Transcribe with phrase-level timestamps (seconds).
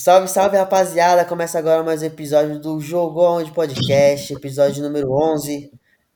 [0.00, 1.26] Salve, salve, rapaziada!
[1.26, 5.70] Começa agora mais um episódio do Jogo Onde Podcast, episódio número 11.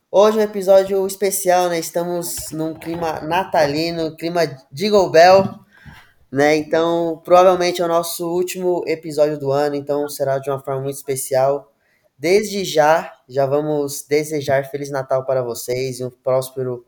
[0.09, 1.77] Hoje é um episódio especial, né?
[1.77, 4.41] Estamos num clima natalino, clima
[4.71, 5.59] Jingle Bell,
[6.31, 6.55] né?
[6.55, 10.95] Então, provavelmente é o nosso último episódio do ano, então será de uma forma muito
[10.95, 11.71] especial.
[12.17, 16.83] Desde já, já vamos desejar Feliz Natal para vocês e um próspero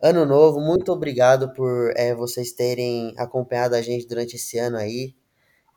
[0.00, 0.60] ano novo.
[0.60, 5.17] Muito obrigado por é, vocês terem acompanhado a gente durante esse ano aí.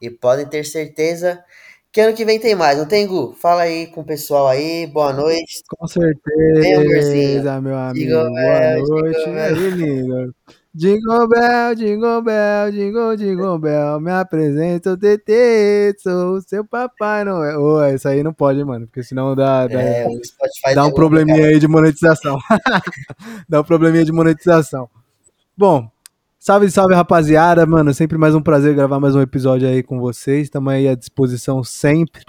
[0.01, 1.43] E podem ter certeza
[1.91, 3.33] que ano que vem tem mais, não tem, Gu?
[3.33, 5.61] Fala aí com o pessoal aí, boa noite.
[5.67, 8.05] Com certeza, meu amigo.
[8.05, 9.19] Jingle boa bell, noite.
[9.19, 10.35] Jingle e aí, lindo?
[10.73, 17.59] Jingle Bell, Jingle Bell, Jingle, Jingle Bell, me apresento, TT, sou seu Papai Noel.
[17.59, 20.07] Ô, isso aí não pode, mano, porque senão dá, dá, é,
[20.73, 22.37] dá um probleminha aí de monetização.
[23.49, 24.89] dá um probleminha de monetização.
[25.57, 25.91] Bom,
[26.43, 27.93] Salve, salve, rapaziada, mano.
[27.93, 30.45] Sempre mais um prazer gravar mais um episódio aí com vocês.
[30.45, 32.23] Estamos aí à disposição sempre.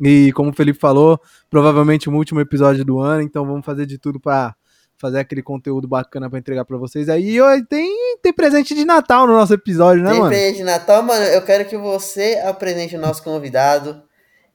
[0.00, 3.98] E como o Felipe falou, provavelmente o último episódio do ano, então vamos fazer de
[3.98, 4.54] tudo para
[4.96, 7.38] fazer aquele conteúdo bacana para entregar para vocês aí.
[7.38, 10.30] E tem, tem presente de Natal no nosso episódio, né, tem mano?
[10.30, 11.24] Tem presente de Natal, mano.
[11.26, 14.02] Eu quero que você apresente o nosso convidado.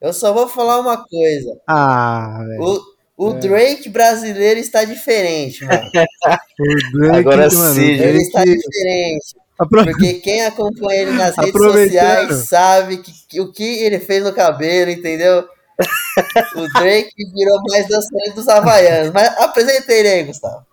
[0.02, 1.56] Eu só vou falar uma coisa.
[1.68, 2.64] Ah, velho.
[2.64, 2.93] O
[3.32, 3.40] é.
[3.40, 5.84] Drake brasileiro está diferente, mano.
[6.60, 9.36] o Drake, Agora mano, sim, ele está diferente.
[9.60, 9.84] Apro...
[9.84, 14.34] Porque quem acompanha ele nas redes sociais sabe que, que, o que ele fez no
[14.34, 15.48] cabelo, entendeu?
[16.56, 19.12] o Drake virou mais dançante dos Havaianos.
[19.14, 20.73] Mas apresentei ele aí, Gustavo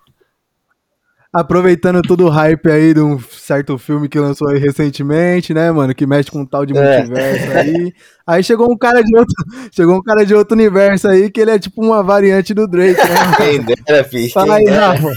[1.33, 5.95] aproveitando todo o hype aí de um certo filme que lançou aí recentemente, né, mano,
[5.95, 6.98] que mexe com um tal de é.
[6.98, 7.61] multiverso é.
[7.61, 7.92] aí.
[8.27, 9.34] Aí chegou um cara de outro,
[9.73, 13.01] chegou um cara de outro universo aí que ele é tipo uma variante do Drake,
[13.01, 13.36] né?
[13.36, 14.33] Quem dera, filho.
[14.33, 15.11] Fala aí, Rafa.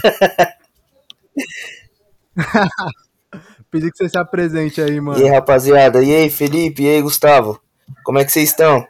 [3.72, 5.20] Pedi que você se apresente aí, mano.
[5.20, 6.04] E aí, rapaziada?
[6.04, 6.84] E aí, Felipe?
[6.84, 7.60] E aí, Gustavo?
[8.04, 8.86] Como é que vocês estão?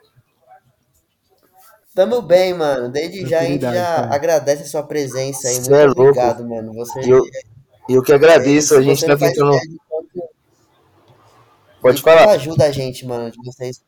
[1.93, 2.89] Tamo bem, mano.
[2.89, 4.15] Desde já a gente já cara.
[4.15, 5.55] agradece a sua presença aí.
[5.55, 6.55] Muito é obrigado, louco.
[6.55, 6.73] mano.
[6.73, 7.23] Você, eu,
[7.87, 8.75] eu que agradeço.
[8.75, 9.57] a gente tá tentando.
[11.79, 12.31] Pode falar.
[12.31, 13.29] ajuda a gente, mano.
[13.29, 13.81] De vocês.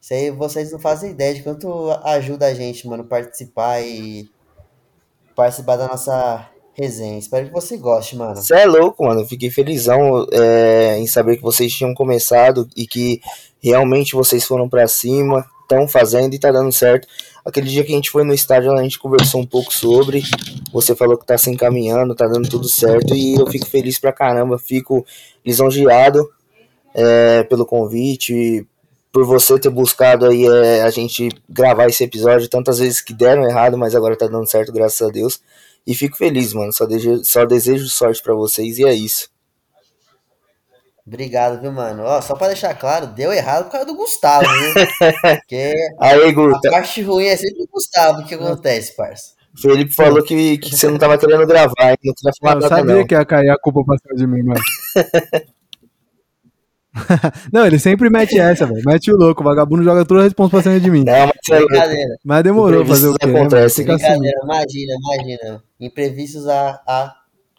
[0.00, 4.30] Sei, vocês não fazem ideia de quanto ajuda a gente, mano, participar e
[5.34, 7.18] participar da nossa resenha.
[7.18, 8.36] Espero que você goste, mano.
[8.36, 9.20] Você é louco, mano.
[9.20, 13.20] Eu fiquei felizão é, em saber que vocês tinham começado e que
[13.60, 17.06] realmente vocês foram para cima estão fazendo e tá dando certo.
[17.44, 20.22] Aquele dia que a gente foi no estádio, a gente conversou um pouco sobre.
[20.72, 23.14] Você falou que tá se encaminhando, tá dando tudo certo.
[23.14, 25.04] E eu fico feliz pra caramba, fico
[25.44, 26.28] lisonjeado
[26.94, 28.66] é, pelo convite,
[29.12, 33.44] por você ter buscado aí é, a gente gravar esse episódio tantas vezes que deram
[33.48, 35.40] errado, mas agora tá dando certo, graças a Deus.
[35.86, 36.72] E fico feliz, mano.
[36.72, 39.30] Só desejo, só desejo sorte para vocês e é isso.
[41.08, 42.02] Obrigado, viu, mano?
[42.04, 44.74] Ó, só pra deixar claro, deu errado por causa do Gustavo, viu?
[45.40, 46.68] Porque Aí, Guta.
[46.68, 48.20] a parte ruim é sempre o Gustavo.
[48.20, 49.32] O que acontece, parça?
[49.56, 53.06] Felipe falou que, que você não tava querendo gravar, não tinha falado Eu sabia não.
[53.06, 54.60] que ia cair a culpa pra cima de mim, mano.
[57.52, 58.82] não, ele sempre mete essa, velho.
[58.84, 59.40] Mete o louco.
[59.40, 61.04] O vagabundo joga toda a responsabilidade de mim.
[61.04, 62.16] Não, mas, é Brincadeira.
[62.22, 63.26] mas demorou fazer o quê?
[63.26, 63.82] Né, acontece.
[63.82, 65.64] Né, Brincadeira, imagina, imagina.
[65.80, 67.14] Imprevistos a, a,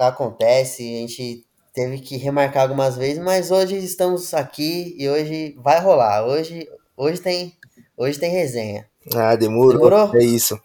[0.07, 0.83] acontece.
[0.83, 6.25] A gente teve que remarcar algumas vezes, mas hoje estamos aqui e hoje vai rolar.
[6.25, 7.53] Hoje, hoje tem,
[7.97, 8.87] hoje tem resenha.
[9.15, 9.73] Ah, demorou.
[9.73, 10.15] demorou?
[10.15, 10.59] É isso.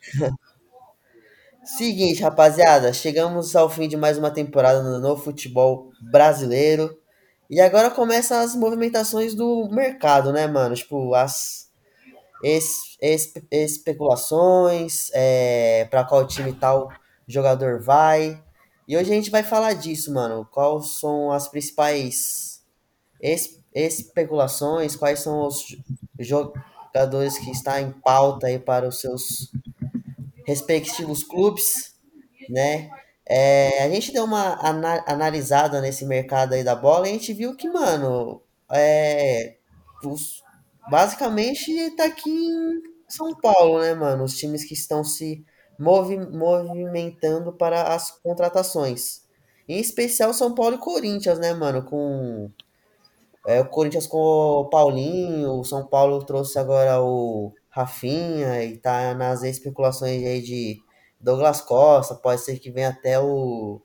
[1.64, 6.98] Seguinte, rapaziada, chegamos ao fim de mais uma temporada no futebol brasileiro.
[7.50, 10.74] E agora começam as movimentações do mercado, né, mano?
[10.74, 11.68] Tipo, as
[12.42, 16.90] es, es, especulações, é, para qual time tal
[17.26, 18.42] jogador vai.
[18.88, 20.48] E hoje a gente vai falar disso, mano.
[20.50, 22.64] Quais são as principais
[23.20, 25.76] es especulações, quais são os
[26.18, 29.52] jogadores que estão em pauta aí para os seus
[30.46, 31.94] respectivos clubes,
[32.48, 32.90] né?
[33.26, 37.34] É, a gente deu uma ana analisada nesse mercado aí da bola e a gente
[37.34, 38.40] viu que, mano,
[38.72, 39.56] é,
[40.02, 40.42] os,
[40.90, 44.24] basicamente tá aqui em São Paulo, né, mano?
[44.24, 45.44] Os times que estão se
[45.78, 49.22] movi movimentando para as contratações.
[49.68, 51.82] Em especial São Paulo e Corinthians, né, mano?
[51.84, 52.50] Com
[53.46, 59.14] é, o Corinthians com o Paulinho, o São Paulo trouxe agora o Rafinha e tá
[59.14, 60.82] nas especulações aí de
[61.20, 63.80] Douglas Costa, pode ser que venha até o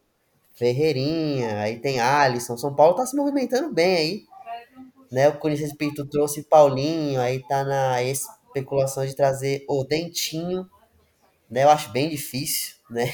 [0.54, 2.58] Ferreirinha, aí tem Alisson.
[2.58, 4.24] São Paulo tá se movimentando bem aí.
[5.12, 5.30] Né?
[5.30, 10.68] O Corinthians Espírito trouxe Paulinho, aí tá na especulação de trazer o Dentinho
[11.50, 11.64] né?
[11.64, 13.12] Eu acho bem difícil, né?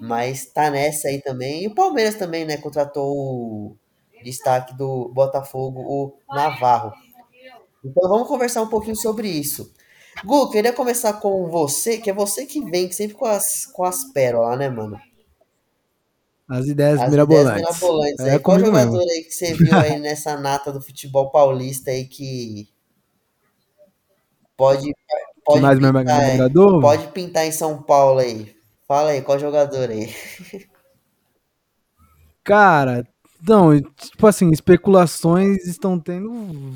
[0.00, 1.64] Mas tá nessa aí também.
[1.64, 2.56] E o Palmeiras também, né?
[2.56, 3.76] Contratou o
[4.22, 6.92] destaque do Botafogo, o Navarro.
[7.84, 9.72] Então vamos conversar um pouquinho sobre isso.
[10.24, 14.04] Gu, queria começar com você, que é você que vem sempre com as, com as
[14.12, 14.98] pérolas, né, mano?
[16.48, 17.60] As ideias as mirabolantes.
[17.60, 18.24] Ideias mirabolantes.
[18.24, 19.10] É, aí, qual jogador mesmo.
[19.10, 22.68] aí que você viu aí nessa nata do futebol paulista aí que
[24.56, 24.94] pode,
[25.46, 26.80] pode, mais pintar, me agradou?
[26.80, 28.54] pode pintar em São Paulo aí?
[28.86, 30.12] Fala aí, qual jogador aí?
[32.44, 33.06] Cara,
[33.46, 36.32] não, tipo assim, especulações estão tendo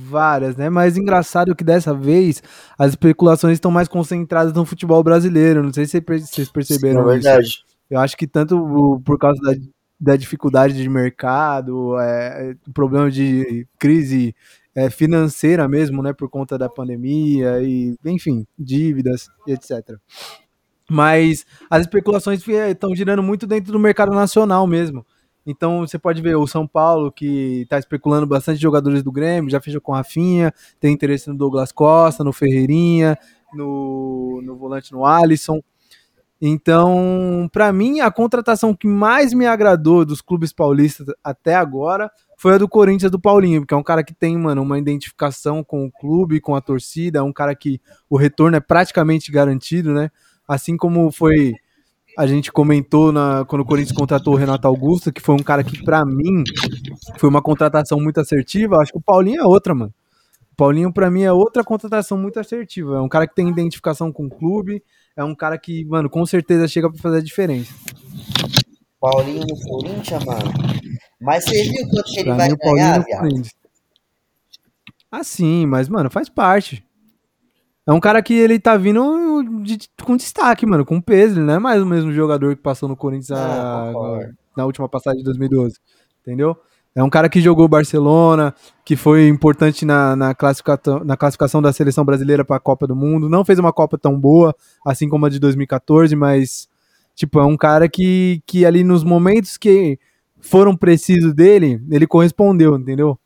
[0.09, 0.69] várias, né?
[0.69, 2.43] Mas engraçado que dessa vez
[2.79, 5.63] as especulações estão mais concentradas no futebol brasileiro.
[5.63, 7.47] Não sei se vocês perceberam Sim, é verdade.
[7.47, 7.65] Isso.
[7.89, 9.53] Eu acho que tanto por causa da,
[9.99, 14.35] da dificuldade de mercado, é, problema de crise
[14.75, 16.13] é, financeira mesmo, né?
[16.13, 19.97] Por conta da pandemia e, enfim, dívidas e etc.
[20.89, 25.05] Mas as especulações estão girando muito dentro do mercado nacional mesmo.
[25.47, 29.61] Então você pode ver o São Paulo, que está especulando bastante jogadores do Grêmio, já
[29.61, 33.19] fechou com a Rafinha, tem interesse no Douglas Costa, no Ferreirinha,
[33.55, 35.61] no, no volante no Alisson.
[36.41, 42.55] Então, para mim, a contratação que mais me agradou dos clubes paulistas até agora foi
[42.55, 45.85] a do Corinthians do Paulinho, porque é um cara que tem, mano, uma identificação com
[45.85, 47.79] o clube, com a torcida, é um cara que
[48.09, 50.11] o retorno é praticamente garantido, né?
[50.49, 51.53] Assim como foi
[52.17, 55.63] a gente comentou na, quando o Corinthians contratou o Renato Augusto, que foi um cara
[55.63, 56.43] que, para mim,
[57.19, 58.79] foi uma contratação muito assertiva.
[58.79, 59.93] Acho que o Paulinho é outra, mano.
[60.51, 62.97] O Paulinho, para mim, é outra contratação muito assertiva.
[62.97, 64.83] É um cara que tem identificação com o clube.
[65.15, 67.75] É um cara que, mano, com certeza chega para fazer a diferença.
[68.99, 70.90] Paulinho no Corinthians, mano.
[71.21, 73.43] Mas você viu quanto que ele pra vai mim, ganhar, viado?
[75.13, 76.85] Ah, sim, mas, mano, faz parte.
[77.87, 81.35] É um cara que ele tá vindo de, com destaque, mano, com peso.
[81.35, 83.93] Ele não é mais o mesmo jogador que passou no Corinthians a,
[84.57, 85.77] na última passagem de 2012.
[86.21, 86.57] Entendeu?
[86.95, 91.73] É um cara que jogou Barcelona, que foi importante na, na, classificação, na classificação da
[91.73, 93.29] seleção brasileira para a Copa do Mundo.
[93.29, 94.55] Não fez uma Copa tão boa,
[94.87, 96.69] assim como a de 2014, mas,
[97.15, 99.99] tipo, é um cara que, que ali nos momentos que
[100.41, 103.19] foram precisos dele, ele correspondeu, entendeu?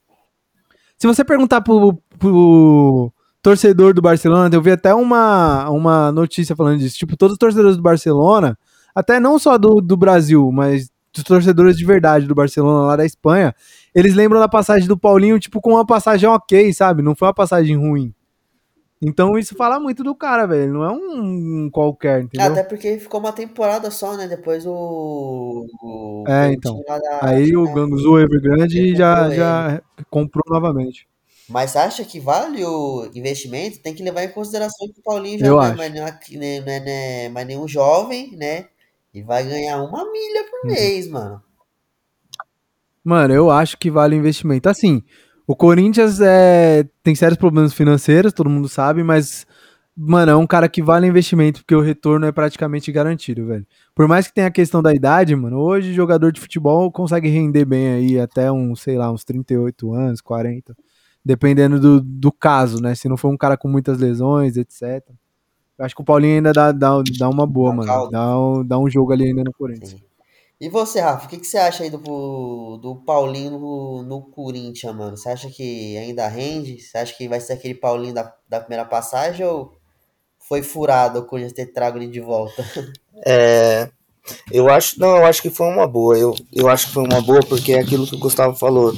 [0.97, 3.13] Se você perguntar pro, pro,
[3.45, 6.97] torcedor do Barcelona, eu vi até uma, uma notícia falando disso.
[6.97, 8.59] Tipo, todos os torcedores do Barcelona,
[8.95, 13.05] até não só do, do Brasil, mas dos torcedores de verdade do Barcelona lá da
[13.05, 13.55] Espanha,
[13.95, 17.03] eles lembram da passagem do Paulinho, tipo, com uma passagem ok, sabe?
[17.03, 18.15] Não foi uma passagem ruim.
[19.07, 20.73] Então isso fala muito do cara, velho.
[20.73, 22.51] Não é um, qualquer, entendeu?
[22.51, 24.27] Até porque ficou uma temporada só, né?
[24.27, 25.67] Depois o.
[25.83, 26.83] o é, então.
[26.87, 31.07] Da, Aí o Ganguzu Evergrande já, já comprou novamente.
[31.47, 33.81] Mas acha que vale o investimento?
[33.81, 36.81] Tem que levar em consideração que o Paulinho já não é, mais, né, não, é,
[36.81, 38.69] né, mais nenhum jovem, né?
[39.13, 40.75] E vai ganhar uma milha por uhum.
[40.75, 41.43] mês, mano.
[43.05, 44.67] Mano, eu acho que vale o investimento.
[44.67, 45.03] Assim,
[45.47, 49.47] o Corinthians é, tem sérios problemas financeiros, todo mundo sabe, mas,
[49.97, 53.67] mano, é um cara que vale investimento, porque o retorno é praticamente garantido, velho.
[53.95, 57.65] Por mais que tenha a questão da idade, mano, hoje jogador de futebol consegue render
[57.65, 60.75] bem aí até uns, sei lá, uns 38 anos, 40
[61.25, 62.95] dependendo do, do caso, né?
[62.95, 65.03] Se não for um cara com muitas lesões, etc.
[65.79, 68.11] Eu acho que o Paulinho ainda dá, dá, dá uma boa, dá mano.
[68.11, 69.91] Dá um, dá um jogo ali ainda no Corinthians.
[69.91, 70.03] Sim.
[70.61, 71.99] E você, Rafa, o que, que você acha aí do,
[72.79, 75.17] do Paulinho no, no Corinthians, mano?
[75.17, 76.81] Você acha que ainda rende?
[76.81, 79.73] Você acha que vai ser aquele Paulinho da, da primeira passagem ou
[80.39, 82.65] foi furado o Corinthians ter trago ele de volta?
[83.27, 83.89] É,
[84.51, 86.19] eu acho, não, eu acho que foi uma boa.
[86.19, 88.93] Eu, eu acho que foi uma boa porque é aquilo que o Gustavo falou.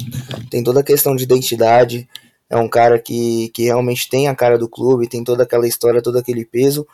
[0.50, 2.08] Tem toda a questão de identidade.
[2.48, 6.02] É um cara que, que realmente tem a cara do clube, tem toda aquela história,
[6.02, 6.86] todo aquele peso.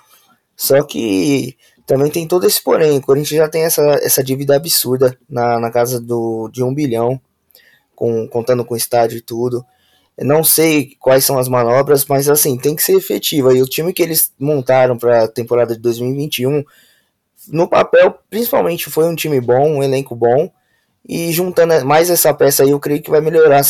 [0.56, 2.98] Só que também tem todo esse porém.
[2.98, 7.20] O Corinthians já tem essa, essa dívida absurda na, na casa do, de um bilhão,
[7.94, 9.64] com, contando com o estádio e tudo.
[10.18, 13.54] não sei quais são as manobras, mas assim, tem que ser efetiva.
[13.54, 16.64] E o time que eles montaram para a temporada de 2021
[17.48, 20.50] no papel, principalmente, foi um time bom, um elenco bom.
[21.08, 23.62] E juntando mais essa peça aí, eu creio que vai melhorar,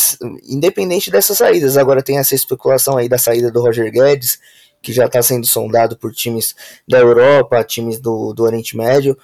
[0.47, 1.77] independente dessas saídas.
[1.77, 4.37] Agora tem essa especulação aí da saída do Roger Guedes,
[4.83, 6.53] que já está sendo sondado por times
[6.87, 9.17] da Europa, times do, do Oriente Médio.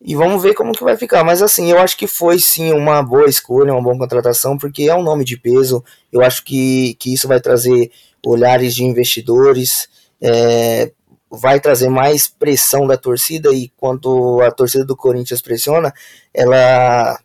[0.00, 1.22] E vamos ver como que vai ficar.
[1.22, 4.94] Mas assim, eu acho que foi sim uma boa escolha, uma boa contratação, porque é
[4.94, 5.84] um nome de peso.
[6.10, 7.90] Eu acho que, que isso vai trazer
[8.24, 9.88] olhares de investidores.
[10.20, 10.90] É,
[11.30, 15.92] vai trazer mais pressão da torcida e quando a torcida do Corinthians pressiona,
[16.32, 17.18] ela,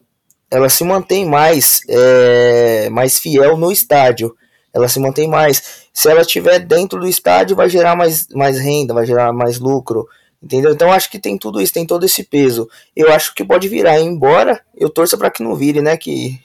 [0.49, 4.35] ela se mantém mais, é, mais fiel no estádio.
[4.73, 5.88] Ela se mantém mais.
[5.99, 10.07] Se ela estiver dentro do estádio, vai gerar mais, mais renda, vai gerar mais lucro.
[10.41, 10.71] Entendeu?
[10.71, 12.69] Então acho que tem tudo isso, tem todo esse peso.
[12.95, 15.97] Eu acho que pode virar, embora eu torça para que não vire, né?
[15.97, 16.39] Que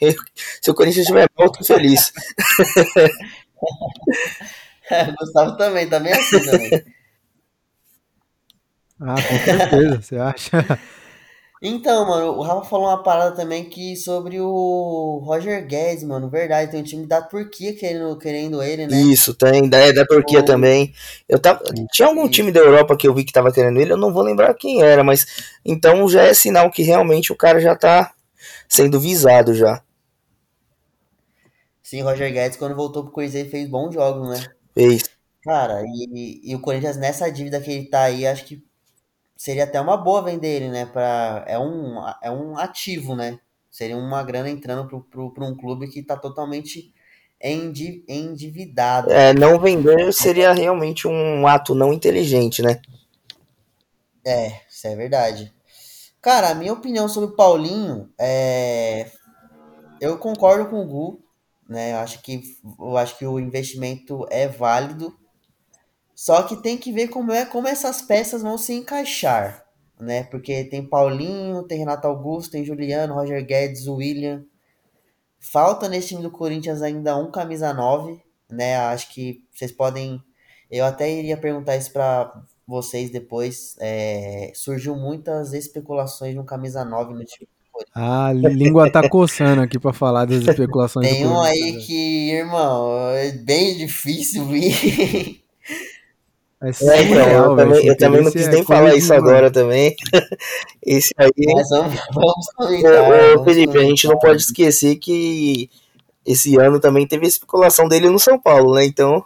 [0.61, 2.13] se o Corinthians estiver mal, eu tô feliz.
[5.21, 6.85] Gustavo também, também é assim também.
[9.01, 10.81] Ah, com certeza, você acha?
[11.67, 16.29] Então, mano, o Rafa falou uma parada também que sobre o Roger Guedes, mano.
[16.29, 19.01] Verdade, tem um time da Turquia querendo, querendo ele, né?
[19.01, 20.45] Isso, tem, da, da Turquia o...
[20.45, 20.93] também.
[21.27, 23.97] Eu tava, tinha algum time da Europa que eu vi que tava querendo ele, eu
[23.97, 25.25] não vou lembrar quem era, mas
[25.65, 28.13] então já é sinal que realmente o cara já tá
[28.69, 29.83] sendo visado já.
[31.83, 34.47] Sim, Roger Guedes, quando voltou pro Cruzeiro, fez bons jogos, né?
[34.75, 35.05] Fez.
[35.43, 38.63] Cara, e, e o Corinthians nessa dívida que ele tá aí, acho que
[39.37, 40.87] seria até uma boa vender ele, né?
[40.87, 43.39] Pra, é, um, é um ativo, né?
[43.71, 46.95] Seria uma grana entrando para um clube que está totalmente
[47.41, 49.11] endividado.
[49.11, 52.81] É, não vender seria realmente um ato não inteligente, né?
[54.25, 55.53] É, isso é verdade.
[56.23, 59.11] Cara, a minha opinião sobre o Paulinho é.
[60.01, 61.23] Eu concordo com o Gu,
[61.69, 61.93] né?
[61.93, 62.43] Eu acho que,
[62.79, 65.15] eu acho que o investimento é válido
[66.15, 69.65] só que tem que ver como é como essas peças vão se encaixar,
[70.01, 70.23] né?
[70.25, 74.45] Porque tem Paulinho, tem Renato Augusto, tem Juliano, Roger Guedes, William.
[75.41, 78.77] Falta nesse time do Corinthians ainda um camisa 9, né?
[78.77, 80.23] Acho que vocês podem.
[80.71, 82.33] Eu até iria perguntar isso para
[82.67, 83.77] vocês depois.
[83.81, 84.53] É...
[84.55, 87.49] Surgiu muitas especulações no camisa 9 no time.
[87.93, 91.09] Ah, língua tá coçando aqui para falar das especulações.
[91.09, 91.81] Tem um aí né?
[91.81, 95.41] que, irmão, é bem difícil vir.
[96.65, 99.29] É, é então, eu, também, eu também não quis é nem falar isso mano.
[99.29, 99.95] agora também.
[100.83, 101.31] Esse aí.
[101.55, 101.69] Mas
[102.13, 102.47] vamos,
[103.37, 105.69] ô, Felipe, a gente não pode esquecer que
[106.25, 108.85] esse ano também teve a especulação dele no São Paulo, né?
[108.85, 109.25] Então.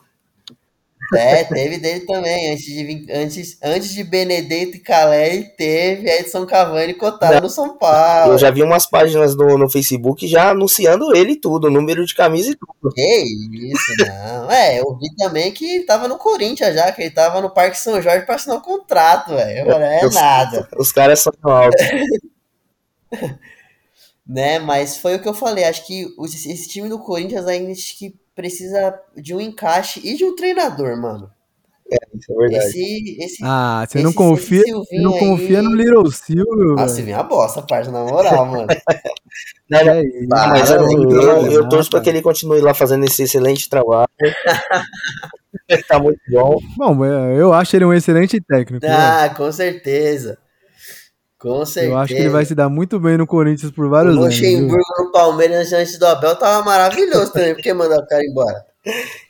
[1.14, 2.52] É, teve dele também.
[2.52, 8.32] Antes de, antes, antes de Benedetto e Caleri, teve Edson Cavani cotado no São Paulo.
[8.32, 12.50] Eu já vi umas páginas no, no Facebook já anunciando ele tudo, número de camisa
[12.50, 12.94] e tudo.
[12.94, 13.24] Que
[13.72, 14.50] isso, não.
[14.50, 18.02] É, eu vi também que tava no Corinthians já, que ele tava no Parque São
[18.02, 19.70] Jorge pra assinar o um contrato, velho.
[19.70, 20.68] É os, nada.
[20.76, 21.86] Os caras são altos.
[24.26, 25.64] né, mas foi o que eu falei.
[25.64, 30.36] Acho que esse time do Corinthians ainda que precisa de um encaixe e de um
[30.36, 31.28] treinador, mano.
[31.90, 32.66] É, isso é verdade.
[32.66, 35.64] Esse, esse, ah, você não confia, você não confia aí...
[35.64, 38.68] no Little Silvio, Ah, você vem a bosta, parte, na moral, mano.
[39.68, 43.68] não, é, mas eu, eu, eu torço pra que ele continue lá fazendo esse excelente
[43.68, 44.06] trabalho.
[45.88, 46.60] tá muito bom.
[46.76, 48.86] Bom, eu acho ele um excelente técnico.
[48.86, 49.34] Ah, né?
[49.34, 50.38] com certeza.
[51.38, 51.94] Com certeza.
[51.94, 54.24] Eu acho que ele vai se dar muito bem no Corinthians por vários anos.
[54.24, 57.54] O Luxemburgo no Palmeiras antes do Abel tava maravilhoso também.
[57.54, 58.66] Por que mandar o cara embora?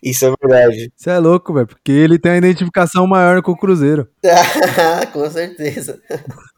[0.02, 0.92] Isso é verdade.
[0.96, 1.66] Isso é louco, velho.
[1.66, 4.08] Porque ele tem a identificação maior com o Cruzeiro.
[5.12, 6.00] com certeza.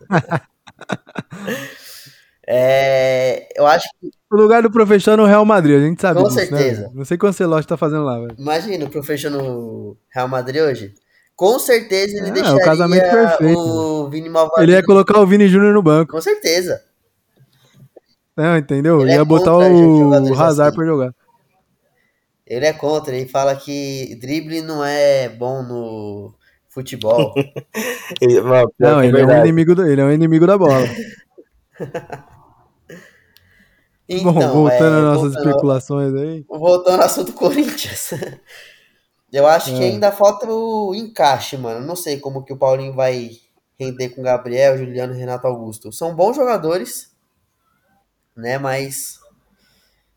[2.46, 4.10] é, eu acho que.
[4.32, 6.20] O lugar do professor no Real Madrid, a gente sabe.
[6.20, 6.82] Com disso, né, certeza.
[6.82, 6.90] Né?
[6.94, 8.36] Não sei o que o Ancelotti tá fazendo lá, velho.
[8.38, 10.94] Imagina o professor no Real Madrid hoje.
[11.40, 13.58] Com certeza ele ah, deixaria o casamento perfeito.
[13.58, 14.62] o Vini Malvadinho.
[14.62, 16.12] Ele ia colocar o Vini Júnior no banco.
[16.12, 16.84] Com certeza.
[18.36, 19.00] Não, entendeu?
[19.00, 20.76] Ele ia é botar o Hazard assim.
[20.76, 21.14] pra jogar.
[22.46, 26.34] Ele é contra, ele fala que drible não é bom no
[26.68, 27.32] futebol.
[28.20, 30.86] ele, mano, não, ele é, um inimigo do, ele é um inimigo da bola.
[34.06, 36.44] então, Bom, voltando é, às nossas voltando, especulações aí.
[36.46, 38.10] Voltando ao assunto Corinthians.
[39.32, 41.86] Eu acho que ainda falta o encaixe, mano.
[41.86, 43.30] Não sei como que o Paulinho vai
[43.78, 45.92] render com Gabriel, Juliano Renato Augusto.
[45.92, 47.14] São bons jogadores,
[48.36, 48.58] né?
[48.58, 49.20] Mas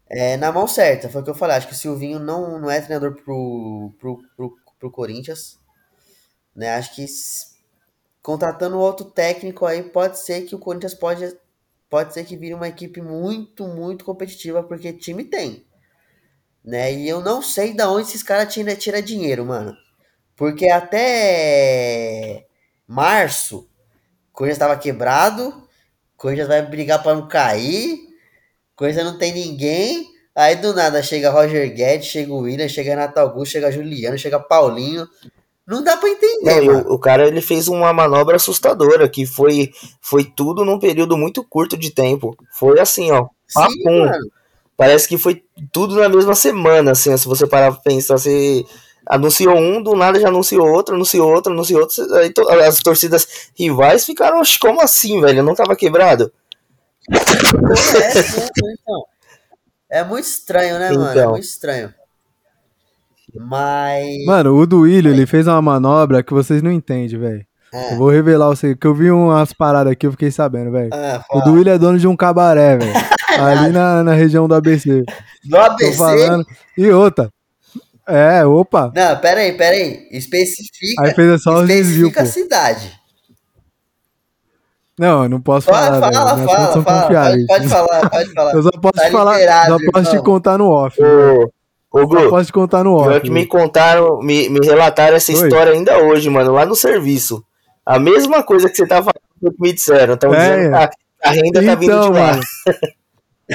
[0.10, 1.58] é, na mão certa, foi o que eu falei.
[1.58, 5.60] Acho que o Silvinho não, não é treinador pro, pro, pro, pro Corinthians.
[6.56, 6.74] Né?
[6.76, 7.06] Acho que
[8.22, 11.38] contratando outro técnico aí, pode ser que o Corinthians pode,
[11.90, 15.66] pode ser que vire uma equipe muito, muito competitiva, porque time tem
[16.64, 16.94] né?
[16.94, 19.76] E eu não sei da onde esses caras tiram tira dinheiro, mano.
[20.36, 22.46] Porque até
[22.88, 23.68] março,
[24.32, 25.68] Corinthians estava quebrado,
[26.16, 28.00] Corinthians vai brigar para não cair,
[28.76, 30.12] Corinthians não tem ninguém.
[30.36, 34.40] Aí do nada chega Roger Guedes, chega o William, chega Natal Augusto, chega Juliano, chega
[34.40, 35.08] Paulinho.
[35.66, 36.62] Não dá para entender.
[36.62, 41.16] Não, o, o, cara ele fez uma manobra assustadora que foi foi tudo num período
[41.16, 42.36] muito curto de tempo.
[42.52, 43.28] Foi assim, ó.
[43.48, 44.32] Sim, mano
[44.78, 48.66] parece que foi tudo na mesma semana, assim, se você parar pra pensar, você
[49.06, 53.28] anunciou um, do nada já anunciou outro, anunciou outro, anunciou outro, aí to as torcidas
[53.58, 55.44] rivais ficaram, como assim, velho?
[55.44, 56.32] Não tava quebrado?
[57.12, 58.20] É,
[58.74, 59.06] então.
[59.90, 61.02] é muito estranho, né, então.
[61.02, 61.10] mano?
[61.10, 61.32] É então.
[61.32, 61.94] muito estranho.
[63.36, 64.26] Mas.
[64.26, 65.14] Mano, o do Willian, é.
[65.14, 67.46] ele fez uma manobra que vocês não entendem, velho.
[67.74, 67.94] É.
[67.94, 70.94] Eu vou revelar você, que eu vi umas paradas aqui, eu fiquei sabendo, velho.
[70.94, 72.94] É, o do Willian é dono de um cabaré, velho.
[73.40, 75.04] ali na, na região do ABC.
[75.46, 75.98] Do ABC?
[76.78, 77.30] E outra.
[78.08, 78.92] É, opa.
[78.94, 80.08] Não, pera aí, pera aí.
[80.12, 82.92] Especifica, Aí fez só especifica a cidade.
[85.00, 86.14] Não, eu não posso Fala, falar.
[86.14, 87.30] fala, fontes fala, fala.
[87.32, 88.54] Pode, pode falar, pode falar.
[88.54, 90.24] Eu só posso Tá te falar, liberado, só posso te irmão.
[90.24, 91.02] contar no off.
[91.02, 91.44] Ô,
[91.92, 93.22] ô Só Gu, posso te contar no off.
[93.22, 95.38] que me contaram, me, me relataram essa Oi.
[95.40, 97.44] história ainda hoje, mano, lá no serviço.
[97.86, 100.14] A mesma coisa que você tá falando que me disseram.
[100.14, 100.38] Estão É.
[100.58, 100.90] dizendo que a,
[101.24, 102.28] a renda tá vindo Então, de lá.
[102.28, 102.42] mano,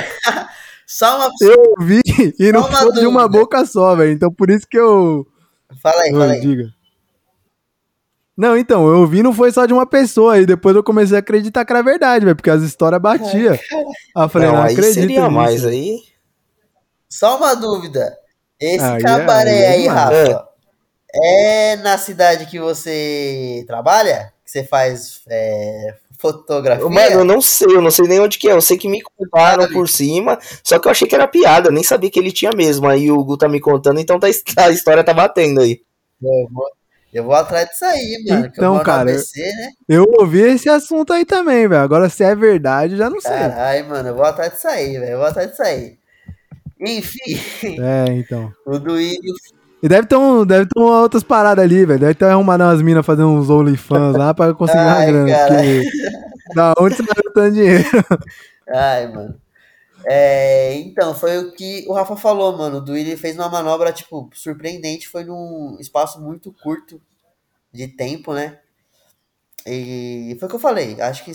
[0.87, 1.31] Só uma.
[1.43, 2.00] eu vi
[2.38, 4.11] e não foi de uma boca só, velho.
[4.12, 5.26] Então por isso que eu.
[5.83, 6.40] Fala aí, fala Oi, aí.
[6.40, 6.71] diga.
[8.37, 11.19] Não, então, eu vi não foi só de uma pessoa, e depois eu comecei a
[11.19, 13.52] acreditar que era verdade, velho, porque as histórias batiam.
[13.52, 13.61] Aí
[14.25, 15.31] eu falei, não, Não, aí acredito seria nisso.
[15.33, 16.02] mais aí.
[17.09, 18.17] Só uma dúvida.
[18.61, 19.88] Esse Aí é- cabaré aí é.
[19.88, 20.49] Rafa,
[21.14, 24.33] é na cidade que você trabalha?
[24.45, 26.88] Que você faz é, fotografia?
[26.88, 28.52] Mano, eu não sei, eu não sei nem onde que é.
[28.52, 31.72] Eu sei que me contaram por cima, só que eu achei que era piada, eu
[31.72, 32.88] nem sabia que ele tinha mesmo.
[32.88, 34.26] Aí o Gu tá me contando, então tá,
[34.58, 35.80] a história tá batendo aí.
[36.20, 36.66] Eu vou,
[37.12, 38.42] eu vou atrás disso aí, mano.
[38.42, 39.70] que eu Então, moro cara, ABC, né?
[39.88, 41.80] Eu ouvi esse assunto aí também, velho.
[41.82, 43.30] Agora, se é verdade, eu já não sei.
[43.30, 45.12] Caralho, mano, eu vou atrás disso aí, velho.
[45.12, 45.96] Eu vou atrás disso aí.
[46.80, 48.52] Enfim, É, então.
[48.66, 49.34] o Duílio.
[49.82, 52.00] E deve ter, um, deve ter uma outras paradas ali, velho.
[52.00, 55.47] Deve ter arrumado umas minas fazendo uns OnlyFans lá pra conseguir uma grana.
[55.47, 55.82] Porque
[56.54, 57.85] da onde você tá tanto dinheiro?
[58.68, 59.40] Ai, mano.
[60.04, 62.78] É, então, foi o que o Rafa falou, mano.
[62.78, 65.08] O Duílio fez uma manobra, tipo, surpreendente.
[65.08, 67.00] Foi num espaço muito curto
[67.73, 68.58] de tempo, né?
[69.66, 71.00] E foi o que eu falei.
[71.00, 71.32] Acho que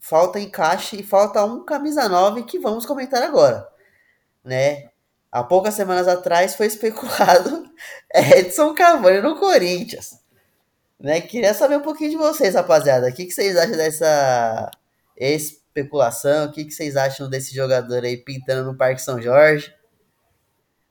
[0.00, 3.66] falta encaixe e falta um camisa 9 que vamos comentar agora,
[4.44, 4.90] né?
[5.30, 7.63] Há poucas semanas atrás foi especulado
[8.14, 10.18] Edson Cavani no Corinthians.
[11.00, 11.20] Né?
[11.20, 13.08] Queria saber um pouquinho de vocês, rapaziada.
[13.08, 14.70] O que, que vocês acham dessa
[15.16, 16.46] especulação?
[16.46, 19.72] O que, que vocês acham desse jogador aí pintando no Parque São Jorge?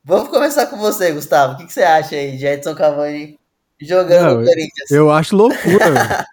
[0.04, 1.54] Vamos começar com você, Gustavo.
[1.54, 3.40] O que, que você acha aí de Edson Cavani
[3.82, 4.92] jogando Não, no Corinthians?
[4.92, 6.26] Eu acho loucura, velho.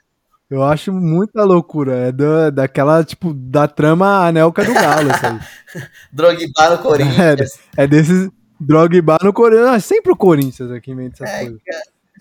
[0.51, 2.09] Eu acho muita loucura.
[2.09, 5.83] É da, daquela, tipo, da trama anelca do Galo, aí.
[6.13, 7.61] Drogba no Corinthians.
[7.77, 8.29] É desses
[8.61, 9.69] Drogba no Corinthians.
[9.69, 11.61] Ah, sempre o Corinthians aqui inventa essas Ai, coisas.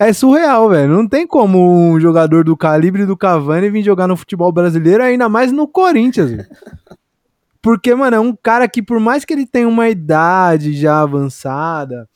[0.00, 0.90] É surreal, velho.
[0.90, 5.28] Não tem como um jogador do calibre do Cavani vir jogar no futebol brasileiro, ainda
[5.28, 6.30] mais no Corinthians.
[7.60, 12.08] Porque, mano, é um cara que, por mais que ele tenha uma idade já avançada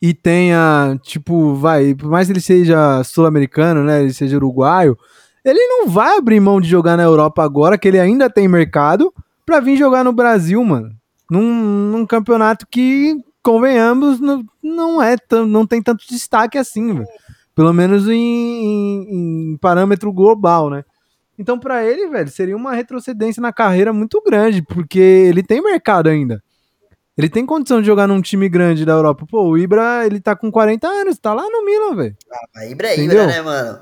[0.00, 4.98] e tenha, tipo, vai, por mais que ele seja sul-americano, né, ele seja uruguaio,
[5.42, 9.14] ele não vai abrir mão de jogar na Europa agora, que ele ainda tem mercado,
[9.46, 10.90] pra vir jogar no Brasil, mano.
[11.32, 15.16] Num, num campeonato que, convenhamos, não, não é
[15.46, 17.06] não tem tanto destaque assim, velho.
[17.54, 20.84] Pelo menos em, em- em parâmetro global, né?
[21.38, 26.08] Então, pra ele, velho, seria uma retrocedência na carreira muito grande, porque ele tem mercado
[26.08, 26.42] ainda.
[27.16, 29.26] Ele tem condição de jogar num time grande da Europa.
[29.28, 32.16] Pô, o Ibra, ele tá com 40 anos, tá lá no Milan, velho.
[32.56, 33.00] A Ibra é?
[33.00, 33.78] Ibra, né, mano?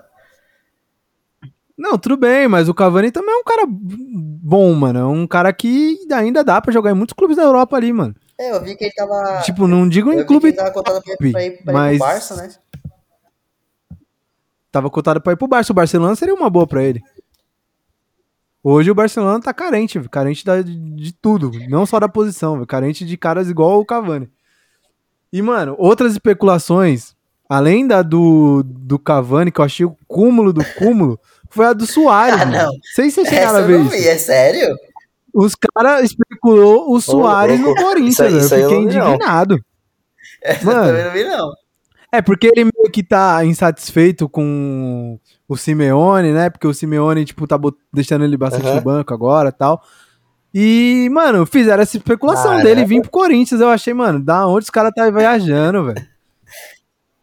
[1.80, 4.98] Não, tudo bem, mas o Cavani também é um cara bom, mano.
[4.98, 8.14] É um cara que ainda dá pra jogar em muitos clubes da Europa ali, mano.
[8.38, 9.40] É, eu vi que ele tava.
[9.44, 11.98] tipo, não digo em vi que clube ele tava contado pra, ir, pra ir mas-
[11.98, 12.50] pro Barça, né?
[14.70, 15.72] tava cotado pra ir pro Barça.
[15.72, 17.00] O Barcelona seria uma boa pra ele.
[18.62, 23.16] Hoje o Barcelona tá carente, carente da- de tudo, não só da posição, carente de
[23.16, 24.30] caras igual o Cavani.
[25.32, 27.14] E, mano, outras especulações,
[27.48, 31.18] além da do, do Cavani, que eu achei o cúmulo do cúmulo,
[31.50, 32.52] foi a do Soares, Ah, mano.
[32.52, 32.64] não.
[32.66, 34.76] Não sei se vocês chegaram Essa a eu ver não vi, é sério?
[35.34, 37.74] Os caras especulou o Soares no.
[37.74, 39.14] Corinthians, Isso aí- isso Eu eu fiquei não não.
[39.14, 39.58] indignado.
[40.42, 40.78] Essa Mano.
[40.80, 41.50] eu também não vi, não.
[42.12, 46.50] É, porque ele meio que tá insatisfeito com o Simeone, né?
[46.50, 47.56] Porque o Simeone, tipo, tá
[47.92, 48.74] deixando ele bastante Aham.
[48.76, 49.80] no banco agora e tal.
[50.52, 52.64] E, mano, fizeram essa especulação Caramba.
[52.64, 53.60] dele vir pro Corinthians.
[53.60, 56.04] Eu achei, mano, da onde os caras tá viajando, velho?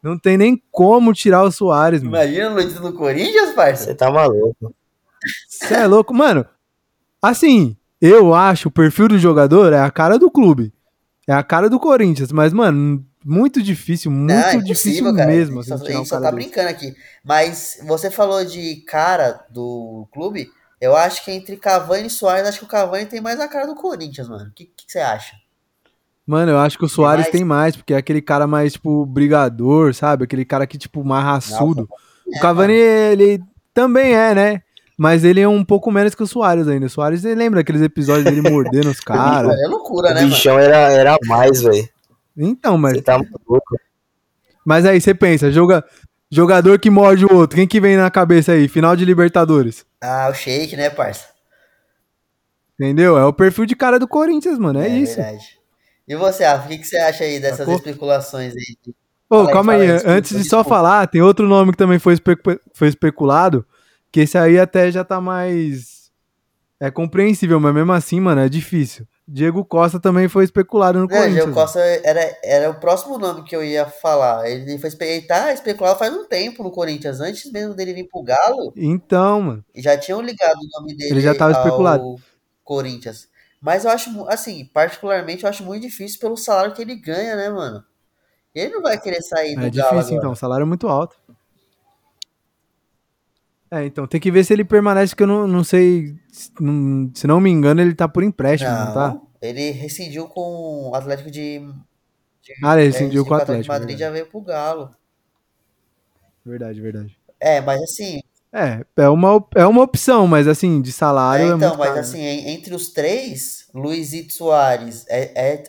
[0.02, 2.16] Não tem nem como tirar o Soares, mano.
[2.16, 3.86] Imagina o Luiz no Corinthians, parça.
[3.86, 4.74] Você tá maluco.
[5.50, 6.14] Você é louco.
[6.14, 6.46] Mano,
[7.22, 10.72] assim, eu acho o perfil do jogador é a cara do clube.
[11.28, 12.32] É a cara do Corinthians.
[12.32, 15.26] Mas, mano, muito difícil, muito Não, é difícil cara.
[15.28, 15.60] mesmo.
[15.60, 16.36] a gente Assim, só, a gente só tá desse.
[16.36, 16.96] brincando aqui.
[17.24, 20.50] Mas você falou de cara do clube.
[20.80, 23.66] Eu acho que entre Cavani e Soares, acho que o Cavani tem mais a cara
[23.66, 24.50] do Corinthians, mano.
[24.50, 25.36] O que, que você acha?
[26.28, 27.32] Mano, eu acho que o Soares mais?
[27.32, 30.26] tem mais, porque é aquele cara mais, tipo, brigador, sabe?
[30.26, 31.88] Aquele cara que, tipo, mais raçudo.
[32.34, 33.42] É, o Cavani, ele
[33.74, 34.62] também é, né?
[34.98, 36.88] Mas ele é um pouco menos que o Soares ainda.
[36.88, 39.58] O Soares, você lembra aqueles episódios dele mordendo os caras?
[39.58, 40.34] É loucura, O né, mano?
[40.34, 41.88] bichão era, era mais, velho.
[42.36, 43.78] Então, mas, Você tá maluco.
[44.66, 45.84] mas aí você pensa, joga,
[46.30, 48.68] jogador que morde o outro, quem que vem na cabeça aí?
[48.68, 49.86] Final de Libertadores.
[50.02, 51.26] Ah, o Shake, né, parça?
[52.80, 53.18] Entendeu?
[53.18, 54.80] É o perfil de cara do Corinthians, mano.
[54.82, 55.16] É, isso.
[55.16, 55.58] verdade.
[56.08, 58.96] E você, Rafa, o que, você acha aí dessas especulações aí de
[59.30, 62.16] Ô, oh, calma aí, antes de só falar, tem outro nome que também foi,
[62.74, 63.66] foi especulado,
[64.10, 66.10] que esse aí até já tá mais.
[66.80, 69.06] É compreensível, mas mesmo assim, mano, é difícil.
[69.28, 71.34] Diego Costa também foi especulado no é, Corinthians.
[71.34, 74.50] Diego Costa era, era o próximo nome que eu ia falar.
[74.50, 78.24] Ele foi ele tá especulado faz um tempo no Corinthians, antes mesmo dele vir pro
[78.24, 78.72] Galo.
[78.78, 79.66] Então, mano.
[79.76, 82.16] Já tinham ligado o nome dele ele já tava especulado.
[82.64, 83.28] Corinthians.
[83.60, 87.50] Mas eu acho, assim, particularmente eu acho muito difícil pelo salário que ele ganha, né,
[87.50, 87.84] mano?
[88.54, 89.90] Ele não vai querer sair do é Galo.
[89.90, 91.16] É difícil, então, o salário é muito alto.
[93.70, 96.16] É, então, tem que ver se ele permanece, que eu não, não sei.
[96.60, 99.22] Não, se não me engano, ele tá por empréstimo, não, não tá?
[99.42, 101.60] Ele rescindiu com o Atlético de.
[102.42, 103.64] de ah, ele rescindiu é, com o Atlético.
[103.64, 104.96] De Madrid já veio pro Galo.
[106.46, 107.20] Verdade, verdade.
[107.40, 108.22] É, mas assim.
[108.58, 111.46] É, é uma, é uma opção, mas assim, de salário.
[111.46, 112.00] É, é então, é mas caro.
[112.00, 115.06] assim, entre os três, Luizito Soares,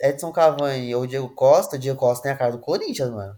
[0.00, 3.36] Edson Cavani ou Diego Costa, Diego Costa tem a cara do Corinthians, mano.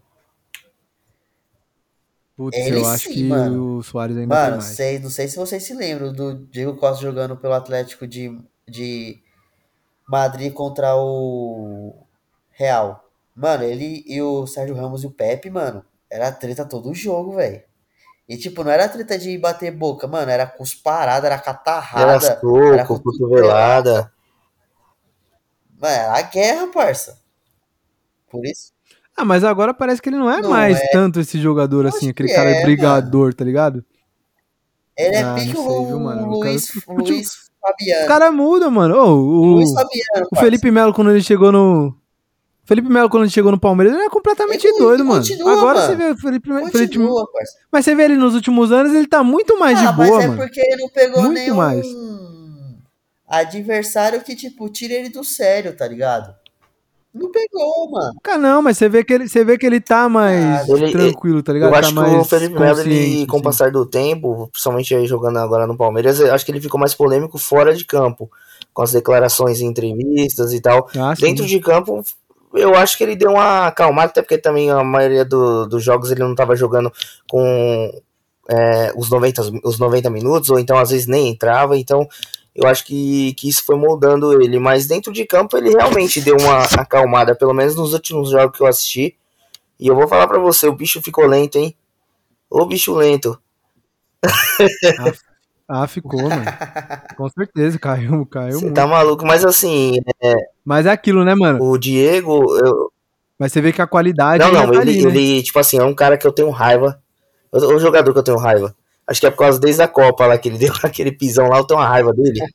[2.37, 3.79] Putz, Ele eu acho sim, que mano.
[3.79, 4.77] o Soares ainda mano, tem mais.
[4.77, 9.21] Sei, não sei se vocês se lembram do Diego Costa jogando pelo Atlético de, de
[10.09, 12.07] Madrid contra o
[12.53, 13.05] Real.
[13.35, 17.35] Mano, ele e o Sérgio Ramos e o Pepe, mano, era treta todo o jogo,
[17.35, 17.70] velho.
[18.31, 22.13] E, tipo, não era treta de bater boca, mano, era cusparada, era catarrada.
[22.13, 24.13] Era soco, era cotovelada.
[25.77, 27.19] Mano, era a guerra, parça.
[28.31, 28.73] Por isso.
[29.17, 30.87] Ah, mas agora parece que ele não é não mais é.
[30.93, 33.35] tanto esse jogador assim, aquele cara é, brigador, mano.
[33.35, 33.85] tá ligado?
[34.97, 36.29] Ele é ah, pique o, viu, mano?
[36.29, 38.05] Luiz, o cara, Luiz Fabiano.
[38.05, 38.95] O cara muda, mano.
[38.95, 42.00] Oh, o, Luiz Fabiano, o Felipe Melo, quando ele chegou no.
[42.71, 45.21] Felipe Melo, quando ele chegou no Palmeiras, ele era completamente ele doido, mano.
[45.21, 45.91] Continua, Agora mano.
[45.91, 46.69] você vê o Felipe Melo.
[46.69, 46.99] Felipe...
[47.73, 50.25] Mas você vê ele nos últimos anos, ele tá muito mais ah, de boa, mas
[50.25, 50.41] é mano.
[50.41, 51.85] porque ele não pegou muito nenhum mais.
[53.27, 56.33] adversário que, tipo, tira ele do sério, tá ligado?
[57.13, 58.15] Não pegou, mano.
[58.23, 61.43] Cara, não, mas você vê que ele, você vê que ele tá mais ele, tranquilo,
[61.43, 61.71] tá ligado?
[61.71, 65.09] Eu tá acho que o Felipe Melo, ele, com o passar do tempo, principalmente aí
[65.09, 68.31] jogando agora no Palmeiras, acho que ele ficou mais polêmico fora de campo,
[68.73, 70.89] com as declarações em entrevistas e tal.
[70.97, 72.01] Ah, Dentro de campo,
[72.55, 76.11] eu acho que ele deu uma acalmada, até porque também a maioria do, dos jogos
[76.11, 76.93] ele não tava jogando
[77.29, 77.93] com
[78.49, 82.09] é, os, 90, os 90 minutos, ou então às vezes nem entrava, então
[82.55, 86.37] eu acho que, que isso foi moldando ele, mas dentro de campo ele realmente deu
[86.37, 89.17] uma acalmada, pelo menos nos últimos jogos que eu assisti.
[89.79, 91.75] E eu vou falar para você, o bicho ficou lento, hein?
[92.51, 93.41] Ô bicho lento.
[95.69, 96.45] Ah, ah ficou, mano.
[97.17, 98.59] Com certeza, caiu, caiu.
[98.59, 100.01] Você tá maluco, mas assim.
[100.23, 100.35] É...
[100.71, 101.61] Mas é aquilo, né, mano?
[101.65, 102.57] O Diego.
[102.57, 102.93] Eu...
[103.37, 104.45] Mas você vê que a qualidade.
[104.45, 105.11] Não, não, tá ele, ali, né?
[105.11, 107.03] ele, tipo assim, é um cara que eu tenho raiva.
[107.51, 108.73] O jogador que eu tenho raiva.
[109.05, 111.59] Acho que é por causa desde a Copa lá que ele deu aquele pisão lá,
[111.59, 112.39] eu tenho uma raiva dele.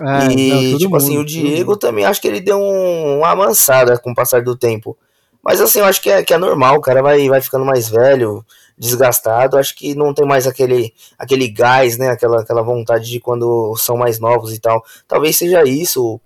[0.00, 3.18] É, e, não, tipo assim, mundo, assim, o Diego também acho que ele deu um,
[3.18, 4.96] uma amansada com o passar do tempo.
[5.44, 7.90] Mas assim, eu acho que é, que é normal, o cara vai, vai ficando mais
[7.90, 8.42] velho,
[8.78, 12.08] desgastado, acho que não tem mais aquele, aquele gás, né?
[12.08, 14.82] Aquela, aquela vontade de quando são mais novos e tal.
[15.06, 16.18] Talvez seja isso,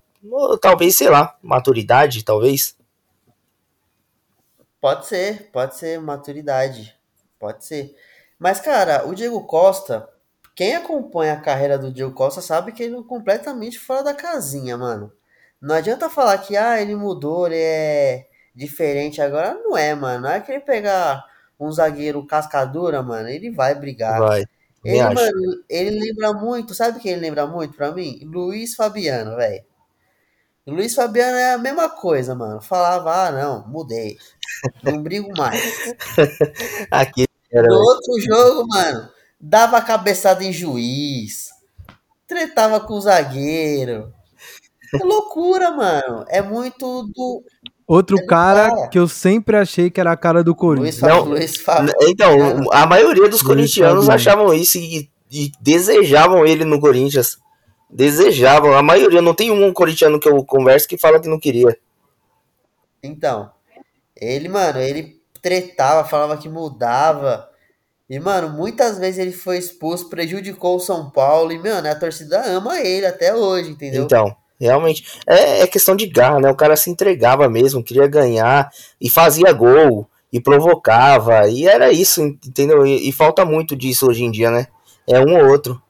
[0.61, 2.77] talvez, sei lá, maturidade, talvez.
[4.81, 6.95] Pode ser, pode ser maturidade,
[7.39, 7.95] pode ser.
[8.39, 10.09] Mas, cara, o Diego Costa,
[10.55, 14.77] quem acompanha a carreira do Diego Costa sabe que ele é completamente fora da casinha,
[14.77, 15.13] mano.
[15.61, 19.55] Não adianta falar que, ah, ele mudou, ele é diferente agora.
[19.55, 20.23] Não é, mano.
[20.23, 21.25] Não é que ele pegar
[21.59, 24.21] um zagueiro cascadura, mano, ele vai brigar.
[24.21, 24.45] Vai.
[24.85, 28.21] Ele, mano, ele lembra muito, sabe quem ele lembra muito pra mim?
[28.23, 29.65] Luiz Fabiano, velho.
[30.67, 32.61] Luiz Fabiano é a mesma coisa, mano.
[32.61, 34.17] Falava, ah, não, mudei.
[34.83, 35.61] Não brigo mais.
[36.91, 37.69] Aqui era...
[37.69, 39.09] No outro jogo, mano,
[39.41, 41.51] dava cabeçada em juiz,
[42.27, 44.13] tretava com o zagueiro.
[44.91, 46.25] Que loucura, mano.
[46.29, 47.43] É muito do.
[47.87, 51.01] Outro é cara, cara, que eu sempre achei que era a cara do Corinthians.
[51.01, 51.93] Não, Luiz Fábio.
[52.03, 52.37] Então,
[52.73, 57.39] a maioria dos Luiz corintianos achavam isso e, e, desejavam ele no Corinthians.
[57.89, 58.73] Desejavam.
[58.75, 61.79] A maioria, não tem um corintiano que eu converso que fala que não queria.
[63.03, 63.51] Então,
[64.15, 67.49] ele, mano, ele tretava, falava que mudava.
[68.09, 71.53] E, mano, muitas vezes ele foi expulso, prejudicou o São Paulo.
[71.53, 74.05] E, mano, a torcida ama ele até hoje, entendeu?
[74.05, 75.21] Então, realmente.
[75.27, 76.51] É, é questão de garra, né?
[76.51, 78.71] O cara se entregava mesmo, queria ganhar
[79.01, 81.49] e fazia gol e provocava.
[81.49, 82.87] E era isso, entendeu?
[82.87, 84.67] E, e falta muito disso hoje em dia, né?
[85.07, 85.81] É um ou outro.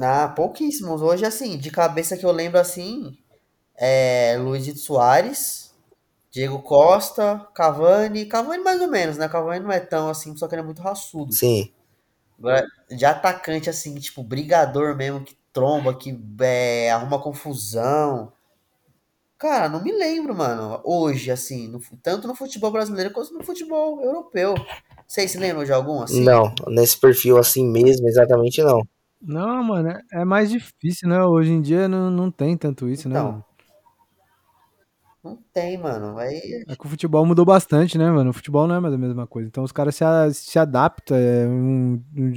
[0.00, 1.02] Ah, pouquíssimos.
[1.02, 3.16] Hoje, assim, de cabeça que eu lembro assim,
[3.76, 5.66] é Luiz Soares
[6.36, 8.26] Diego Costa, Cavani.
[8.26, 9.26] Cavani mais ou menos, né?
[9.26, 11.32] Cavani não é tão assim, só que ele é muito raçudo.
[11.32, 11.72] Sim.
[12.38, 18.30] Agora, de atacante, assim, tipo, brigador mesmo, que tromba, que é, arruma confusão.
[19.38, 20.78] Cara, não me lembro, mano.
[20.84, 24.54] Hoje, assim, no, tanto no futebol brasileiro quanto no futebol europeu.
[25.08, 26.22] Vocês se lembram de algum assim?
[26.22, 28.86] Não, nesse perfil assim mesmo, exatamente não.
[29.26, 31.22] Não, mano, é, é mais difícil, né?
[31.24, 33.32] Hoje em dia não, não tem tanto isso, né, Então.
[33.32, 33.44] mano?
[35.24, 36.16] Não tem, mano.
[36.18, 36.64] Aí.
[36.68, 38.30] É que o futebol mudou bastante, né, mano?
[38.30, 39.48] O futebol não é mais a mesma coisa.
[39.48, 42.32] Então os caras se, a- se adaptam, é um, um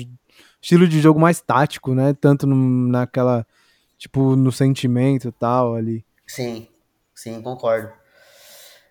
[0.60, 2.14] estilo de jogo mais tático, né?
[2.14, 3.46] Tanto no- naquela,
[3.98, 6.04] tipo, no sentimento e tal ali.
[6.26, 6.68] Sim,
[7.14, 7.92] sim, concordo.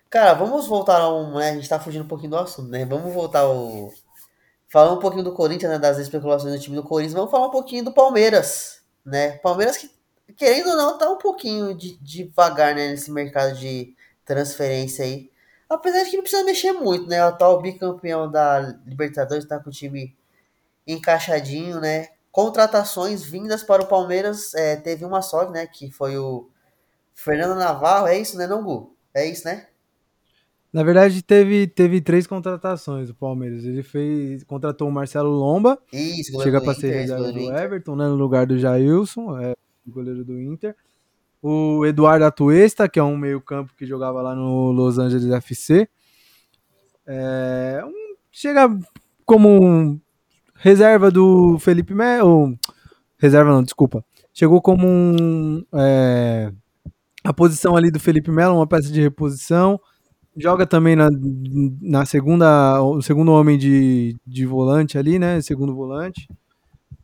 [0.09, 1.35] Cara, vamos voltar a um.
[1.37, 2.85] Né, a gente tá fugindo um pouquinho do assunto, né?
[2.85, 3.91] Vamos voltar ao.
[4.69, 5.79] Falar um pouquinho do Corinthians, né?
[5.79, 7.13] Das especulações do time do Corinthians.
[7.13, 9.31] Vamos falar um pouquinho do Palmeiras, né?
[9.39, 9.89] Palmeiras que,
[10.37, 12.89] querendo ou não, tá um pouquinho de, devagar, né?
[12.89, 15.29] Nesse mercado de transferência aí.
[15.67, 17.23] Apesar de que não precisa mexer muito, né?
[17.23, 20.15] O atual bicampeão da Libertadores tá com o time
[20.85, 22.09] encaixadinho, né?
[22.31, 25.65] Contratações vindas para o Palmeiras, é, teve uma só, né?
[25.67, 26.47] Que foi o
[27.15, 28.91] Fernando Navarro, é isso, né, não?
[29.13, 29.67] É isso, né?
[30.71, 33.65] Na verdade, teve, teve três contratações o Palmeiras.
[33.65, 37.51] Ele fez, contratou o Marcelo Lomba, Isso, chega pra ser reserva do.
[37.57, 38.07] Everton, né?
[38.07, 39.53] No lugar do Jailson, é,
[39.87, 40.75] o goleiro do Inter.
[41.41, 45.87] O Eduardo Atuesta, que é um meio-campo que jogava lá no Los Angeles FC.
[47.07, 48.69] É, um- chega
[49.25, 49.99] como um
[50.55, 52.55] reserva do Felipe Melo.
[53.17, 54.03] Reserva não, desculpa.
[54.33, 56.51] Chegou como um, é,
[57.23, 59.79] a posição ali do Felipe Melo, uma peça de reposição.
[60.37, 61.09] Joga também na,
[61.81, 65.41] na segunda, o segundo homem de, de volante ali, né?
[65.41, 66.27] Segundo volante.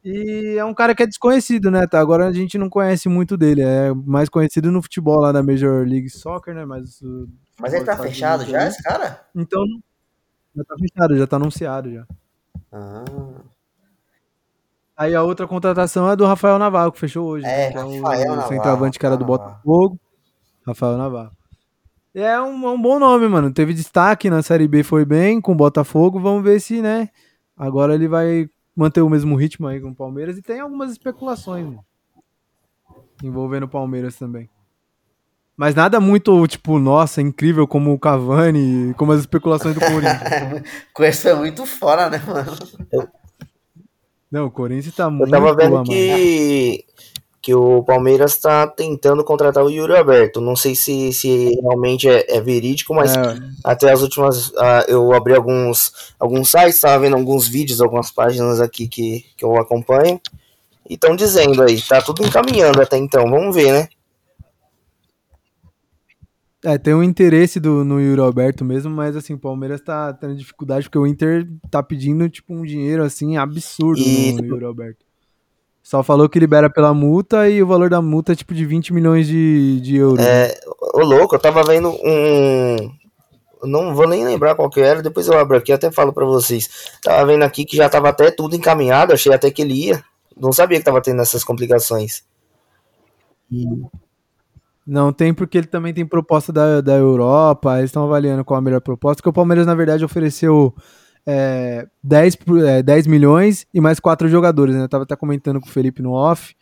[0.04, 1.88] E é um cara que é desconhecido, né?
[1.88, 2.00] Tá?
[2.00, 3.62] Agora a gente não conhece muito dele.
[3.64, 6.64] É mais conhecido no futebol lá da Major League Soccer, né?
[6.64, 7.02] Mas,
[7.60, 9.26] Mas ele tá fechado já, esse cara?
[9.36, 9.64] Então,
[10.56, 12.06] já tá fechado, já tá anunciado já.
[12.72, 13.04] Ah,
[14.98, 17.46] Aí a outra contratação é do Rafael Navarro, que fechou hoje.
[17.46, 17.72] É, né?
[17.72, 19.62] que é Rafael o Navarro, centroavante que era do Rafael Navarro.
[19.66, 20.00] Botafogo.
[20.66, 21.35] Rafael Navarro.
[22.16, 23.52] É um, é um bom nome, mano.
[23.52, 26.18] Teve destaque na Série B, foi bem com o Botafogo.
[26.18, 27.10] Vamos ver se, né?
[27.58, 30.38] Agora ele vai manter o mesmo ritmo aí com o Palmeiras.
[30.38, 31.84] E tem algumas especulações, mano,
[33.22, 34.50] envolvendo o Palmeiras também.
[35.58, 40.64] Mas nada muito, tipo, nossa, incrível como o Cavani, como as especulações do Corinthians.
[41.00, 42.52] Esse foi muito fora, né, mano?
[44.32, 45.90] Não, o Corinthians tá Eu muito tava vendo amado.
[45.90, 46.84] que,
[47.46, 50.42] que o Palmeiras tá tentando contratar o Yuri Alberto.
[50.42, 54.52] Não sei se, se realmente é, é verídico, mas É, até as últimas.
[54.58, 59.46] ah, eu abri alguns, alguns sites, tava vendo alguns vídeos, algumas páginas aqui que, que
[59.46, 60.20] eu acompanho.
[60.90, 63.30] E estão dizendo aí, tá tudo encaminhando até então.
[63.30, 63.90] Vamos ver, né?
[66.64, 70.36] É, tem um interesse do, no Yuri Alberto mesmo, mas assim, o Palmeiras tá tendo
[70.36, 75.05] dificuldade porque o Inter tá pedindo, tipo, um dinheiro, assim, absurdo E- no Yuri Alberto.
[75.86, 78.92] Só falou que libera pela multa e o valor da multa é, tipo, de 20
[78.92, 80.18] milhões de, de euros.
[80.18, 80.52] né?
[80.96, 82.76] Ô louco, eu tava vendo um.
[83.62, 86.26] Não vou nem lembrar qual que era, depois eu abro aqui e até falo pra
[86.26, 86.68] vocês.
[87.04, 90.04] Tava vendo aqui que já tava até tudo encaminhado, achei até que ele ia.
[90.36, 92.24] Não sabia que tava tendo essas complicações.
[94.88, 98.62] Não tem porque ele também tem proposta da, da Europa, eles estão avaliando qual a
[98.62, 100.74] melhor proposta, porque o Palmeiras, na verdade, ofereceu
[101.26, 104.84] é, 10, por- é, 10 milhões e mais quatro jogadores, né?
[104.84, 106.56] Eu tava até comentando com o Felipe no off.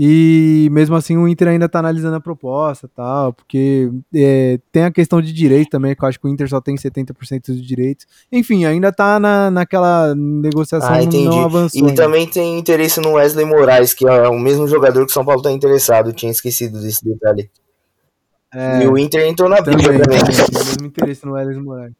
[0.00, 4.92] E mesmo assim o Inter ainda tá analisando a proposta tal, porque é, tem a
[4.92, 8.06] questão de direito também, que eu acho que o Inter só tem 70% de direitos.
[8.30, 11.24] Enfim, ainda tá na, naquela negociação, Ah, entendi.
[11.24, 11.80] não avançou.
[11.80, 12.00] E ainda.
[12.00, 15.42] também tem interesse no Wesley Moraes, que é o mesmo jogador que o São Paulo
[15.42, 16.10] tá interessado.
[16.10, 17.50] Eu tinha esquecido desse detalhe.
[18.54, 21.92] É, E o Inter entrou na briga também, tem o mesmo interesse no Wesley Moraes.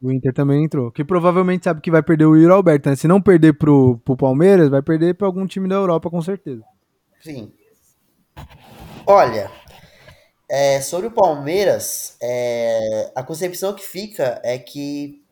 [0.00, 0.90] O Inter também entrou.
[0.90, 2.96] Que provavelmente sabe que vai perder o Yuri Alberto, né?
[2.96, 6.62] Se não perder pro, pro Palmeiras, vai perder pra algum time da Europa, com certeza.
[7.20, 7.52] Sim.
[9.06, 9.50] Olha,
[10.48, 15.22] é, sobre o Palmeiras, é, a concepção que fica é que.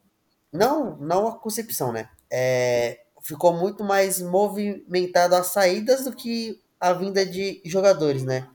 [0.52, 2.08] Não, não a concepção, né?
[2.30, 8.46] É, ficou muito mais movimentado as saídas do que a vinda de jogadores, né?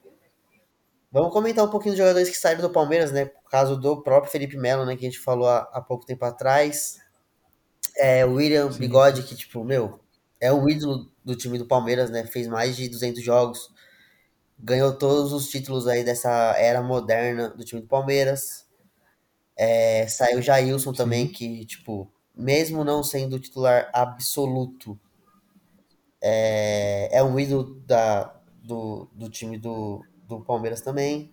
[1.12, 3.26] Vamos comentar um pouquinho dos jogadores que saíram do Palmeiras, né?
[3.26, 4.95] Por caso do próprio Felipe Melo, né?
[4.95, 7.00] Que a gente falou há, há pouco tempo atrás.
[7.97, 8.80] É, o William Sim.
[8.80, 10.00] Bigode, que, tipo, meu,
[10.39, 12.26] é um ídolo do time do Palmeiras, né?
[12.26, 13.74] Fez mais de 200 jogos.
[14.58, 18.65] Ganhou todos os títulos aí dessa era moderna do time do Palmeiras.
[19.58, 24.97] É, saiu o Jailson também, que, tipo, mesmo não sendo o titular absoluto,
[26.21, 30.06] é, é um ídolo da, do, do time do,
[30.39, 31.32] do Palmeiras também.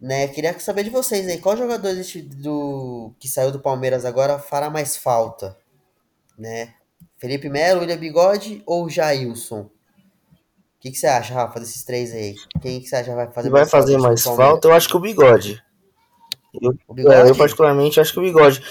[0.00, 0.28] Né?
[0.28, 1.92] Queria saber de vocês aí, qual jogador
[2.36, 5.56] do, que saiu do Palmeiras agora fará mais falta?
[6.38, 6.74] Né?
[7.16, 9.62] Felipe Melo, William Bigode ou Jailson?
[9.62, 12.36] O que, que você acha, Rafa, desses três aí?
[12.62, 14.68] Quem que você acha vai fazer vai mais fazer falta mais falta?
[14.68, 15.60] Eu acho que o Bigode.
[16.54, 17.16] Eu, o bigode?
[17.16, 18.62] É, eu particularmente acho que o Bigode.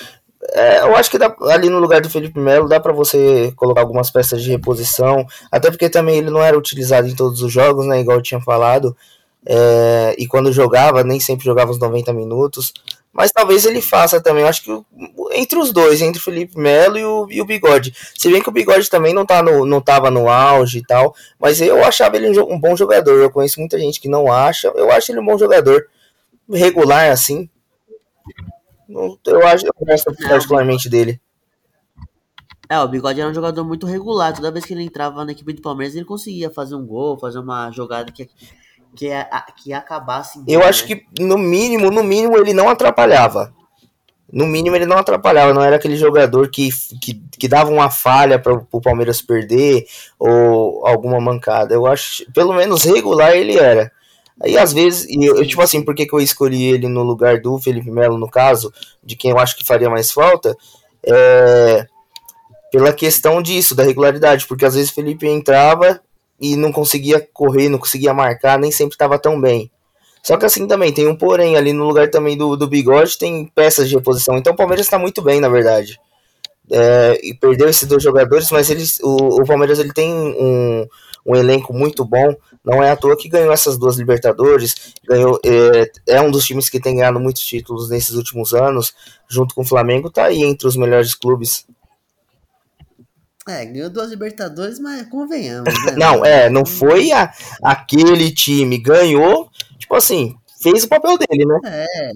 [0.53, 3.81] É, eu acho que dá, ali no lugar do Felipe Melo dá para você colocar
[3.81, 7.85] algumas peças de reposição, até porque também ele não era utilizado em todos os jogos,
[7.87, 7.99] né?
[7.99, 8.95] Igual eu tinha falado.
[9.49, 12.73] É, e quando jogava, nem sempre jogava os 90 minutos.
[13.13, 14.43] Mas talvez ele faça também.
[14.43, 14.85] Eu acho que
[15.31, 17.93] entre os dois, entre o Felipe Melo e o, e o Bigode.
[18.17, 21.15] Se bem que o Bigode também não, tá no, não tava no auge e tal.
[21.39, 23.19] Mas eu achava ele um, um bom jogador.
[23.19, 24.67] Eu conheço muita gente que não acha.
[24.75, 25.87] Eu acho ele um bom jogador.
[26.51, 27.49] Regular assim.
[29.25, 31.19] Eu acho eu gosto particularmente dele.
[32.69, 34.35] É, o Bigode era um jogador muito regular.
[34.35, 37.39] Toda vez que ele entrava na equipe do Palmeiras, ele conseguia fazer um gol, fazer
[37.39, 38.29] uma jogada que,
[38.95, 39.09] que,
[39.57, 40.41] que acabasse.
[40.47, 43.53] Eu acho que, no mínimo, no mínimo, ele não atrapalhava.
[44.31, 45.53] No mínimo, ele não atrapalhava.
[45.53, 46.69] Não era aquele jogador que,
[47.01, 49.85] que, que dava uma falha para o Palmeiras perder
[50.19, 51.73] ou alguma mancada.
[51.73, 53.91] Eu acho, pelo menos regular, ele era.
[54.39, 57.41] Aí às vezes, e eu, tipo assim, por que, que eu escolhi ele no lugar
[57.41, 58.71] do Felipe Melo, no caso,
[59.03, 60.55] de quem eu acho que faria mais falta?
[61.03, 61.87] É,
[62.71, 65.99] pela questão disso, da regularidade, porque às vezes o Felipe entrava
[66.39, 69.71] e não conseguia correr, não conseguia marcar, nem sempre estava tão bem.
[70.23, 73.45] Só que assim também, tem um porém ali no lugar também do, do bigode, tem
[73.55, 74.37] peças de reposição.
[74.37, 75.99] Então o Palmeiras está muito bem, na verdade.
[76.69, 80.85] É, e perdeu esses dois jogadores, mas eles, o, o Palmeiras ele tem um,
[81.25, 82.35] um elenco muito bom.
[82.63, 84.75] Não é à toa que ganhou essas duas Libertadores,
[85.07, 88.93] ganhou é, é, um dos times que tem ganhado muitos títulos nesses últimos anos,
[89.29, 91.65] junto com o Flamengo, tá aí entre os melhores clubes.
[93.47, 95.91] É, ganhou duas Libertadores, mas convenhamos, né?
[95.97, 97.33] não, é, não foi a,
[97.63, 101.59] aquele time, ganhou, tipo assim, fez o papel dele, né?
[101.65, 102.11] É.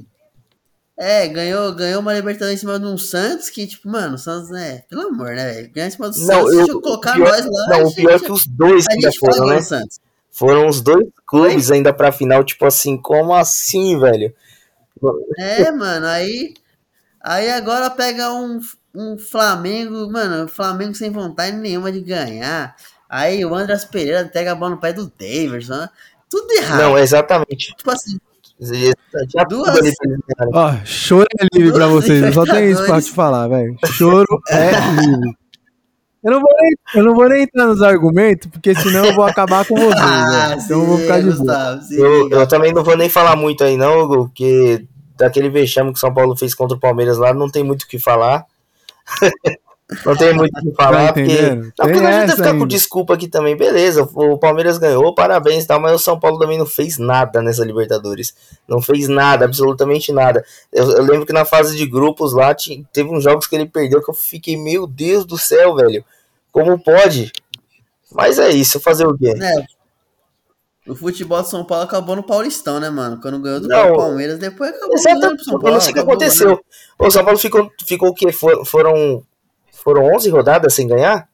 [1.03, 4.49] É, ganhou, ganhou uma Libertadores em cima de um Santos que, tipo, mano, o Santos,
[4.49, 4.83] né?
[4.87, 5.63] Pelo amor, né?
[5.63, 7.67] Ganhar em cima do não, Santos, eu, deixa eu colocar pior, nós lá.
[7.69, 9.59] Não, o pior é que os dois ainda foram, né?
[10.31, 11.77] Foram os dois clubes Foi?
[11.77, 14.33] ainda pra final, tipo assim, como assim, velho?
[15.39, 16.53] É, mano, aí.
[17.23, 18.59] Aí agora pega um,
[18.93, 22.75] um Flamengo, mano, Flamengo sem vontade nenhuma de ganhar.
[23.09, 25.87] Aí o Andrés Pereira pega a bola no pé do Davidson.
[26.29, 26.79] Tudo errado.
[26.79, 27.75] Não, exatamente.
[27.75, 28.17] Tipo assim,
[28.59, 29.75] já duas...
[30.53, 32.23] Ó, choro é livre pra vocês.
[32.23, 33.75] Eu só tenho isso pra te falar, velho.
[33.85, 35.37] Choro é livre.
[36.23, 39.25] Eu não, vou nem, eu não vou nem entrar nos argumentos, porque senão eu vou
[39.25, 39.95] acabar com vocês.
[39.99, 41.79] ah, então eu vou ficar de boa.
[41.89, 44.85] Eu, eu, também não vou nem falar muito aí, não, Hugo, porque
[45.17, 47.87] daquele vexame que o São Paulo fez contra o Palmeiras lá, não tem muito o
[47.87, 48.45] que falar.
[50.05, 51.41] Não tem muito o que falar, tá porque.
[51.49, 52.59] Não, porque não adianta ficar ainda.
[52.59, 53.57] com desculpa aqui também.
[53.57, 57.41] Beleza, o Palmeiras ganhou, parabéns e tal, mas o São Paulo também não fez nada
[57.41, 58.33] nessa Libertadores.
[58.67, 60.45] Não fez nada, absolutamente nada.
[60.71, 63.65] Eu, eu lembro que na fase de grupos lá tinha, teve uns jogos que ele
[63.65, 66.05] perdeu que eu fiquei, meu Deus do céu, velho.
[66.53, 67.31] Como pode?
[68.13, 69.33] Mas é isso, fazer o quê?
[69.41, 69.80] É.
[70.91, 73.17] O futebol de São Paulo acabou no Paulistão, né, mano?
[73.21, 74.93] Quando ganhou do não, Palmeiras, depois acabou.
[74.93, 76.49] Exatamente, São Paulo, eu não sei o que aconteceu.
[76.49, 76.57] Né?
[76.99, 78.29] O São Paulo ficou, ficou o quê?
[78.33, 79.23] For, foram
[79.71, 81.29] foram 11 rodadas sem ganhar?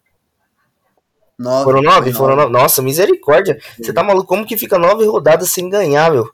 [1.40, 2.14] Nove, foram nove?
[2.14, 2.52] Foram nove.
[2.52, 3.60] Nossa, misericórdia.
[3.82, 4.28] Você tá maluco?
[4.28, 6.30] Como que fica nove rodadas sem ganhar, meu?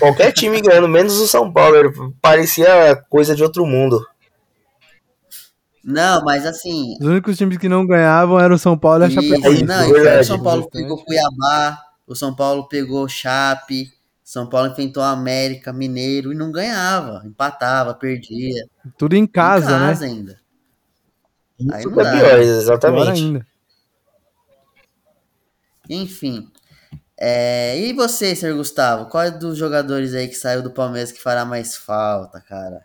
[0.00, 2.12] Qualquer time ganhando, menos o São Paulo.
[2.20, 4.04] Parecia coisa de outro mundo.
[5.86, 6.96] Não, mas assim.
[7.00, 9.64] Os únicos times que não ganhavam eram o São Paulo e a Chapecoense.
[9.64, 13.92] Não, verdade, o São Paulo pegou Cuiabá, o São Paulo pegou Chape,
[14.24, 18.66] São Paulo enfrentou a América, Mineiro e não ganhava, empatava, perdia.
[18.98, 20.12] Tudo em casa, em casa né?
[20.12, 20.40] ainda.
[21.56, 23.46] Isso é pior, exatamente.
[25.88, 26.50] Enfim.
[27.16, 29.06] É, e você, senhor Gustavo?
[29.06, 32.82] Qual é dos jogadores aí que saiu do Palmeiras que fará mais falta, cara?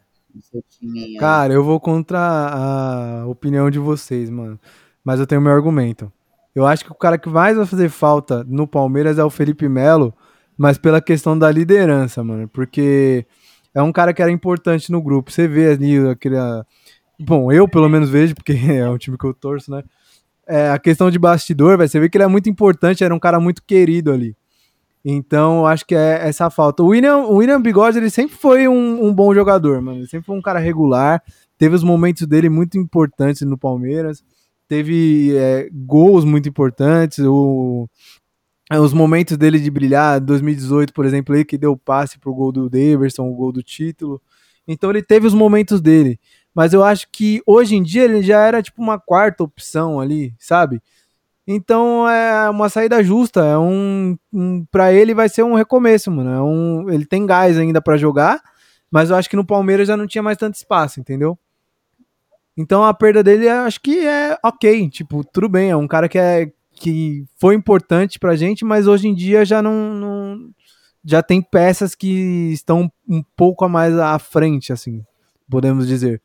[1.20, 4.60] Cara, eu vou contra a opinião de vocês, mano.
[5.04, 6.12] Mas eu tenho meu argumento.
[6.54, 9.68] Eu acho que o cara que mais vai fazer falta no Palmeiras é o Felipe
[9.70, 10.14] Melo,
[10.58, 12.48] mas pela questão da liderança, mano.
[12.48, 13.26] Porque
[13.74, 15.32] é um cara que era importante no grupo.
[15.32, 16.36] Você vê ali aquele
[17.24, 19.84] Bom, eu pelo menos vejo, porque é um time que eu torço, né?
[20.48, 23.20] É, a questão de bastidor, vai você vê que ele é muito importante, era um
[23.20, 24.36] cara muito querido ali.
[25.04, 26.84] Então, acho que é essa falta.
[26.84, 30.00] O William, o William Bigode, ele sempre foi um, um, bom jogador, mano.
[30.00, 31.22] Ele sempre foi um cara regular.
[31.58, 34.24] Teve os momentos dele muito importantes no Palmeiras.
[34.68, 37.20] Teve é, gols muito importantes.
[37.20, 37.90] O,
[38.72, 42.70] os momentos dele de brilhar, 2018, por exemplo, aí que deu passe pro gol do
[42.70, 44.22] Daverson, o gol do título.
[44.68, 46.20] Então ele teve os momentos dele
[46.54, 50.34] mas eu acho que hoje em dia ele já era tipo uma quarta opção ali,
[50.38, 50.82] sabe?
[51.54, 56.30] Então é uma saída justa, é um, um para ele vai ser um recomeço, mano.
[56.30, 58.42] É um, ele tem gás ainda para jogar,
[58.90, 61.38] mas eu acho que no Palmeiras já não tinha mais tanto espaço, entendeu?
[62.56, 66.18] Então a perda dele acho que é ok, tipo, tudo bem, é um cara que
[66.18, 70.50] é que foi importante pra gente, mas hoje em dia já não, não
[71.04, 75.04] já tem peças que estão um pouco a mais à frente, assim,
[75.50, 76.22] podemos dizer.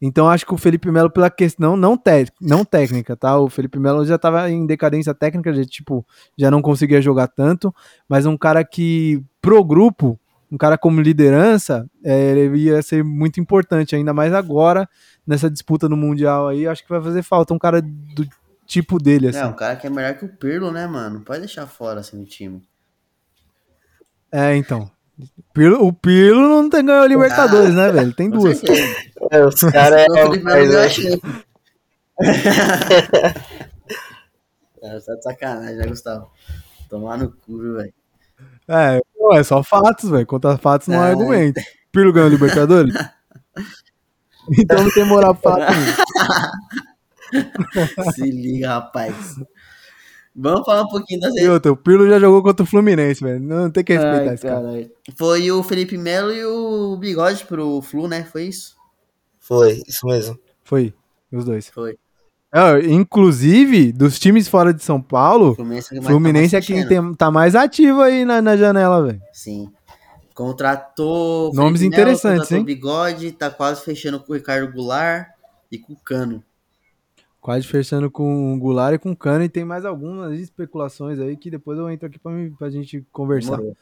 [0.00, 3.38] Então acho que o Felipe Melo, pela questão não, te, não técnica, tá?
[3.38, 7.74] O Felipe Melo já estava em decadência técnica, já, tipo, já não conseguia jogar tanto,
[8.08, 10.18] mas um cara que, pro grupo,
[10.50, 14.88] um cara como liderança, é, ele ia ser muito importante, ainda mais agora,
[15.26, 18.26] nessa disputa no Mundial aí, acho que vai fazer falta um cara do
[18.66, 19.40] tipo dele, assim.
[19.40, 21.16] É, um cara que é melhor que o Pirlo, né, mano?
[21.16, 22.62] Não pode deixar fora, assim, o time.
[24.30, 24.90] É, então.
[25.52, 28.12] Pirlo, o Pirlo não tem ganhou a Libertadores, ah, né, velho?
[28.12, 28.60] Tem duas.
[29.30, 30.06] É, os caras é.
[34.82, 36.30] É, tá de sacanagem, né, Gustavo?
[36.88, 37.92] Tomar no cu, velho.
[38.68, 39.00] É,
[39.32, 40.26] é só fatos, velho.
[40.26, 41.60] Contra fatos não é argumento.
[41.90, 42.94] Pirlo ganhou Libertadores?
[44.58, 45.72] então não tem moral pra falar
[48.14, 49.36] Se liga, rapaz.
[50.34, 51.34] Vamos falar um pouquinho das.
[51.34, 53.40] E outro, o Pirlo já jogou contra o Fluminense, velho.
[53.40, 54.90] Não tem que respeitar Ai, esse cara.
[55.16, 58.24] Foi o Felipe Melo e o Bigode pro Flu, né?
[58.24, 58.77] Foi isso?
[59.48, 60.38] Foi, isso mesmo.
[60.62, 60.92] Foi,
[61.32, 61.70] os dois.
[61.70, 61.98] Foi.
[62.52, 67.14] É, inclusive, dos times fora de São Paulo, Fluminense, é Fluminense tá é quem tem,
[67.14, 69.22] tá mais ativo aí na, na janela, velho.
[69.32, 69.72] Sim.
[70.34, 71.52] Contratou.
[71.54, 72.64] Nomes Felipe interessantes, contratou hein?
[72.64, 75.28] Bigode, tá quase fechando com o Ricardo Goulart
[75.72, 76.44] e com o Cano.
[77.40, 79.44] Quase fechando com o Goulart e com o Cano.
[79.44, 83.02] E tem mais algumas especulações aí que depois eu entro aqui pra, mim, pra gente
[83.10, 83.56] conversar.
[83.56, 83.76] Demorou.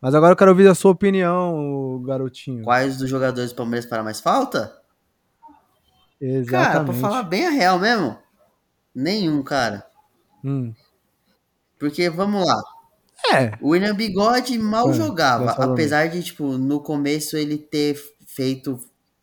[0.00, 2.64] Mas agora eu quero ouvir a sua opinião, garotinho.
[2.64, 4.79] Quais dos jogadores do Palmeiras para mais falta?
[6.20, 6.50] Exatamente.
[6.50, 8.18] Cara, pra falar bem a real mesmo,
[8.94, 9.86] nenhum, cara.
[10.44, 10.74] Hum.
[11.78, 12.60] Porque, vamos lá.
[13.32, 13.52] É.
[13.60, 18.78] O William Bigode mal é, jogava, apesar de, tipo, no começo ele ter feito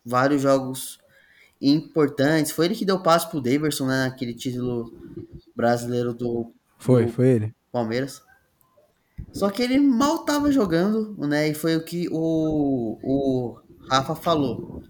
[0.06, 1.00] vários jogos
[1.62, 2.52] importantes.
[2.52, 4.06] Foi ele que deu passo pro Daverson, né?
[4.06, 4.94] Naquele título
[5.56, 6.52] brasileiro do.
[6.78, 7.56] Foi, do foi ele.
[7.72, 8.22] Palmeiras.
[9.32, 11.50] Só que ele mal tava jogando, né?
[11.50, 13.60] E foi o que o, o
[13.90, 14.82] Rafa falou.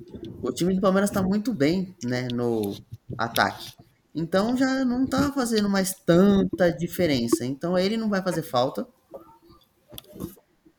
[0.41, 2.27] O time do Palmeiras tá muito bem, né?
[2.33, 2.75] No
[3.17, 3.73] ataque.
[4.13, 7.45] Então já não tá fazendo mais tanta diferença.
[7.45, 8.87] Então ele não vai fazer falta.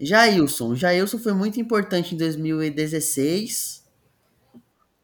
[0.01, 0.75] Jailson.
[0.75, 3.79] Jailson foi muito importante em 2016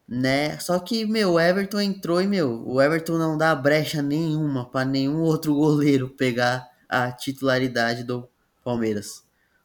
[0.09, 0.59] né?
[0.59, 4.85] Só que, meu, o Everton entrou e, meu, o Everton não dá brecha nenhuma para
[4.85, 8.29] nenhum outro goleiro pegar a titularidade do
[8.63, 9.24] Palmeiras.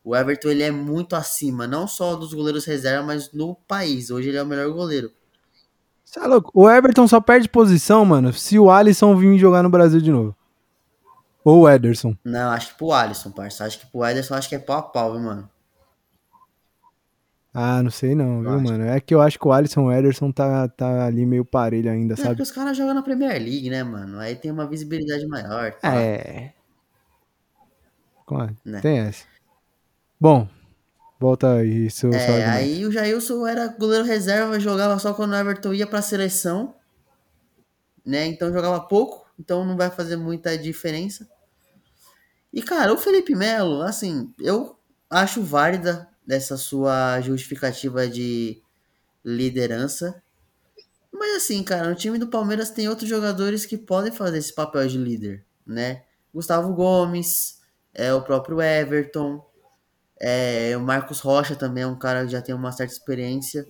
[0.09, 4.09] O Everton ele é muito acima, não só dos goleiros reserva, mas no país.
[4.09, 5.11] Hoje ele é o melhor goleiro.
[6.03, 6.49] Você é louco?
[6.51, 10.35] O Everton só perde posição, mano, se o Alisson vir jogar no Brasil de novo.
[11.43, 12.17] Ou o Ederson.
[12.25, 13.65] Não, acho que pro Alisson, parça.
[13.65, 15.47] Acho que pro Ederson acho que é pau a pau, viu, mano?
[17.53, 18.85] Ah, não sei não, viu, mano?
[18.85, 22.17] É que eu acho que o Alisson Ederson tá, tá ali meio parelho ainda, é,
[22.17, 22.29] sabe?
[22.29, 24.17] É porque os caras jogam na Premier League, né, mano?
[24.17, 25.73] Aí tem uma visibilidade maior.
[25.73, 25.93] Tá?
[25.93, 26.51] É.
[28.65, 28.79] Né?
[28.81, 29.28] Tem essa.
[30.21, 30.49] Bom,
[31.17, 35.73] volta aí, seu É, aí o Jailson era goleiro reserva, jogava só quando o Everton
[35.73, 36.75] ia pra seleção,
[38.05, 38.25] né?
[38.25, 41.25] Então jogava pouco, então não vai fazer muita diferença.
[42.51, 44.77] E, cara, o Felipe Melo, assim, eu
[45.09, 48.61] acho válida dessa sua justificativa de
[49.23, 50.21] liderança.
[51.13, 54.85] Mas assim, cara, no time do Palmeiras tem outros jogadores que podem fazer esse papel
[54.85, 56.03] de líder, né?
[56.33, 57.61] Gustavo Gomes,
[57.93, 59.48] é o próprio Everton,
[60.21, 63.65] é, o Marcos Rocha também é um cara que já tem uma certa experiência.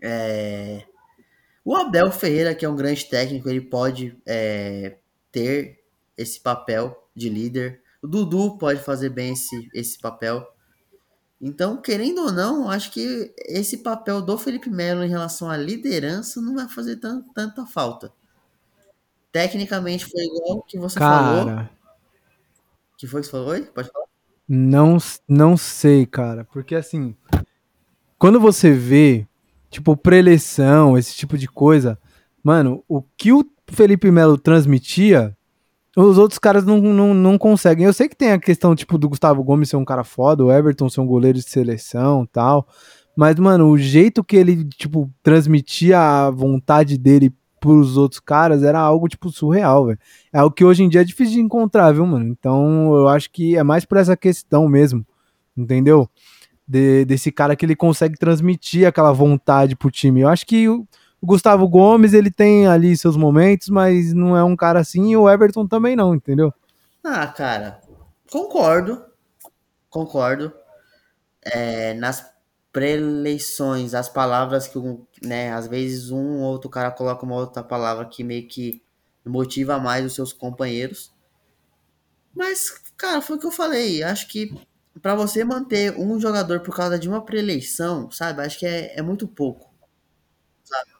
[0.00, 0.84] É,
[1.64, 4.98] o Abel Ferreira, que é um grande técnico, ele pode é,
[5.30, 5.82] ter
[6.16, 7.80] esse papel de líder.
[8.02, 10.46] O Dudu pode fazer bem esse, esse papel.
[11.40, 16.40] Então, querendo ou não, acho que esse papel do Felipe Melo em relação à liderança
[16.40, 17.00] não vai fazer
[17.34, 18.12] tanta falta.
[19.32, 21.68] Tecnicamente foi igual o que você cara, falou.
[22.98, 23.48] que foi que você falou?
[23.48, 23.62] Oi?
[23.62, 24.01] Pode falar?
[24.54, 26.46] Não, não sei, cara.
[26.52, 27.14] Porque assim,
[28.18, 29.26] quando você vê,
[29.70, 31.98] tipo, preleção, esse tipo de coisa,
[32.44, 35.34] mano, o que o Felipe Melo transmitia
[35.96, 37.86] os outros caras não, não, não conseguem.
[37.86, 40.52] Eu sei que tem a questão, tipo, do Gustavo Gomes ser um cara foda, o
[40.52, 42.68] Everton ser um goleiro de seleção tal.
[43.16, 47.32] Mas, mano, o jeito que ele, tipo, transmitia a vontade dele
[47.62, 49.98] pros outros caras era algo, tipo, surreal, velho.
[50.32, 52.26] É algo que hoje em dia é difícil de encontrar, viu, mano?
[52.26, 55.06] Então, eu acho que é mais por essa questão mesmo,
[55.56, 56.10] entendeu?
[56.66, 60.22] De, desse cara que ele consegue transmitir aquela vontade pro time.
[60.22, 60.84] Eu acho que o
[61.22, 65.30] Gustavo Gomes, ele tem ali seus momentos, mas não é um cara assim, e o
[65.30, 66.52] Everton também não, entendeu?
[67.04, 67.80] Ah, cara,
[68.28, 69.04] concordo.
[69.88, 70.52] Concordo.
[71.44, 72.31] É, nas
[72.72, 74.78] preleições, as palavras que,
[75.22, 78.82] né, às vezes um ou outro cara coloca uma outra palavra que meio que
[79.24, 81.12] motiva mais os seus companheiros.
[82.34, 84.02] Mas, cara, foi o que eu falei.
[84.02, 84.54] Acho que
[85.00, 88.42] para você manter um jogador por causa de uma preeleição, sabe?
[88.42, 89.70] Acho que é, é muito pouco.
[90.64, 90.90] Sabe?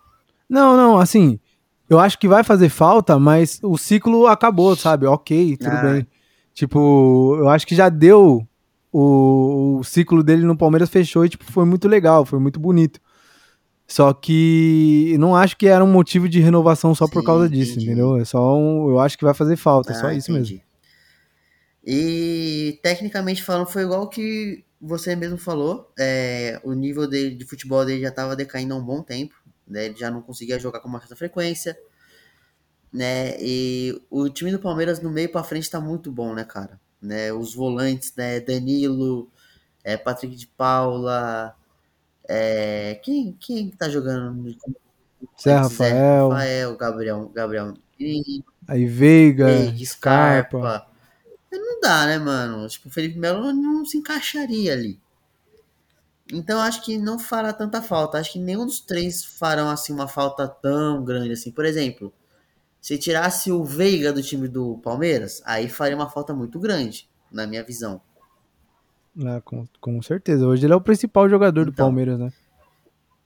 [0.48, 1.40] Não, não, assim,
[1.88, 5.06] eu acho que vai fazer falta, mas o ciclo acabou, sabe?
[5.06, 5.82] Ok, tudo ah.
[5.82, 6.06] bem.
[6.54, 8.46] Tipo, eu acho que já deu.
[8.93, 13.01] O, o ciclo dele no Palmeiras fechou e tipo, foi muito legal, foi muito bonito.
[13.86, 17.72] Só que não acho que era um motivo de renovação só Sim, por causa disso,
[17.72, 17.86] entendi.
[17.86, 18.16] entendeu?
[18.16, 20.55] É só um, eu acho que vai fazer falta, ah, só isso entendi.
[20.55, 20.72] mesmo.
[21.84, 25.93] E tecnicamente falando, foi igual que você mesmo falou.
[25.99, 29.34] É, o nível dele, de futebol dele já estava decaindo há um bom tempo.
[29.66, 29.86] Né?
[29.86, 31.76] Ele já não conseguia jogar com uma certa frequência.
[32.93, 33.36] Né?
[33.40, 36.80] E o time do Palmeiras no meio para frente está muito bom, né, cara?
[37.03, 37.32] Né?
[37.32, 38.40] Os volantes, né?
[38.40, 39.28] Danilo,
[39.82, 41.55] é, Patrick de Paula.
[42.28, 44.57] É, quem, quem tá jogando?
[45.40, 46.28] Zé Rafael.
[46.28, 47.74] Rafael, Gabriel, Gabriel.
[48.68, 49.48] Aí Veiga,
[49.84, 50.59] Scarpa.
[50.59, 50.92] Scarpa
[51.59, 52.68] não dá, né, mano?
[52.68, 55.00] Tipo, o Felipe Melo não se encaixaria ali.
[56.32, 58.18] Então acho que não fará tanta falta.
[58.18, 61.50] Acho que nenhum dos três farão assim uma falta tão grande assim.
[61.50, 62.12] Por exemplo,
[62.83, 67.47] se tirasse o Veiga do time do Palmeiras, aí faria uma falta muito grande, na
[67.47, 68.03] minha visão.
[69.24, 70.45] É, com, com certeza.
[70.45, 72.33] Hoje ele é o principal jogador então, do Palmeiras, né?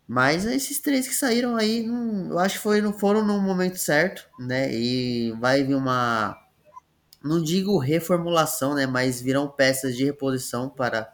[0.07, 3.79] Mas esses três que saíram aí, não, eu acho que foi, não foram no momento
[3.79, 4.73] certo, né?
[4.73, 6.37] E vai vir uma
[7.25, 11.13] não digo reformulação, né, mas virão peças de reposição para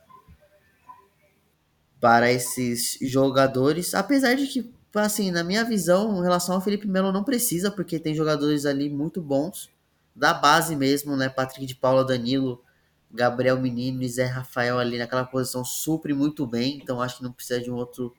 [1.99, 7.12] para esses jogadores, apesar de que assim, na minha visão, em relação ao Felipe Melo
[7.12, 9.70] não precisa, porque tem jogadores ali muito bons
[10.14, 12.62] da base mesmo, né, Patrick de Paula, Danilo,
[13.11, 17.32] Gabriel Menino e Zé Rafael ali naquela posição supre muito bem, então acho que não
[17.32, 18.14] precisa de um outro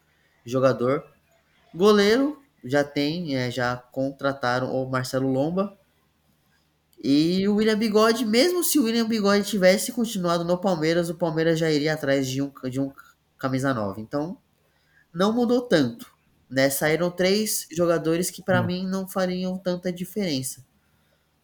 [0.46, 1.04] jogador.
[1.74, 5.78] Goleiro já tem, é, já contrataram o Marcelo Lomba,
[7.04, 11.60] e o William Bigode, mesmo se o William Bigode tivesse continuado no Palmeiras, o Palmeiras
[11.60, 12.94] já iria atrás de um, de um
[13.38, 14.00] camisa nova.
[14.00, 14.38] Então,
[15.14, 16.13] não mudou tanto.
[16.54, 16.70] Né?
[16.70, 18.66] Saíram três jogadores que para hum.
[18.66, 20.64] mim não fariam tanta diferença.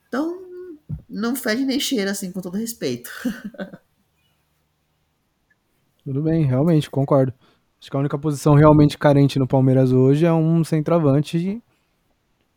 [0.08, 0.40] Então,
[1.10, 3.10] não fede nem cheira assim, com todo respeito.
[6.04, 7.34] Tudo bem, realmente, concordo.
[7.80, 11.62] Acho que a única posição realmente carente no Palmeiras hoje é um centroavante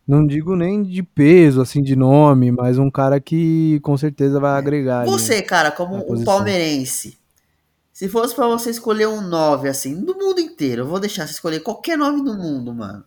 [0.07, 4.55] não digo nem de peso, assim, de nome, mas um cara que com certeza vai
[4.55, 4.59] é.
[4.59, 5.05] agregar.
[5.07, 7.19] Você, ali, cara, como um palmeirense,
[8.03, 11.35] se fosse para você escolher um 9, assim, do mundo inteiro, eu vou deixar você
[11.35, 13.05] escolher qualquer nome do mundo, mano.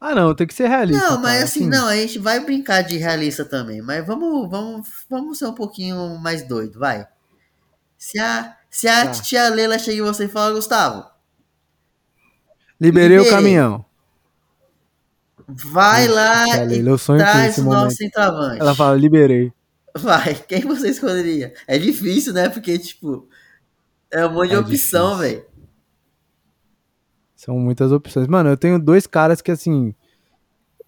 [0.00, 1.10] Ah, não, tem que ser realista.
[1.10, 4.48] Não, mas cara, assim, assim, não, a gente vai brincar de realista também, mas vamos,
[4.48, 7.04] vamos, vamos ser um pouquinho mais doido, vai.
[7.98, 9.10] Se a, se a tá.
[9.10, 11.04] tia Leila chega em você e fala, Gustavo.
[12.80, 13.28] Liberei, liberei.
[13.28, 13.84] o caminhão.
[15.48, 16.84] Vai lá e
[17.16, 18.60] traz o nosso centroavante.
[18.60, 19.52] Ela fala, liberei.
[19.98, 21.52] Vai, quem você escolheria?
[21.66, 22.48] É difícil, né?
[22.48, 23.28] Porque, tipo,
[24.10, 25.44] é um monte de é opção, velho.
[27.34, 28.26] São muitas opções.
[28.26, 29.94] Mano, eu tenho dois caras que, assim,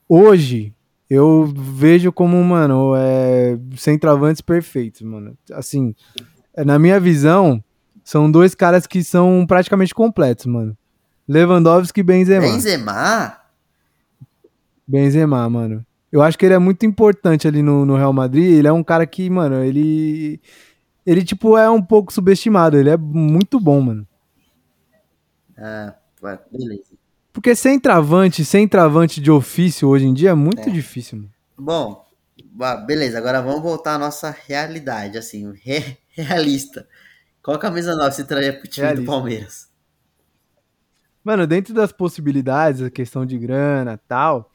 [0.09, 0.75] hoje
[1.09, 5.37] eu vejo como, mano, é, centroavantes perfeitos, mano.
[5.53, 5.95] Assim,
[6.57, 7.63] na minha visão,
[8.05, 10.77] são dois caras que são praticamente completos, mano.
[11.29, 12.47] Lewandowski e Benzema.
[12.47, 13.37] Benzema?
[14.87, 15.87] Benzema, mano.
[16.13, 18.53] Eu acho que ele é muito importante ali no, no Real Madrid.
[18.53, 20.39] Ele é um cara que, mano, ele.
[21.07, 22.77] Ele, tipo, é um pouco subestimado.
[22.77, 24.07] Ele é muito bom, mano.
[25.57, 25.95] Ah,
[26.53, 26.93] beleza.
[27.33, 30.71] Porque sem travante, sem travante de ofício hoje em dia é muito é.
[30.71, 31.31] difícil, mano.
[31.57, 32.05] Bom,
[32.87, 33.17] beleza.
[33.17, 36.87] Agora vamos voltar à nossa realidade, assim, re realista.
[37.43, 39.03] Qual camisa nova você traria pro time realista.
[39.03, 39.73] do Palmeiras?
[41.25, 44.51] Mano, dentro das possibilidades, a questão de grana tal,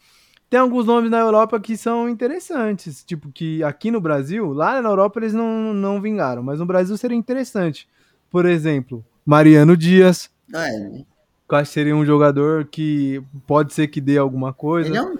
[0.50, 3.04] tem alguns nomes na Europa que são interessantes.
[3.04, 6.98] Tipo, que aqui no Brasil, lá na Europa eles não, não vingaram, mas no Brasil
[6.98, 7.88] seria interessante.
[8.30, 10.30] Por exemplo, Mariano Dias.
[10.54, 11.04] Ah, é.
[11.48, 14.90] Que eu acho que seria um jogador que pode ser que dê alguma coisa.
[14.90, 15.18] Ele é um,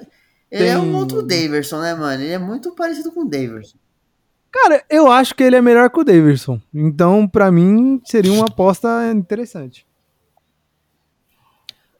[0.52, 0.70] ele Tem...
[0.70, 2.24] é um outro Daverson, né, mano?
[2.24, 3.78] Ele é muito parecido com o Daverson.
[4.52, 6.60] Cara, eu acho que ele é melhor que o Daverson.
[6.74, 9.86] Então, para mim, seria uma aposta interessante.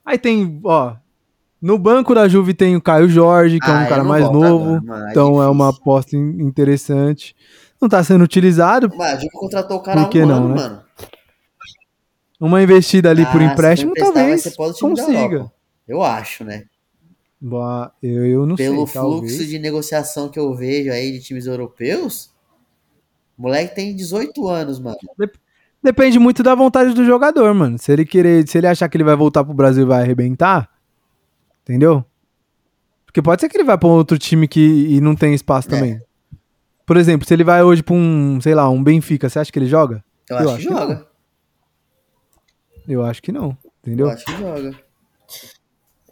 [0.04, 0.96] Aí tem, ó,
[1.62, 4.32] no banco da Juve tem o Caio Jorge, que ah, é um ah, cara mais
[4.32, 4.76] novo.
[4.76, 7.36] Agora, então é, é, uma aposta interessante.
[7.82, 8.92] Não tá sendo utilizado.
[8.96, 10.56] Mas a Juve contratou o cara Por que um não, ano, né?
[10.56, 10.84] mano.
[12.40, 15.52] Uma investida ali ah, por empréstimo, talvez consiga.
[15.88, 16.66] Eu acho, né?
[17.40, 18.94] Boa, eu, eu não Pelo sei.
[18.94, 19.50] Pelo fluxo talvez.
[19.50, 22.32] de negociação que eu vejo aí de times europeus,
[23.38, 24.98] o moleque tem 18 anos, mano.
[25.82, 27.78] Depende muito da vontade do jogador, mano.
[27.78, 30.70] Se ele querer, se ele achar que ele vai voltar pro Brasil e vai arrebentar,
[31.68, 32.06] Entendeu?
[33.06, 35.68] Porque pode ser que ele vá pra um outro time que e não tem espaço
[35.68, 35.72] É.
[35.72, 36.02] também.
[36.86, 39.60] Por exemplo, se ele vai hoje pra um, sei lá, um Benfica, você acha que
[39.60, 40.02] ele joga?
[40.30, 41.08] Eu, Eu acho, acho que que joga.
[42.88, 44.10] Eu acho que não, Eu entendeu?
[44.10, 44.80] acho que joga.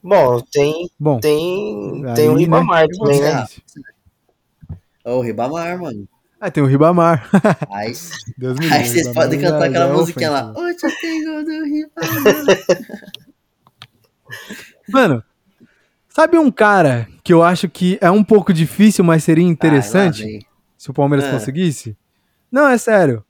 [0.03, 2.39] Bom, tem, Bom, tem, Aí, tem o né?
[2.41, 3.45] Ribamar E também, né?
[5.05, 6.07] Ô, o Ribamar, mano.
[6.41, 7.29] ah, tem o Ribamar.
[7.71, 7.93] Aí,
[8.37, 10.51] Deus me aí vocês podem cantar já aquela é musiquinha lá.
[10.51, 10.59] ofensa.
[10.59, 12.45] Hoje eu tenho do Ribamar.
[14.89, 15.23] Mano,
[16.15, 20.29] sabe um cara que eu acho que é um pouco difícil, mas seria interessante Ai,
[20.29, 20.45] vem.
[20.77, 21.31] se o Palmeiras Ah.
[21.31, 21.97] conseguisse?
[22.51, 23.23] Não, é sério.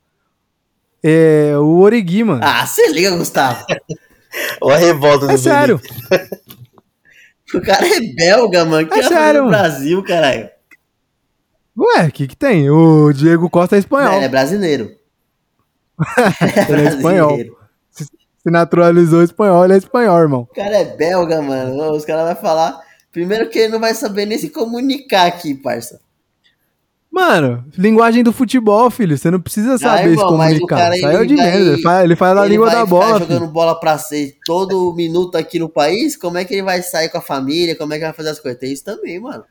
[1.03, 2.41] É o Origui, mano.
[2.43, 3.65] Ah, você liga, Gustavo.
[4.61, 5.79] Olha a revolta do é sério.
[7.53, 8.87] O cara é belga, mano.
[8.87, 9.47] Que É é sério.
[9.47, 10.49] Brasil, caralho.
[11.77, 12.69] Ué, o que que tem?
[12.69, 14.13] O Diego Costa é Não, espanhol.
[14.15, 14.91] ele é brasileiro.
[16.67, 17.37] Ele é espanhol.
[18.45, 20.41] Se naturalizou espanhol, ele é espanhol, irmão.
[20.41, 21.91] O cara é belga, mano.
[21.93, 22.79] Os caras vão falar.
[23.11, 25.99] Primeiro que ele não vai saber nem se comunicar aqui, parça.
[27.09, 29.17] Mano, linguagem do futebol, filho.
[29.17, 30.91] Você não precisa saber irmão, se mas comunicar.
[30.91, 31.67] o ele de menos.
[31.69, 33.51] Ele faz, ele faz a ele língua da bola, jogando filho.
[33.51, 36.15] bola pra ser todo minuto aqui no país.
[36.15, 37.75] Como é que ele vai sair com a família?
[37.75, 38.59] Como é que vai fazer as coisas?
[38.59, 39.43] Tem isso também, mano.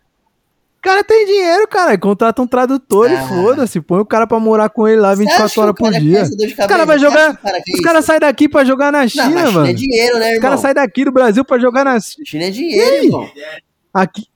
[0.84, 1.96] Cara tem dinheiro, cara.
[1.96, 3.26] Contrata um tradutor e Ah.
[3.26, 3.80] foda-se.
[3.80, 6.00] Põe o cara pra morar com ele lá Você acha 24 que horas por quer
[6.00, 6.22] dia.
[6.22, 7.36] Os caras jogar.
[7.38, 9.66] cara Os caras saem daqui pra jogar na China, Não, mas China mano.
[9.68, 10.40] é dinheiro, né, Os irmão?
[10.42, 12.24] caras saem daqui do Brasil pra jogar na China.
[12.26, 13.30] China é dinheiro, E irmão.
[13.94, 14.26] Aqui,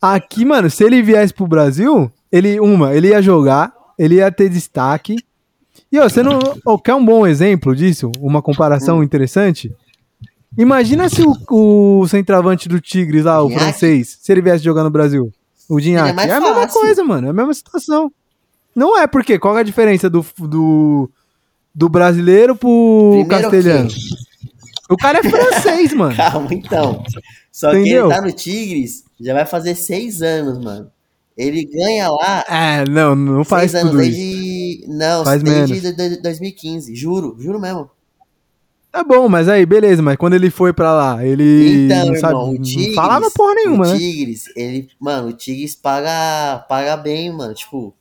[0.00, 4.48] aqui, mano, se ele viesse pro Brasil, ele, uma, ele ia jogar, ele ia ter
[4.48, 5.16] destaque.
[5.92, 6.38] E ó, você não.
[6.64, 8.10] ó, quer um bom exemplo disso?
[8.20, 9.02] Uma comparação Hum.
[9.02, 9.70] interessante?
[10.56, 13.64] Imagina se o, o centroavante do Tigres lá, o Gignac?
[13.72, 15.30] francês, se ele viesse jogar no Brasil.
[15.70, 15.80] O.
[15.80, 17.26] Seria mais É a mesma coisa, mano.
[17.28, 18.12] É a mesma situação.
[18.74, 21.10] Não é, porque qual é a diferença do, do,
[21.74, 23.90] do brasileiro pro Primeiro castelhano?
[24.88, 26.16] O cara é francês, mano.
[26.16, 27.02] Calma, então.
[27.52, 28.06] Só que Entendeu?
[28.06, 30.90] ele tá no Tigres, já vai fazer seis anos, mano.
[31.36, 34.10] Ele ganha lá É, não, não faz seis anos tudo isso.
[34.20, 34.86] desde.
[34.88, 35.96] Não, Faz desde menos.
[35.96, 36.94] do- do- 2015.
[36.94, 37.88] Juro, juro mesmo.
[38.92, 42.20] Tá bom, mas aí, beleza, mas quando ele foi pra lá, ele Então, não, irmão,
[42.20, 42.94] sabe, o não Tigres.
[42.94, 43.98] falava porra nenhuma, o né?
[43.98, 44.88] Tigres, ele.
[44.98, 47.54] Mano, o Tigres paga, paga bem, mano.
[47.54, 47.94] Tipo,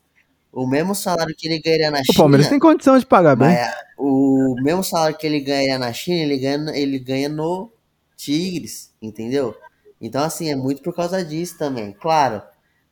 [0.52, 2.18] o mesmo salário que ele ganharia na O China.
[2.18, 3.56] Palmeiras tem condição de pagar bem.
[3.98, 7.72] o mesmo salário que ele ganharia na China, ele ganha, ele ganha no
[8.18, 9.56] Tigres, entendeu?
[10.02, 11.94] Então, assim, é muito por causa disso também.
[11.94, 12.42] Claro,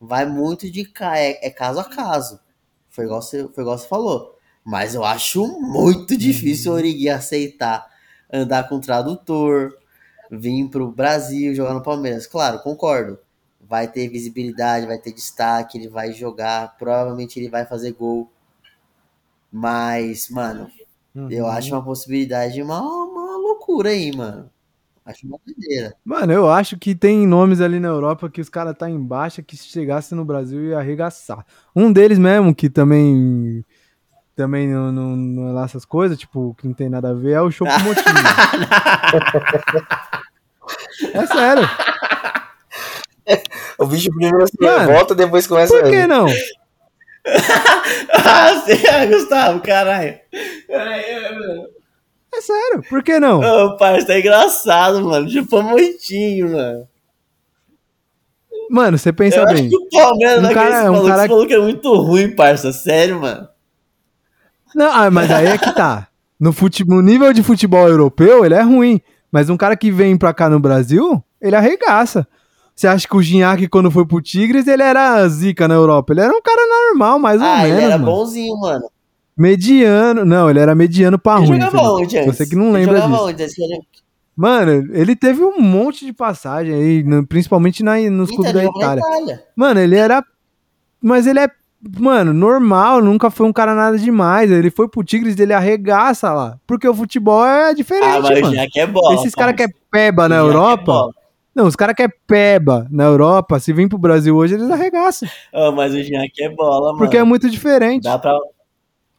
[0.00, 0.88] vai muito de.
[1.16, 2.38] É, é caso a caso.
[2.90, 4.37] Foi igual, você, foi igual você falou.
[4.68, 7.86] Mas eu acho muito difícil o Origui aceitar
[8.30, 9.74] andar com tradutor,
[10.30, 12.26] vir pro Brasil jogar no Palmeiras.
[12.26, 13.18] Claro, concordo.
[13.60, 18.30] Vai ter visibilidade, vai ter destaque, ele vai jogar, provavelmente ele vai fazer gol.
[19.50, 20.70] Mas, mano,
[21.30, 21.50] eu Uhum.
[21.50, 24.50] acho uma possibilidade, uma, uma loucura aí, mano.
[25.04, 25.94] Acho uma doideira.
[26.04, 29.42] Mano, eu acho que tem nomes ali na Europa que os caras tá em baixa
[29.42, 31.46] que se chegasse no Brasil ia arregaçar.
[31.74, 33.64] Um deles mesmo, que também
[34.38, 37.32] também não, não, não é lá essas coisas, tipo, que não tem nada a ver,
[37.32, 38.04] é o Chopo Motinho.
[41.12, 41.68] é sério.
[43.78, 46.06] O bicho primeiro se Mano, revolta, depois começa Por a que rir.
[46.06, 46.26] não?
[48.14, 50.18] ah, você, Gustavo, caralho.
[52.30, 53.40] É sério, por que não?
[53.40, 55.28] Ô, parça, tá engraçado, mano.
[55.28, 56.88] Chupou muitinho, mano.
[58.70, 59.68] Mano, você pensa Eu acho bem.
[59.70, 61.06] que o Palmeiras Um cara- esse um maluco.
[61.08, 62.72] cara- Esse maluco é muito ruim, parça.
[62.72, 63.48] Sério, mano.
[64.74, 66.08] Não, ah, mas aí é que tá.
[66.38, 66.84] No, fute...
[66.84, 69.00] no nível de futebol europeu, ele é ruim.
[69.30, 72.26] Mas um cara que vem pra cá no Brasil, ele arregaça.
[72.74, 76.12] Você acha que o Gignac, quando foi pro Tigres, ele era zica na Europa?
[76.12, 78.04] Ele era um cara normal, mais ou ah, menos, ele era mano.
[78.12, 78.84] bonzinho, mano.
[79.36, 80.24] Mediano.
[80.24, 81.60] Não, ele era mediano pra Ele ruim.
[81.60, 82.22] jogava onde?
[82.24, 83.54] Você que não Ele lembra jogava disso.
[83.62, 83.86] onde?
[84.36, 89.00] Mano, ele teve um monte de passagem aí, principalmente na, nos clubes da ele Itália.
[89.00, 89.44] Itália.
[89.56, 90.24] Mano, ele era.
[91.02, 91.50] Mas ele é,
[91.98, 94.50] mano, normal, nunca foi um cara nada demais.
[94.50, 96.58] Ele foi pro Tigres, ele arregaça lá.
[96.66, 98.46] Porque o futebol é diferente, Ah, mas o mano.
[98.46, 99.14] Gignac é bola.
[99.14, 100.84] Esses caras que é peba na é Europa.
[100.92, 101.12] bola.
[101.54, 105.28] não, os caras que é peba na Europa, se vir pro Brasil hoje, eles arregaçam.
[105.52, 106.98] Ô, mas o Gignac é bola, mano.
[106.98, 108.04] Porque é muito diferente.
[108.04, 108.36] Dá pra...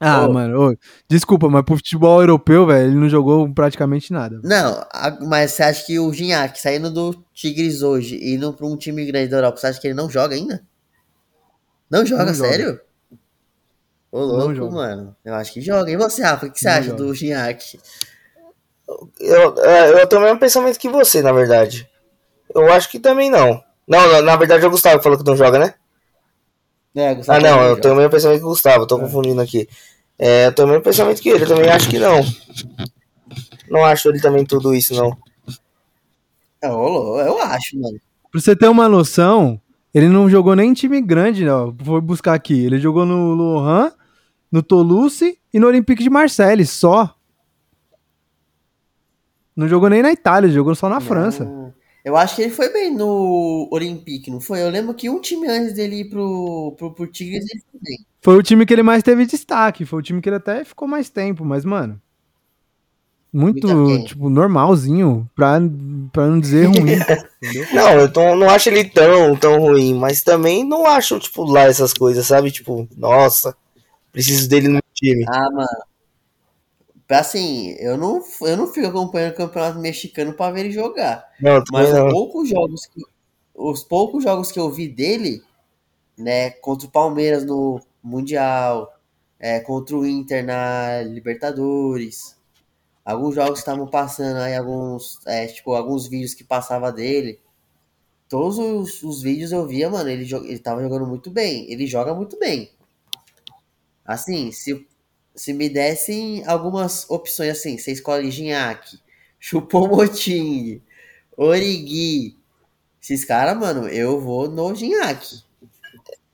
[0.02, 0.32] Ah, Ô.
[0.32, 0.76] mano, ô,
[1.10, 4.40] desculpa, mas pro futebol europeu, velho, ele não jogou praticamente nada.
[4.46, 4.82] Não,
[5.28, 9.06] mas você acha que o Gignac saindo do Tigres hoje e indo pra um time
[9.06, 10.64] grande da Europa, você acha que ele não joga ainda?
[11.90, 12.50] Não joga, Não joga.
[12.50, 12.82] sério?
[14.12, 14.76] Ô, Não louco, joga.
[14.76, 15.16] mano.
[15.24, 15.92] Eu acho que joga.
[15.92, 16.98] E você, Rafa, o que você Não acha joga.
[16.98, 17.80] do Gignac?
[19.20, 21.88] Eu, é, eu tenho o mesmo pensamento que você, na verdade.
[22.54, 23.64] Eu acho que também não.
[23.88, 25.74] Não, na, na verdade é o Gustavo que falou que não joga, né?
[26.96, 27.82] É, Gustavo, Ah, não, eu joga.
[27.82, 29.70] tenho o mesmo pensamento que o Gustavo, tô confundindo aqui.
[30.18, 32.20] É, eu tenho o mesmo pensamento que ele, eu também acho que não.
[33.70, 35.16] Não acho ele também tudo isso, não.
[36.62, 38.00] É, ô, louco, eu acho, mano.
[38.32, 39.62] Pra você ter uma noção,
[39.94, 41.76] ele não jogou nem em time grande, não.
[41.80, 42.66] Vou buscar aqui.
[42.66, 43.92] Ele jogou no Lohan,
[44.52, 47.16] no Toulouse e no Olympique de Marseille, só.
[49.56, 51.02] Não jogou nem na Itália, jogou só na não.
[51.02, 51.74] França.
[52.06, 54.62] Eu acho que ele foi bem no Olympique, não foi?
[54.62, 57.98] Eu lembro que um time antes dele ir pro, pro, pro Tigres, ele foi bem.
[58.22, 60.88] Foi o time que ele mais teve destaque, foi o time que ele até ficou
[60.88, 62.02] mais tempo, mas, mano,
[63.32, 65.60] muito, tipo, normalzinho, pra,
[66.12, 66.98] pra não dizer ruim.
[67.74, 71.62] não, eu tô, não acho ele tão, tão ruim, mas também não acho, tipo, lá
[71.62, 72.52] essas coisas, sabe?
[72.52, 73.56] Tipo, nossa,
[74.12, 75.26] preciso dele no time.
[75.28, 75.68] Ah, mano.
[77.10, 81.26] Assim, eu não, eu não fico acompanhando o campeonato mexicano pra ver ele jogar.
[81.42, 82.08] Não, mas não.
[82.08, 83.02] Os, poucos jogos que,
[83.56, 85.42] os poucos jogos que eu vi dele,
[86.18, 88.94] né, contra o Palmeiras no Mundial,
[89.40, 92.39] é, contra o Inter na Libertadores,
[93.10, 97.40] alguns jogos estavam passando aí, alguns, é, tipo, alguns vídeos que passava dele.
[98.28, 101.72] Todos os, os, vídeos eu via, mano, ele, ele tava jogando muito bem.
[101.72, 102.72] Ele joga muito bem.
[104.06, 104.88] Assim, se,
[105.34, 109.00] se me dessem algumas opções assim, você escolhe Ginhaque,
[109.40, 110.80] Chupomoting,
[111.36, 112.38] Origi,
[113.02, 115.42] esses caras, mano, eu vou no Ginhaque.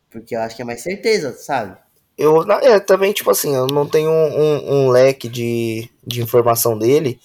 [0.09, 1.77] Porque eu acho que é mais certeza, sabe?
[2.17, 6.77] Eu é, também, tipo assim, eu não tenho um, um, um leque de, de informação
[6.77, 7.19] dele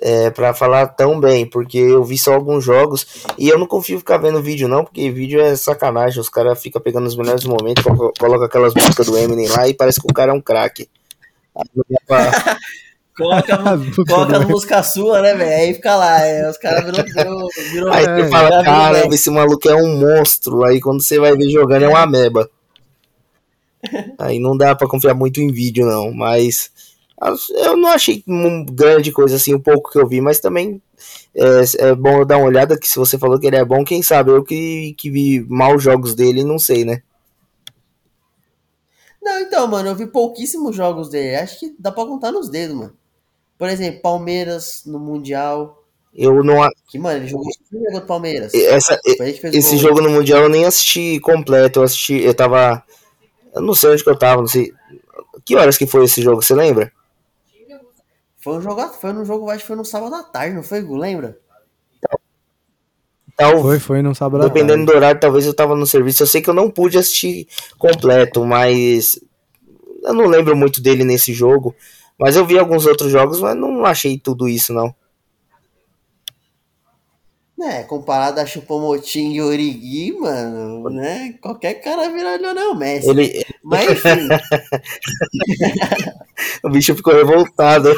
[0.00, 3.06] é, para falar tão bem, porque eu vi só alguns jogos
[3.36, 6.20] e eu não confio ficar vendo vídeo, não, porque vídeo é sacanagem.
[6.20, 7.84] Os caras ficam pegando os melhores momentos,
[8.18, 10.88] coloca aquelas músicas do Eminem lá e parece que o cara é um craque.
[13.16, 13.58] coloca,
[14.08, 15.56] coloca a música sua, né, velho?
[15.56, 17.92] Aí fica lá, é, os caras viram, viram, viram.
[17.92, 20.64] Aí você fala, cara, esse maluco é um monstro.
[20.64, 22.48] Aí quando você vai ver jogando é uma ameba.
[24.18, 26.12] Aí não dá para confiar muito em vídeo, não.
[26.12, 26.70] Mas
[27.50, 28.24] eu não achei
[28.70, 30.80] grande coisa assim, um pouco que eu vi, mas também
[31.34, 32.78] é, é bom eu dar uma olhada.
[32.78, 35.82] Que se você falou que ele é bom, quem sabe eu que, que vi maus
[35.82, 37.02] jogos dele, não sei, né?
[39.22, 41.36] Não, então, mano, eu vi pouquíssimos jogos dele.
[41.36, 42.96] Acho que dá pra contar nos dedos, mano.
[43.58, 45.84] Por exemplo, Palmeiras no Mundial.
[46.14, 46.68] Eu não.
[46.88, 48.54] Que, mano, ele jogou contra o Palmeiras.
[48.54, 49.78] Essa, esse gol.
[49.78, 51.80] jogo no Mundial eu nem assisti completo.
[51.80, 52.22] Eu assisti.
[52.22, 52.84] Eu tava
[53.54, 54.72] eu não sei onde que eu tava, não sei.
[55.44, 56.92] Que horas que foi esse jogo, você lembra?
[58.38, 60.80] Foi um jogo, foi no jogo, acho que foi no sábado à tarde, não foi,
[60.80, 61.38] lembra?
[63.36, 66.24] Tal, foi, foi no sábado Dependendo do horário, talvez eu tava no serviço.
[66.24, 67.46] Eu sei que eu não pude assistir
[67.78, 69.20] completo, mas
[70.02, 71.72] eu não lembro muito dele nesse jogo.
[72.18, 74.92] Mas eu vi alguns outros jogos, mas não achei tudo isso, não.
[77.60, 81.34] É, comparado a Chupomoting e Origi, mano, né?
[81.40, 83.08] Qualquer cara vira Lionel Messi.
[83.08, 83.44] Ele...
[83.62, 84.28] Mas enfim.
[86.62, 87.92] o bicho ficou revoltado.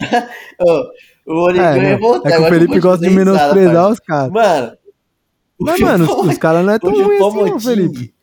[0.60, 0.84] oh,
[1.26, 2.34] o Origi é, é revoltado.
[2.34, 4.30] É que o Felipe gosta de menosprezar os caras.
[4.30, 4.78] Mano.
[5.60, 8.14] Mas, mano, os caras não é tão ruim assim, não, Felipe.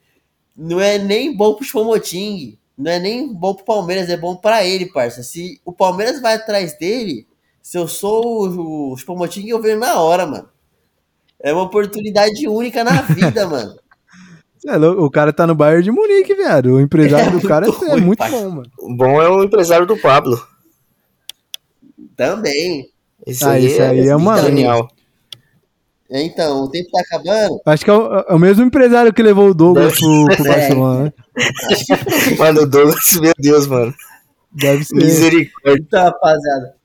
[0.56, 2.58] Não é nem bom pro Chupomoting.
[2.78, 5.24] Não é nem bom pro Palmeiras, é bom pra ele, parça.
[5.24, 7.28] Se o Palmeiras vai atrás dele
[7.66, 8.96] se eu sou o, o
[9.48, 10.48] eu vejo na hora, mano.
[11.42, 13.76] É uma oportunidade única na vida, mano.
[14.68, 16.74] É, o cara tá no Bayern de Munique, viado.
[16.74, 18.72] O empresário é do cara é, muito bom, mano.
[18.78, 20.40] O bom é o empresário do Pablo.
[22.16, 22.90] Também.
[23.26, 24.88] Esse ah, aí, é, aí é uma genial.
[26.10, 27.60] Então, o tempo tá acabando.
[27.66, 31.04] Acho que é o, é o mesmo empresário que levou o Douglas pro, pro Barcelona,
[31.06, 31.14] né?
[32.38, 33.94] mano, o Douglas, meu Deus, mano.
[34.52, 34.96] Deve ser.
[34.96, 35.82] Misericórdia.
[35.82, 36.76] Então, rapaziada.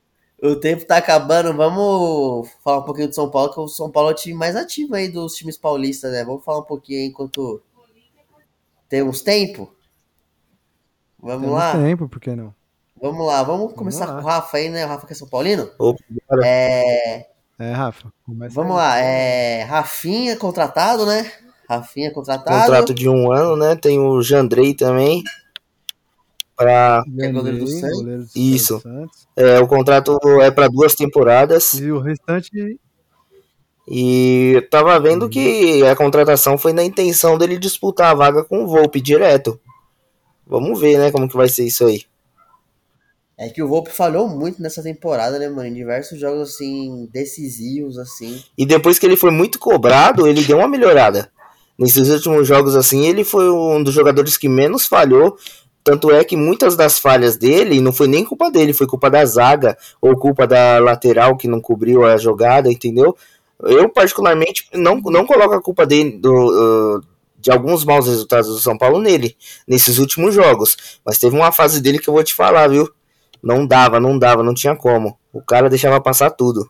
[0.43, 4.09] O tempo tá acabando, vamos falar um pouquinho do São Paulo, que o São Paulo
[4.09, 6.25] é o time mais ativo aí dos times paulistas, né?
[6.25, 7.61] Vamos falar um pouquinho aí enquanto
[8.89, 9.71] temos tempo?
[11.19, 11.73] Vamos temos lá?
[11.73, 12.55] tempo, por que não?
[13.01, 14.13] Vamos lá, vamos, vamos começar lá.
[14.13, 14.85] com o Rafa aí, né?
[14.85, 15.69] O Rafa que é São Paulino?
[15.79, 16.03] Opa,
[16.43, 17.25] é...
[17.57, 18.11] é, Rafa.
[18.27, 18.77] Vamos aí.
[18.77, 19.63] lá, é...
[19.63, 21.31] Rafinha contratado, né?
[21.67, 22.61] Rafinha contratado.
[22.61, 23.75] Contrato de um ano, né?
[23.75, 25.23] Tem o Jandrei também
[26.55, 28.35] para é goleiro do Santos.
[28.35, 28.81] Isso.
[29.35, 31.73] É, o contrato é para duas temporadas.
[31.73, 32.79] E o restante
[33.87, 38.63] e eu tava vendo que a contratação foi na intenção dele disputar a vaga com
[38.63, 39.59] o Volpe direto.
[40.45, 42.03] Vamos ver, né, como que vai ser isso aí.
[43.41, 45.67] É que o Volpe falhou muito nessa temporada, né, mano?
[45.67, 48.43] Em diversos jogos, assim, decisivos, assim.
[48.55, 51.31] E depois que ele foi muito cobrado, ele deu uma melhorada.
[51.77, 55.35] Nesses últimos jogos, assim, ele foi um dos jogadores que menos falhou
[55.83, 59.25] tanto é que muitas das falhas dele não foi nem culpa dele, foi culpa da
[59.25, 63.17] zaga ou culpa da lateral que não cobriu a jogada, entendeu?
[63.63, 67.01] Eu, particularmente, não, não coloco a culpa dele do, uh,
[67.37, 69.35] de alguns maus resultados do São Paulo nele,
[69.67, 70.99] nesses últimos jogos.
[71.03, 72.87] Mas teve uma fase dele que eu vou te falar, viu?
[73.41, 75.17] Não dava, não dava, não tinha como.
[75.33, 76.69] O cara deixava passar tudo.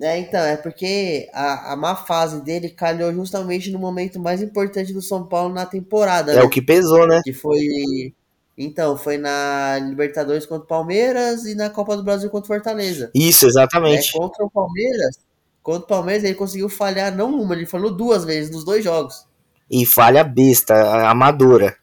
[0.00, 4.92] É, então, é porque a, a má fase dele calhou justamente no momento mais importante
[4.92, 6.32] do São Paulo na temporada.
[6.32, 6.42] É né?
[6.42, 7.20] o que pesou, né?
[7.22, 8.12] Que foi.
[8.58, 13.10] Então, foi na Libertadores contra o Palmeiras e na Copa do Brasil contra o Fortaleza.
[13.14, 14.08] Isso, exatamente.
[14.08, 15.18] É, contra o Palmeiras,
[15.62, 19.24] contra o Palmeiras, ele conseguiu falhar não uma, ele falou duas vezes nos dois jogos.
[19.70, 20.74] E falha besta,
[21.08, 21.76] amadora.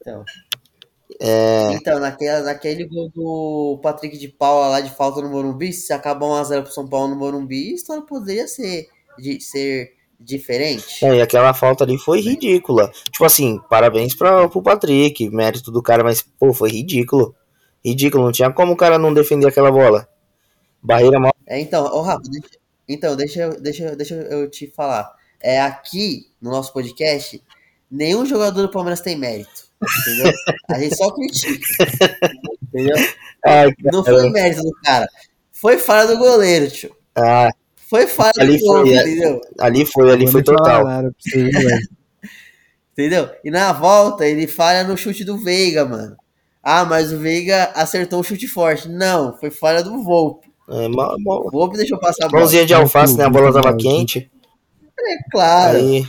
[0.00, 0.24] Então,
[1.22, 5.92] É, então naquela, naquele gol do Patrick de Paula lá de falta no Morumbi, se
[5.92, 11.04] acabar 1x0 pro São Paulo no Morumbi, a história poderia ser, de, ser diferente.
[11.04, 12.90] é, e aquela falta ali foi ridícula.
[13.10, 17.34] Tipo assim, parabéns pra, pro Patrick, mérito do cara, mas, pô, foi ridículo.
[17.84, 20.08] Ridículo, não tinha como o cara não defender aquela bola.
[20.82, 21.34] Barreira mal.
[21.46, 22.48] É, então, ô Rafa, deixa,
[22.88, 25.12] então, deixa, eu- deixa, deixa eu te falar.
[25.38, 27.42] É aqui no nosso podcast,
[27.90, 29.69] nenhum jogador do Palmeiras tem mérito.
[29.82, 30.32] Entendeu?
[30.70, 31.66] A gente só critica.
[32.62, 32.96] Entendeu?
[33.44, 35.06] Ai, Não foi mérito do cara.
[35.52, 36.94] Foi falha do goleiro, tio.
[37.16, 37.48] ah,
[37.88, 39.00] Foi falha Ali do gol, foi, é.
[39.02, 39.40] entendeu?
[39.58, 40.84] ali foi, ali foi total.
[42.92, 43.30] Entendeu?
[43.44, 46.16] E na volta ele falha no chute do Veiga, mano.
[46.62, 48.88] Ah, mas o Veiga acertou o chute forte.
[48.88, 50.48] Não, foi falha do Volpe.
[50.68, 52.40] É, mal, mal, O Volpe deixou passar a bola.
[52.42, 53.24] mãozinha de alface, né?
[53.24, 54.30] A bola tava quente.
[54.98, 55.78] É claro.
[55.78, 56.06] Aí,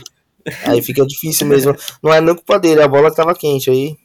[0.64, 1.74] aí fica difícil mesmo.
[2.02, 3.96] Não é nem culpa dele, a bola tava quente aí.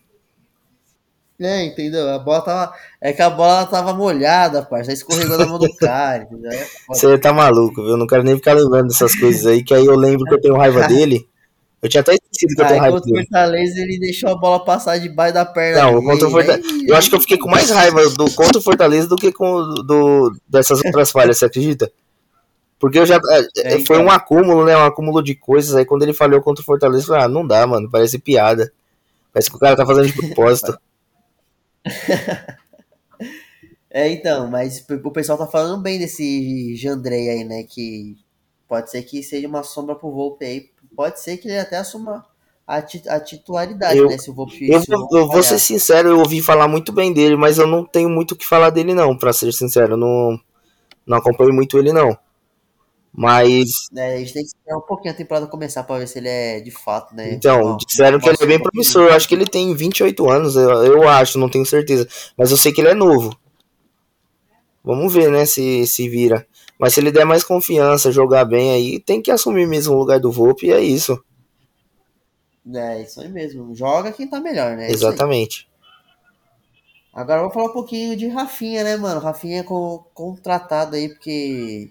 [1.39, 2.09] É, entendeu?
[2.09, 2.73] A bola tava.
[2.99, 4.91] É que a bola tava molhada, parça.
[4.91, 6.51] Escorregou na mão do cara, entendeu?
[6.51, 6.67] É.
[6.89, 7.95] Você tá maluco, viu?
[7.95, 10.57] Não quero nem ficar lembrando dessas coisas aí, que aí eu lembro que eu tenho
[10.57, 11.27] raiva dele.
[11.79, 13.27] Eu tinha até esquecido que eu tenho raiva contra o dele.
[13.27, 15.83] Fortaleza ele deixou a bola passar debaixo da perna.
[15.83, 16.67] Não, dele, contra o Fortaleza.
[16.87, 19.61] Eu acho que eu fiquei com mais raiva do contra o Fortaleza do que com
[19.85, 21.91] do, dessas outras falhas, você acredita?
[22.79, 23.15] Porque eu já.
[23.17, 24.05] é, É, foi então.
[24.05, 24.77] um acúmulo, né?
[24.77, 25.75] Um acúmulo de coisas.
[25.75, 27.89] Aí quando ele falhou contra o Fortaleza, eu falei, ah, não dá, mano.
[27.89, 28.71] Parece piada.
[29.33, 30.77] Parece que o cara tá fazendo de propósito.
[33.89, 37.63] É, então, mas o pessoal tá falando bem desse Jandrei aí, né?
[37.63, 38.17] Que
[38.67, 40.69] pode ser que seja uma sombra pro Volpe aí.
[40.95, 42.25] Pode ser que ele até assuma
[42.67, 44.17] a, a titularidade, Eu- né?
[44.17, 44.69] Se o Volpe.
[44.69, 47.57] Eu, se o Volpe eu vou ser sincero, eu ouvi falar muito bem dele, mas
[47.57, 49.93] eu não tenho muito o que falar dele, não, pra ser sincero.
[49.93, 50.39] Eu não,
[51.05, 52.17] não acompanho muito ele, não.
[53.19, 56.19] Mas, né, a gente tem que esperar um pouquinho a temporada começar pra ver se
[56.19, 57.33] ele é de fato, né?
[57.33, 59.07] então, disseram que ele é bem promissor.
[59.07, 62.07] Eu acho que ele tem 28 anos, eu, eu acho, não tenho certeza.
[62.37, 63.35] Mas eu sei que ele é novo.
[64.83, 66.45] Vamos ver, né, se, se vira.
[66.77, 70.19] Mas se ele der mais confiança, jogar bem aí, tem que assumir mesmo o lugar
[70.19, 71.19] do Volpe e é isso.
[72.71, 73.73] É, isso aí mesmo.
[73.73, 74.89] Joga quem tá melhor, né?
[74.89, 74.91] É.
[74.91, 75.67] Exatamente.
[77.11, 79.19] Agora vamos falar um pouquinho de Rafinha, né, mano?
[79.19, 81.89] Rafinha com, contratado aí, porque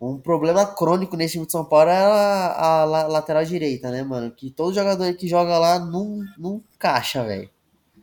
[0.00, 4.02] um problema crônico nesse time de São Paulo é a, a la- lateral direita, né,
[4.02, 4.30] mano?
[4.30, 7.50] Que todo jogador que joga lá não, não caixa, velho.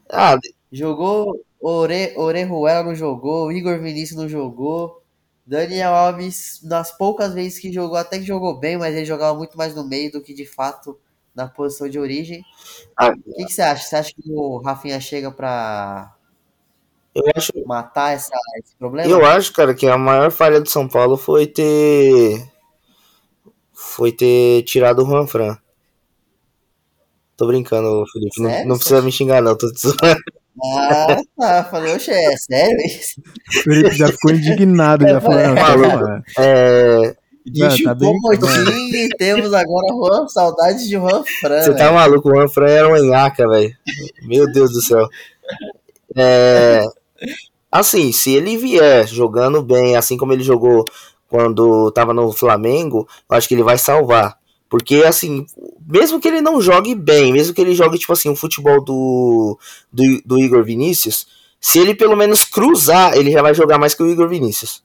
[0.09, 0.37] Ah,
[0.71, 5.01] Jogou, Ore, Orejuela não jogou, Igor Vinícius não jogou,
[5.45, 9.57] Daniel Alves, das poucas vezes que jogou, até que jogou bem, mas ele jogava muito
[9.57, 10.99] mais no meio do que de fato
[11.35, 12.43] na posição de origem.
[12.97, 13.11] Ah.
[13.11, 13.87] O que, que você acha?
[13.87, 16.15] Você acha que o Rafinha chega pra
[17.17, 19.09] eu acho, matar essa, esse problema?
[19.09, 22.43] Eu acho, cara, que a maior falha do São Paulo foi ter.
[23.73, 25.57] Foi ter tirado o Juan Fran.
[27.35, 28.41] Tô brincando, Felipe.
[28.41, 29.55] Não, não precisa me xingar, não.
[29.55, 30.21] Tô te zoando.
[30.63, 31.63] Ah, tá.
[31.65, 33.21] Falei, oxe, é sério isso?
[33.21, 36.23] O Felipe já ficou indignado, já falou, não, calma.
[36.39, 37.15] É,
[37.45, 41.61] De Não, tá bem- temos agora Juan, saudades de Juan Fran.
[41.61, 41.93] você tá velho.
[41.93, 43.73] maluco, o Juan Fran era um enhaca, velho.
[44.23, 45.07] Meu Deus do céu.
[46.15, 46.81] É,
[47.71, 50.85] assim, se ele vier jogando bem, assim como ele jogou
[51.27, 54.37] quando tava no Flamengo, eu acho que ele vai salvar.
[54.69, 55.45] Porque, assim,
[55.87, 59.57] mesmo que ele não jogue bem, mesmo que ele jogue, tipo assim, o futebol do,
[59.91, 61.25] do, do Igor Vinícius,
[61.59, 64.83] se ele pelo menos cruzar, ele já vai jogar mais que o Igor Vinícius.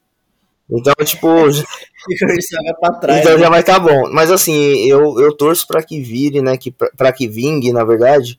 [0.71, 3.21] Então, tipo, joga pra trás.
[3.21, 3.41] então né?
[3.41, 4.09] já vai estar bom.
[4.11, 4.55] Mas assim,
[4.87, 6.57] eu, eu torço pra que vire, né?
[6.57, 8.39] Que, pra que vingue, na verdade.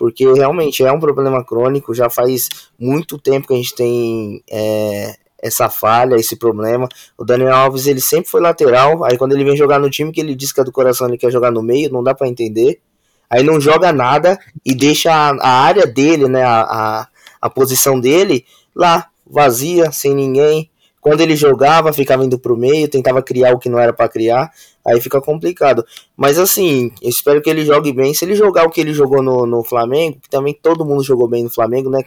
[0.00, 1.94] Porque realmente é um problema crônico.
[1.94, 2.48] Já faz
[2.78, 6.88] muito tempo que a gente tem é, essa falha, esse problema.
[7.18, 9.04] O Daniel Alves, ele sempre foi lateral.
[9.04, 11.18] Aí quando ele vem jogar no time que ele diz que é do coração, ele
[11.18, 12.80] quer jogar no meio, não dá pra entender.
[13.28, 16.44] Aí não joga nada e deixa a, a área dele, né?
[16.44, 17.08] A, a,
[17.42, 20.69] a posição dele lá, vazia, sem ninguém.
[21.00, 24.52] Quando ele jogava, ficava indo pro meio, tentava criar o que não era pra criar,
[24.86, 25.84] aí fica complicado.
[26.16, 28.12] Mas assim, eu espero que ele jogue bem.
[28.12, 31.26] Se ele jogar o que ele jogou no, no Flamengo, que também todo mundo jogou
[31.28, 32.00] bem no Flamengo, né?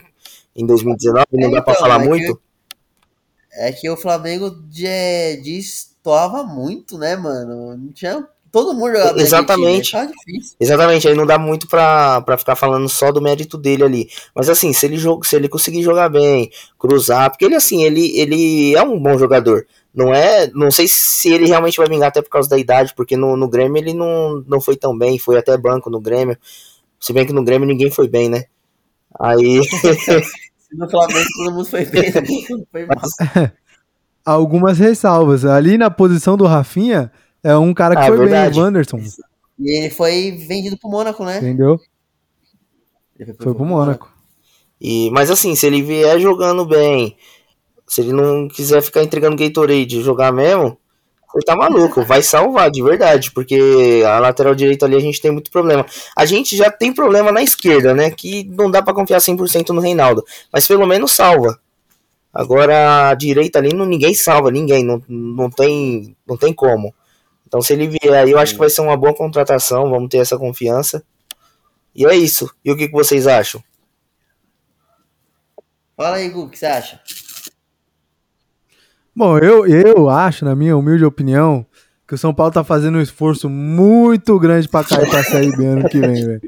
[0.56, 2.42] Em 2019, não É, dá pra então, falar é que- muito.
[3.56, 7.78] É que o Flamengo de, destoava muito, né, mano?
[7.78, 8.28] Não tinha.
[8.54, 9.66] Todo mundo jogava bem Exatamente.
[9.66, 10.58] naquele time, Ficava difícil.
[10.60, 14.10] Exatamente, aí não dá muito pra, pra ficar falando só do mérito dele ali.
[14.36, 18.16] Mas assim, se ele, joga, se ele conseguir jogar bem, cruzar, porque ele assim, ele,
[18.16, 19.66] ele é um bom jogador.
[19.92, 20.52] Não é.
[20.54, 23.50] Não sei se ele realmente vai vingar até por causa da idade, porque no, no
[23.50, 26.38] Grêmio ele não, não foi tão bem, foi até banco no Grêmio.
[27.00, 28.44] Se bem que no Grêmio ninguém foi bem, né?
[29.20, 29.62] Aí.
[30.72, 32.12] no Flamengo todo mundo foi bem,
[32.72, 33.02] foi mal.
[34.24, 35.44] Algumas ressalvas.
[35.44, 37.12] Ali na posição do Rafinha,
[37.44, 38.52] é um cara que ah, foi verdade.
[38.52, 39.00] bem, o Wanderson.
[39.60, 41.38] E ele foi vendido pro Mônaco, né?
[41.38, 41.80] Entendeu?
[43.20, 44.12] Ele foi, foi pro Mônaco.
[44.80, 47.16] E, mas assim, se ele vier jogando bem,
[47.88, 50.78] se ele não quiser ficar entregando Gatorade e jogar mesmo,
[51.34, 55.32] ele tá maluco, vai salvar de verdade, porque a lateral direita ali a gente tem
[55.32, 55.86] muito problema.
[56.16, 58.12] A gente já tem problema na esquerda, né?
[58.12, 61.60] Que não dá para confiar 100% no Reinaldo, mas pelo menos salva.
[62.32, 66.94] Agora a direita ali não, ninguém salva, ninguém, não, não, tem, não tem como.
[67.54, 70.18] Então se ele vier aí, eu acho que vai ser uma boa contratação, vamos ter
[70.18, 71.04] essa confiança.
[71.94, 72.52] E é isso.
[72.66, 73.64] E o que, que vocês acham?
[75.96, 77.00] Fala aí, Gu, o que você acha?
[79.16, 81.64] Bom, eu, eu acho, na minha humilde opinião,
[82.08, 85.68] que o São Paulo tá fazendo um esforço muito grande pra cair pra sair bem
[85.68, 86.42] ano que vem, velho.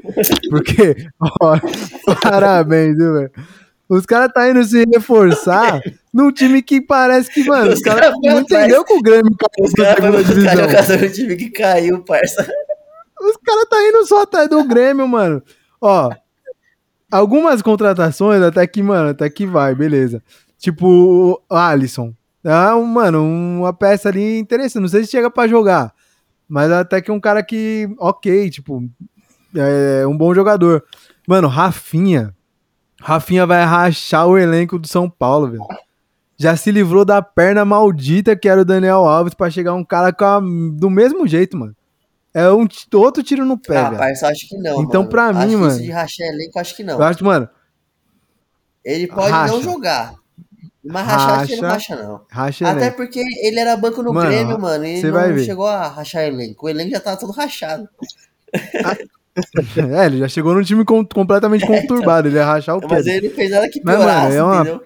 [0.50, 1.06] Porque,
[1.40, 1.56] ó,
[2.20, 3.30] parabéns, viu, velho?
[3.88, 5.80] Os caras tá indo se reforçar
[6.12, 9.72] num time que parece que, mano, os caras cara não entendeu que o Grêmio caiu
[9.72, 10.68] pra segunda divisão.
[10.68, 12.42] Cara, o time que caiu, parça.
[13.20, 15.42] Os caras tá indo só atrás do Grêmio, mano.
[15.80, 16.10] Ó,
[17.10, 20.22] algumas contratações até que, mano, até que vai, beleza.
[20.58, 20.86] Tipo,
[21.48, 22.14] o Alisson.
[22.44, 24.82] É, um, mano, uma peça ali interessante.
[24.82, 25.92] Não sei se chega para jogar,
[26.48, 28.82] mas até que um cara que, ok, tipo,
[29.54, 30.84] é um bom jogador.
[31.26, 32.35] Mano, Rafinha.
[33.00, 35.66] Rafinha vai rachar o elenco do São Paulo, velho.
[36.38, 40.14] Já se livrou da perna maldita que era o Daniel Alves para chegar um cara
[40.18, 41.74] a, do mesmo jeito, mano.
[42.34, 45.08] É um outro tiro no pé, ah, Rapaz, acho que não, Então, mano.
[45.08, 45.80] pra mim, acho mano...
[45.80, 46.98] de rachar elenco, acho que não.
[46.98, 47.48] Eu acho, mano...
[48.84, 49.54] Ele pode racha.
[49.54, 50.14] não jogar.
[50.84, 52.20] Mas rachar racha, ele não racha, não.
[52.30, 52.96] Racha Até elenco.
[52.98, 54.84] porque ele era banco no mano, Grêmio, mano.
[54.84, 56.66] E ele não chegou a rachar elenco.
[56.66, 57.88] O elenco já tava todo rachado.
[59.96, 62.28] é, ele já chegou num time com, completamente é, conturbado.
[62.28, 62.86] Ele ia rachar o quê?
[62.90, 64.84] Mas ele fez nada que piorasse, Mas, mano, é uma, entendeu?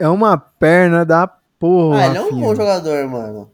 [0.00, 1.26] É uma perna da
[1.58, 2.02] porra.
[2.02, 3.50] Ah, ele é um bom jogador, mano.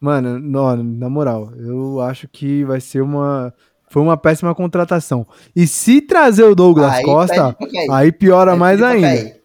[0.00, 3.52] Mano, não, na moral, eu acho que vai ser uma
[3.90, 5.26] foi uma péssima contratação.
[5.54, 7.56] E se trazer o Douglas aí Costa,
[7.90, 9.36] aí piora aí mais ainda.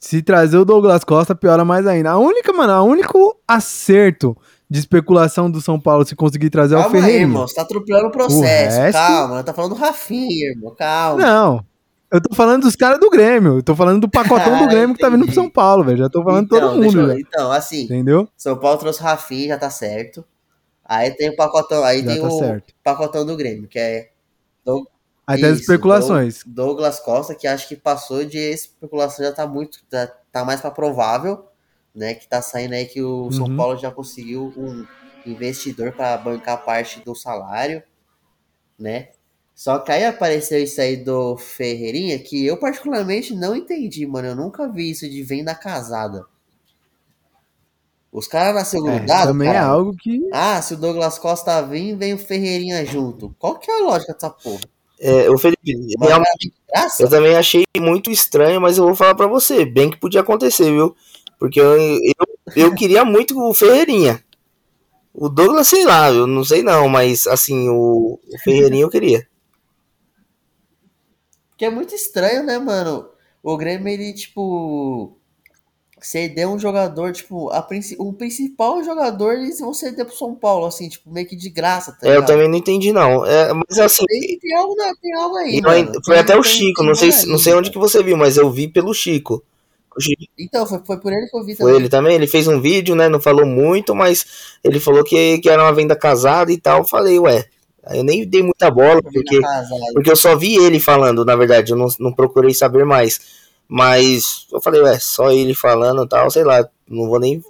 [0.00, 2.12] Se trazer o Douglas Costa, piora mais ainda.
[2.12, 4.36] A única, mano, a único acerto
[4.70, 7.22] de especulação do São Paulo se conseguir trazer calma o Ferreira.
[7.22, 8.76] irmão, você tá atropelando o processo.
[8.76, 8.98] O resto...
[8.98, 11.22] Calma, tá falando do Rafinha, irmão, calma.
[11.22, 11.66] Não,
[12.10, 13.58] eu tô falando dos caras do Grêmio.
[13.58, 15.98] Eu tô falando do pacotão do Grêmio que tá vindo pro São Paulo, velho.
[15.98, 17.18] Já tô falando então, todo mundo, eu...
[17.18, 17.84] Então, assim.
[17.84, 18.28] Entendeu?
[18.36, 20.24] São Paulo trouxe o Rafinha, já tá certo.
[20.84, 22.74] Aí tem o pacotão, aí Já tem tá o certo.
[22.82, 24.10] pacotão do Grêmio, que é.
[24.64, 24.86] Doug...
[25.26, 26.42] Aí tem as especulações.
[26.46, 29.78] Douglas Costa, que acho que passou de especulação, já tá muito.
[29.92, 31.44] Já tá mais pra provável,
[31.98, 32.14] né?
[32.14, 33.32] Que tá saindo aí que o uhum.
[33.32, 34.86] São Paulo já conseguiu um
[35.26, 37.82] investidor para bancar parte do salário,
[38.78, 39.08] né?
[39.54, 44.28] Só que aí apareceu isso aí do Ferreirinha, que eu particularmente não entendi, mano.
[44.28, 46.24] Eu nunca vi isso de venda casada.
[48.12, 49.66] Os caras nasceu é, grudado, Também é cara.
[49.66, 50.28] é algo que.
[50.32, 53.34] Ah, se o Douglas Costa vir, vem o Ferreirinha junto.
[53.38, 54.60] Qual que é a lógica dessa porra?
[55.00, 56.52] É, o Felipe, realmente,
[56.98, 60.64] eu também achei muito estranho, mas eu vou falar para você, bem que podia acontecer,
[60.72, 60.96] viu?
[61.38, 62.26] Porque eu, eu,
[62.56, 64.22] eu queria muito o Ferreirinha.
[65.14, 69.26] O Douglas, sei lá, eu não sei não, mas assim, o, o Ferreirinha eu queria.
[71.50, 73.08] Porque é muito estranho, né, mano?
[73.42, 75.16] O Grêmio, ele, tipo,
[76.00, 77.66] ceder um jogador, tipo, a
[77.98, 81.92] o principal jogador eles vão ceder pro São Paulo, assim, tipo, meio que de graça.
[81.92, 83.26] Tá é, eu também não entendi, não.
[83.26, 84.04] É, mas assim.
[84.06, 85.60] Tem, tem, algo, tem algo aí.
[85.60, 88.50] Não, foi até o Chico, não sei, não sei onde que você viu, mas eu
[88.50, 89.42] vi pelo Chico.
[90.38, 91.72] Então, foi, foi por ele que eu vi também.
[91.72, 93.08] Foi ele também, ele fez um vídeo, né?
[93.08, 94.24] Não falou muito, mas
[94.62, 96.78] ele falou que, que era uma venda casada e tal.
[96.78, 97.46] Eu falei, ué.
[97.90, 99.40] Eu nem dei muita bola, porque,
[99.94, 103.18] porque eu só vi ele falando, na verdade, eu não, não procurei saber mais.
[103.66, 107.42] Mas eu falei, ué, só ele falando e tal, sei lá, não vou nem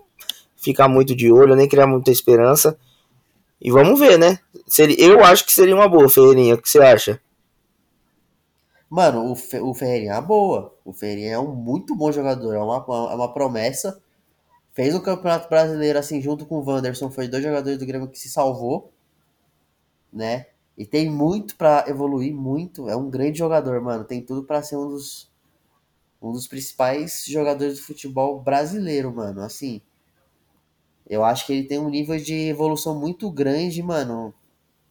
[0.57, 2.77] ficar muito de olho, nem criar muita esperança.
[3.61, 4.39] E vamos ver, né?
[4.67, 6.55] Seria, eu acho que seria uma boa, Ferreirinha.
[6.55, 7.21] O que você acha?
[8.91, 10.75] Mano, o, Fe, o Ferreirinha é uma boa.
[10.85, 12.77] O Ferreirinha é um muito bom jogador, é uma,
[13.11, 14.01] é uma promessa.
[14.73, 17.11] Fez o Campeonato Brasileiro assim, junto com o Wanderson.
[17.11, 18.93] Foi dois jogadores do Grêmio que se salvou,
[20.13, 20.47] né?
[20.77, 22.89] E tem muito para evoluir, muito.
[22.89, 24.05] É um grande jogador, mano.
[24.05, 25.29] Tem tudo para ser um dos
[26.23, 29.43] um dos principais jogadores do futebol brasileiro, mano.
[29.43, 29.83] Assim,
[31.09, 34.33] eu acho que ele tem um nível de evolução muito grande, mano.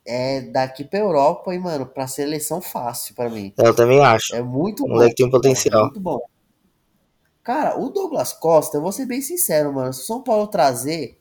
[0.09, 3.53] É daqui pra Europa e, mano, pra seleção fácil para mim.
[3.57, 4.33] Eu também acho.
[4.33, 5.81] É muito o moleque tem um potencial.
[5.81, 6.21] É muito bom.
[7.43, 9.91] Cara, o Douglas Costa, eu vou ser bem sincero, mano.
[9.91, 11.19] Se o São Paulo trazer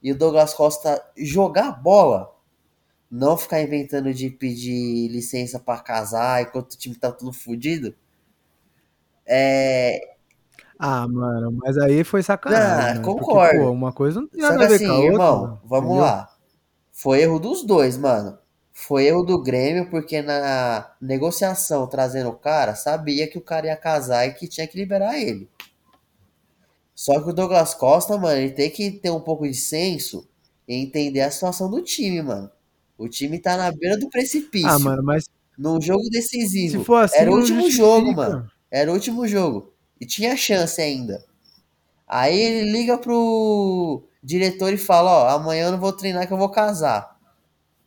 [0.00, 2.32] e o Douglas Costa jogar bola,
[3.10, 7.94] não ficar inventando de pedir licença para casar enquanto o time tá tudo fodido.
[9.26, 10.00] É.
[10.78, 13.00] Ah, mano, mas aí foi sacanagem.
[13.00, 13.50] Ah, concordo.
[13.50, 15.60] Porque, pô, uma coisa não tem nada a ver assim, com a outra, irmão, mano,
[15.64, 16.02] vamos entendeu?
[16.04, 16.37] lá.
[17.00, 18.36] Foi erro dos dois, mano.
[18.72, 23.76] Foi erro do Grêmio, porque na negociação trazendo o cara, sabia que o cara ia
[23.76, 25.48] casar e que tinha que liberar ele.
[26.96, 30.28] Só que o Douglas Costa, mano, ele tem que ter um pouco de senso
[30.66, 32.50] e entender a situação do time, mano.
[32.98, 34.68] O time tá na beira do precipício.
[34.68, 35.26] Ah, mano, mas.
[35.56, 36.80] Num jogo decisivo.
[36.80, 38.50] Se for assim, Era o último jogo, mano.
[38.68, 39.72] Era o último jogo.
[40.00, 41.24] E tinha chance ainda.
[42.08, 46.38] Aí ele liga pro diretor e fala: Ó, amanhã eu não vou treinar que eu
[46.38, 47.16] vou casar.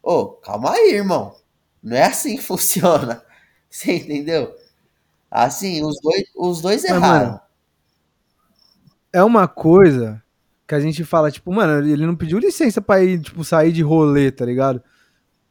[0.04, 1.36] Ô, calma aí, irmão.
[1.84, 3.24] Não é assim que funciona.
[3.70, 4.54] Você entendeu?
[5.30, 7.26] Assim, os dois, os dois Mas, erraram.
[7.32, 7.42] Mano,
[9.14, 10.22] é uma coisa
[10.68, 13.82] que a gente fala, tipo, mano, ele não pediu licença pra ir, tipo, sair de
[13.82, 14.82] rolê, tá ligado?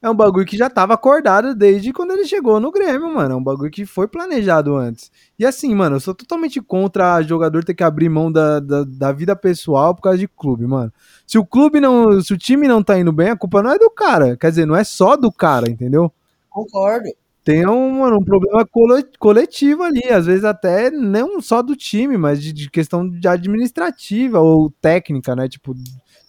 [0.02, 3.34] É um bagulho que já tava acordado desde quando ele chegou no Grêmio, mano.
[3.34, 5.12] É um bagulho que foi planejado antes.
[5.38, 9.12] E assim, mano, eu sou totalmente contra jogador ter que abrir mão da, da, da,
[9.12, 10.90] vida pessoal por causa de clube, mano.
[11.26, 12.22] Se o clube não.
[12.22, 14.38] Se o time não tá indo bem, a culpa não é do cara.
[14.38, 16.10] Quer dizer, não é só do cara, entendeu?
[16.48, 17.10] Concordo.
[17.44, 18.66] Tem um, mano, um problema
[19.18, 24.40] coletivo ali, às vezes até não só do time, mas de, de questão de administrativa
[24.40, 25.48] ou técnica, né?
[25.48, 25.74] Tipo,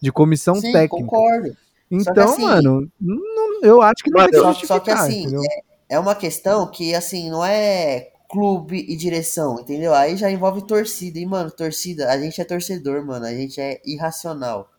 [0.01, 1.05] de comissão Sim, técnica.
[1.05, 1.55] Concordo.
[1.91, 3.17] Então, assim, mano, não,
[3.61, 7.29] eu acho que não tem que Só que assim, é, é, uma questão que, assim,
[7.29, 9.93] não é clube e direção, entendeu?
[9.93, 11.19] Aí já envolve torcida.
[11.19, 13.25] E, mano, torcida, a gente é torcedor, mano.
[13.25, 14.69] A gente é irracional,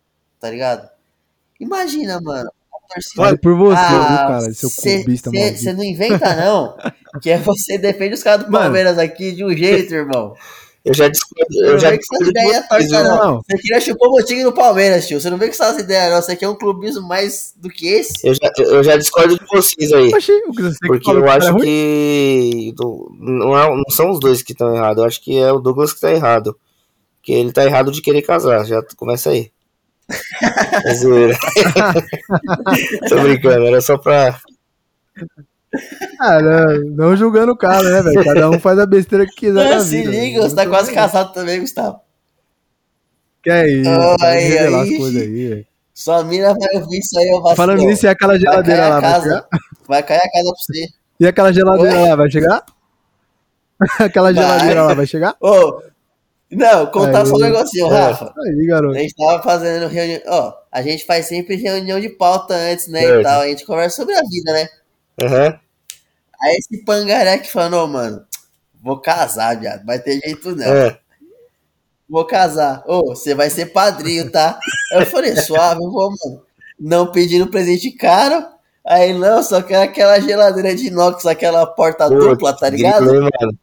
[0.41, 0.89] tá ligado?
[1.61, 2.51] Imagina, mano.
[3.15, 4.55] Fale por você, ah, viu, cara?
[4.55, 6.77] Seu clubista Você não inventa, não.
[7.23, 10.35] que é você defende os caras do Palmeiras mano, aqui de um jeito, irmão.
[10.85, 11.65] Eu já discordo.
[11.65, 13.17] Eu, já discordo ideia torta, não.
[13.17, 13.43] não.
[13.43, 15.21] Você queria chupar o Botinho no Palmeiras, tio.
[15.21, 16.21] Você não vê que essa ideia, não.
[16.21, 18.15] Você quer um clubismo mais do que esse?
[18.27, 20.11] Eu já, eu já discordo de vocês aí.
[20.87, 22.75] porque eu acho que.
[23.19, 25.03] Não, é, não são os dois que estão errados.
[25.03, 26.59] Eu acho que é o Douglas que está errado.
[27.23, 28.67] Que ele está errado de querer casar.
[28.67, 29.53] Já começa aí.
[30.85, 31.39] É zoeira.
[33.09, 34.41] Tô brincando, era só pra.
[36.21, 38.25] Ah, não, não julgando o cara, né, velho?
[38.25, 39.71] Cada um faz a besteira que quiser.
[39.71, 42.01] Não, se vida, liga, você tá quase casado também, Gustavo.
[43.43, 43.91] Que é isso?
[43.91, 44.75] Oh, aí, aí.
[44.75, 45.67] as coisas aí.
[45.95, 49.61] Sua mina vai ouvir isso aí, eu Falando nisso, e aquela geladeira lá, casa, vai?
[49.89, 50.89] Vai cair a casa pra você.
[51.21, 52.09] E aquela geladeira Oi?
[52.09, 52.65] lá, vai chegar?
[54.01, 54.43] aquela vai.
[54.43, 55.37] geladeira lá, vai chegar?
[55.41, 55.83] Ô, oh,
[56.51, 57.91] não, contar aí, só um negocinho, é.
[57.91, 58.33] Rafa.
[58.39, 58.97] Aí, garoto.
[58.97, 63.05] A gente tava fazendo reunião, ó, a gente faz sempre reunião de pauta antes, né,
[63.05, 63.21] é.
[63.21, 64.69] e tal, a gente conversa sobre a vida, né?
[65.21, 65.59] Uhum.
[66.43, 68.25] Aí esse pangaré que falou, mano,
[68.83, 69.85] vou casar, viado.
[69.85, 70.67] Vai ter jeito não.
[70.67, 70.99] É.
[72.09, 72.83] Vou casar.
[72.87, 74.59] Ô, oh, você vai ser padrinho, tá?
[74.93, 76.43] Eu falei, suave, vou, mano.
[76.79, 78.45] Não pedindo presente caro.
[78.85, 83.07] Aí não, só quero aquela geladeira de inox, aquela porta Pô, dupla, tá ligado?
[83.07, 83.59] Grito, mano.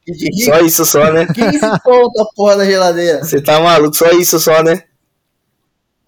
[0.45, 1.28] Só isso só, né?
[1.28, 3.20] 15 conto a porra da geladeira.
[3.20, 4.82] Você tá maluco, só isso só, né?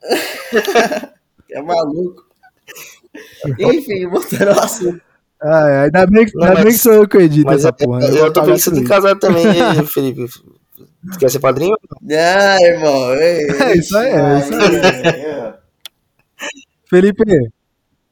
[1.52, 2.26] é maluco.
[3.60, 5.02] Enfim, voltando ao assunto.
[5.44, 8.06] Ah, ainda bem, que, ainda bem que sou eu que edito essa é, porra.
[8.06, 9.44] Eu, eu tô pensando em casar também,
[9.88, 10.28] Felipe.
[11.12, 11.76] Tu quer ser padrinho?
[12.00, 13.16] Não, irmão.
[13.16, 15.54] Ei, é isso aí, é isso aí.
[16.88, 17.24] Felipe,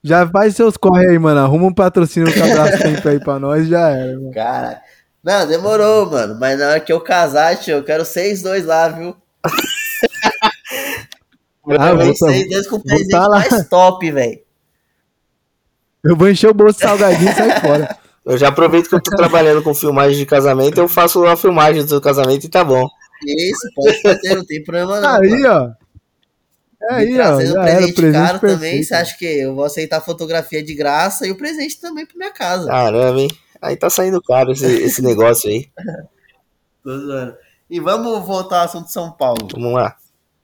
[0.03, 1.39] já faz seus corre aí, mano.
[1.39, 4.13] Arruma um patrocínio com a tempo aí pra nós já era.
[4.13, 4.31] Mano.
[4.31, 4.81] Cara,
[5.23, 6.35] não, demorou, mano.
[6.39, 9.15] Mas na hora que eu casar, tio, eu quero seis dois lá, viu?
[11.77, 14.48] ah, vou, seis dois com presente tá mais top, velho.
[16.03, 17.97] Eu vou encher o bolso de salgadinho e sair fora.
[18.25, 21.83] Eu já aproveito que eu tô trabalhando com filmagem de casamento, eu faço uma filmagem
[21.83, 22.87] do seu casamento e tá bom.
[23.25, 25.21] Isso, pode fazer, não tem problema não.
[25.21, 25.69] Aí, ó.
[26.81, 27.41] É aí, ó.
[27.41, 28.55] Já presente, presente caro perfeito.
[28.55, 32.17] também, você acha que eu vou aceitar fotografia de graça e o presente também pra
[32.17, 32.67] minha casa.
[32.69, 33.29] Caramba, hein?
[33.61, 35.67] Aí tá saindo caro esse, esse negócio aí.
[36.83, 37.35] Tô zoando.
[37.69, 39.47] E vamos voltar ao assunto de São Paulo.
[39.51, 39.95] Vamos lá.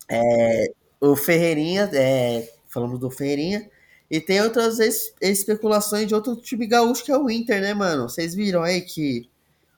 [0.10, 3.68] É, o Ferreirinha, é, falando do Ferreirinha,
[4.10, 8.08] e tem outras es especulações de outro time gaúcho que é o Inter, né, mano?
[8.08, 9.30] Vocês viram aí que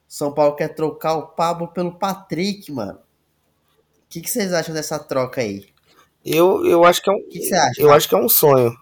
[0.06, 2.98] São Paulo quer trocar o Pablo pelo Patrick, mano.
[2.98, 5.66] O que, que vocês acham dessa troca aí?
[6.24, 7.28] Eu, eu acho que é um.
[7.28, 7.80] Que, você acha?
[7.80, 8.76] Eu acho que é um sonho.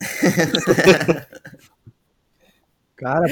[2.96, 3.26] Cara,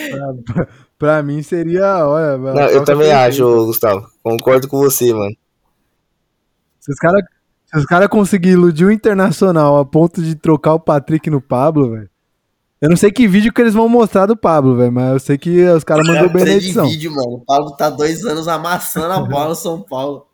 [0.44, 0.68] pra,
[0.98, 2.06] pra, mim seria.
[2.06, 4.08] Olha, Não, eu também acho, Gustavo.
[4.22, 5.34] Concordo com você, mano.
[6.80, 7.24] Se os caras
[7.72, 11.92] se os caras conseguirem iludir o Internacional a ponto de trocar o Patrick no Pablo,
[11.92, 12.10] velho,
[12.80, 15.38] Eu não sei que vídeo que eles vão mostrar do Pablo, velho, mas eu sei
[15.38, 16.86] que os caras mandou bem na edição.
[16.86, 17.36] vídeo, mano.
[17.36, 20.26] O Pablo tá dois anos amassando a bola no São Paulo.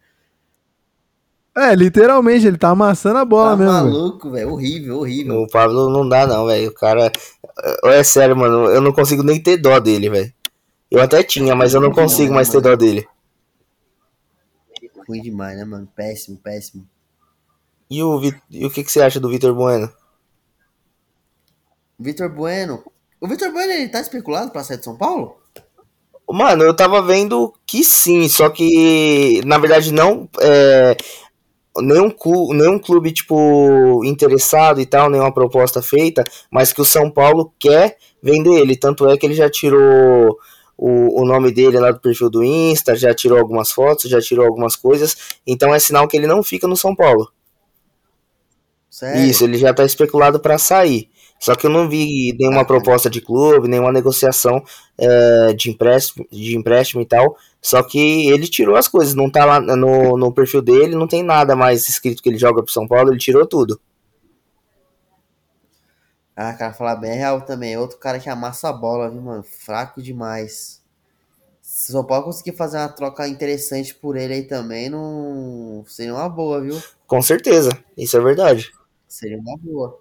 [1.56, 3.72] É, literalmente, ele tá amassando a bola tá mesmo.
[3.72, 4.52] Tá maluco, velho.
[4.52, 5.42] Horrível, horrível.
[5.42, 6.70] O Pablo não dá, não, velho.
[6.70, 7.12] O cara.
[7.84, 8.66] É sério, mano.
[8.66, 10.32] Eu não consigo nem ter dó dele, velho.
[10.90, 13.06] Eu até tinha, mas eu não consigo mais ter dó dele.
[15.08, 15.88] Ruim demais, né, mano?
[15.94, 16.86] Péssimo, péssimo.
[17.90, 18.20] E o,
[18.50, 19.90] e o que, que você acha do Vitor Bueno?
[21.98, 22.84] Vitor Bueno.
[23.20, 25.36] O Vitor Bueno, ele tá especulado pra sair de São Paulo?
[26.30, 30.28] Mano, eu tava vendo que sim, só que na verdade não.
[30.40, 30.96] É,
[31.78, 37.10] nenhum, clube, nenhum clube, tipo, interessado e tal, nenhuma proposta feita, mas que o São
[37.10, 38.76] Paulo quer vender ele.
[38.76, 40.38] Tanto é que ele já tirou
[40.76, 44.46] o, o nome dele lá do perfil do Insta, já tirou algumas fotos, já tirou
[44.46, 45.16] algumas coisas.
[45.46, 47.28] Então é sinal que ele não fica no São Paulo.
[48.98, 49.30] Sério?
[49.30, 51.08] Isso, ele já tá especulado para sair.
[51.38, 54.60] Só que eu não vi nenhuma proposta de clube, nenhuma negociação
[54.98, 57.36] é, de, empréstimo, de empréstimo e tal.
[57.62, 61.22] Só que ele tirou as coisas, não tá lá no, no perfil dele, não tem
[61.22, 63.80] nada mais escrito que ele joga pro São Paulo, ele tirou tudo.
[66.34, 67.76] Ah, cara, falar bem é real também.
[67.76, 69.44] Outro cara que amassa a bola, viu, mano?
[69.44, 70.82] Fraco demais.
[71.62, 76.14] Se o São Paulo conseguir fazer uma troca interessante por ele aí também, não seria
[76.14, 76.82] uma boa, viu?
[77.06, 78.72] Com certeza, isso é verdade.
[79.08, 80.00] Seria uma boa.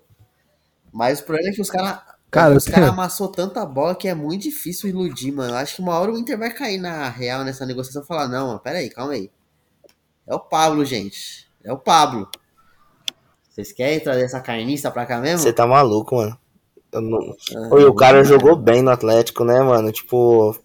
[0.92, 2.00] Mas o problema é que os caras.
[2.30, 5.54] Cara, os caras amassou tanta bola que é muito difícil iludir, mano.
[5.54, 8.28] Eu acho que uma hora o Inter vai cair na real nessa negociação e falar:
[8.28, 9.32] não, mano, pera aí, calma aí.
[10.26, 11.48] É o Pablo, gente.
[11.64, 12.30] É o Pablo.
[13.50, 15.40] Vocês querem trazer essa carniça pra cá mesmo?
[15.40, 16.38] Você tá maluco, mano.
[16.94, 17.36] Não...
[17.56, 19.92] Ah, Oi, o cara jogou bem no Atlético, né, mano?
[19.92, 20.56] Tipo.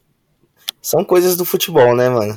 [0.80, 2.36] São coisas do futebol, né, mano?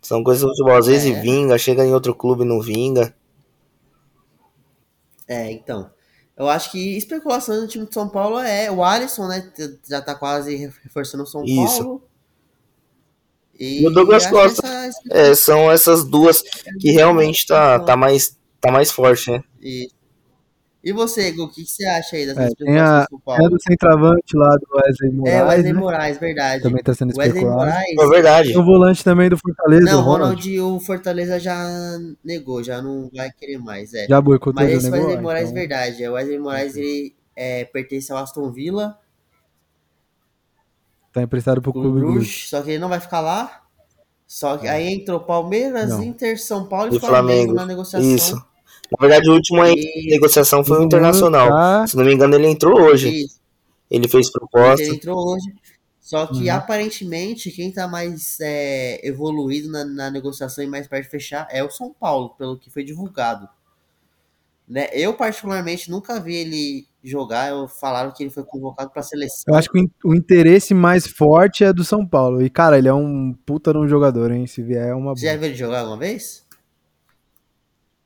[0.00, 0.76] São coisas do futebol.
[0.76, 1.20] Às vezes é.
[1.20, 3.14] vinga, chega em outro clube e não vinga.
[5.28, 5.90] É, então.
[6.36, 9.52] Eu acho que especulação do time de São Paulo é o Alisson, né?
[9.88, 11.82] Já tá quase reforçando o São Isso.
[11.82, 12.02] Paulo.
[13.58, 14.66] E, o Douglas Costa.
[14.66, 15.00] Essa...
[15.10, 16.42] É, são essas duas
[16.80, 19.42] que realmente tá, tá, mais, tá mais forte, né?
[19.60, 19.97] Isso.
[20.88, 22.44] E você, Gu, o que, que, você acha aí das é,
[22.80, 23.44] a, do São Paulo?
[23.44, 25.36] É do centroavante lá do Wesley Moraes.
[25.36, 25.78] É, Wesley né?
[25.78, 26.62] Moraes, verdade.
[26.62, 27.70] Também tá sendo Wesley especulado.
[27.70, 27.98] Moraes.
[27.98, 28.56] É verdade.
[28.56, 29.84] O volante também do Fortaleza.
[29.84, 31.62] Não, o Ronald, o Fortaleza já
[32.24, 33.92] negou, já não vai querer mais.
[33.92, 34.06] É.
[34.06, 35.60] Já boicotou, Mas esse Wesley negou, Moraes, então...
[35.60, 36.02] verdade.
[36.02, 38.98] É, o Wesley Moraes, ele é, pertence ao Aston Villa.
[41.12, 42.48] Tá emprestado pro Clube Bruges.
[42.48, 43.60] Só que ele não vai ficar lá.
[44.26, 46.02] Só que aí entrou Palmeiras, não.
[46.02, 48.08] Inter, São Paulo e, e Flamengo, Flamengo na negociação.
[48.08, 48.47] Isso.
[48.92, 50.08] Na verdade, a última e...
[50.10, 51.48] negociação foi o Internacional.
[51.48, 51.86] Tá.
[51.86, 53.24] Se não me engano, ele entrou hoje.
[53.24, 53.38] Isso.
[53.90, 54.82] Ele fez proposta.
[54.82, 55.52] Ele entrou hoje.
[56.00, 56.54] Só que uhum.
[56.54, 61.62] aparentemente quem tá mais é, evoluído na, na, negociação e mais perto de fechar é
[61.62, 63.46] o São Paulo, pelo que foi divulgado.
[64.66, 64.88] Né?
[64.92, 67.50] Eu, particularmente, nunca vi ele jogar.
[67.50, 69.44] Eu falaram que ele foi convocado para seleção.
[69.48, 72.42] Eu acho que o interesse mais forte é do São Paulo.
[72.42, 74.46] E, cara, ele é um puta de um jogador, hein?
[74.46, 75.14] Se vier, é uma.
[75.14, 76.46] Você já viu ele jogar alguma vez?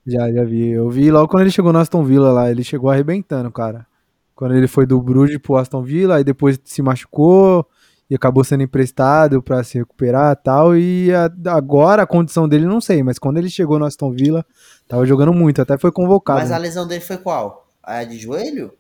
[0.07, 0.71] Já, já vi.
[0.71, 3.87] Eu vi logo quando ele chegou no Aston Villa lá, ele chegou arrebentando, cara.
[4.35, 7.67] Quando ele foi do Bruges pro Aston Villa, aí depois se machucou
[8.11, 10.77] e acabou sendo emprestado para se recuperar e tal.
[10.77, 14.45] E a, agora a condição dele não sei, mas quando ele chegou no Aston Villa,
[14.89, 16.41] tava jogando muito, até foi convocado.
[16.41, 16.57] Mas né?
[16.57, 17.69] a lesão dele foi qual?
[17.83, 18.73] A de joelho?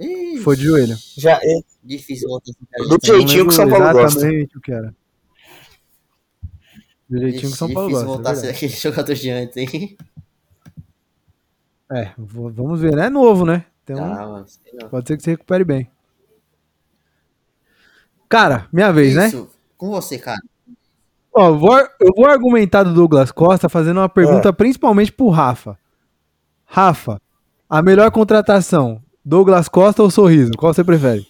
[0.00, 0.96] Ixi, foi de joelho.
[1.16, 1.60] Já é.
[1.82, 4.18] Difícil Do jeitinho que o São Paulo gosta.
[4.18, 4.94] Exatamente o que era.
[7.08, 8.06] Do jeitinho que São Paulo gosta.
[8.06, 9.96] voltar é a ser aquele jogador de antes, hein?
[11.90, 13.06] É, vamos ver, né?
[13.06, 13.64] É novo, né?
[13.82, 14.44] Então, ah,
[14.90, 15.90] pode ser que se recupere bem.
[18.28, 19.28] Cara, minha vez, né?
[19.28, 19.44] Isso.
[19.44, 19.48] né?
[19.78, 20.38] Com você, cara.
[21.32, 24.52] Ó, eu vou, eu vou argumentar do Douglas Costa fazendo uma pergunta é.
[24.52, 25.78] principalmente pro Rafa.
[26.66, 27.20] Rafa,
[27.70, 30.52] a melhor contratação, Douglas Costa ou Sorriso?
[30.58, 31.26] Qual você prefere?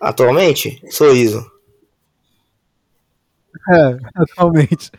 [0.00, 1.44] Atualmente, Sorriso.
[3.68, 4.90] É, atualmente.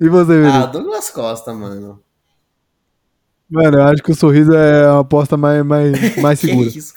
[0.00, 0.48] E você, Felipe?
[0.56, 2.02] Ah, Douglas Costa, mano.
[3.48, 6.70] Mano, eu acho que o sorriso é uma aposta mais, mais, mais segura.
[6.70, 6.94] que isso?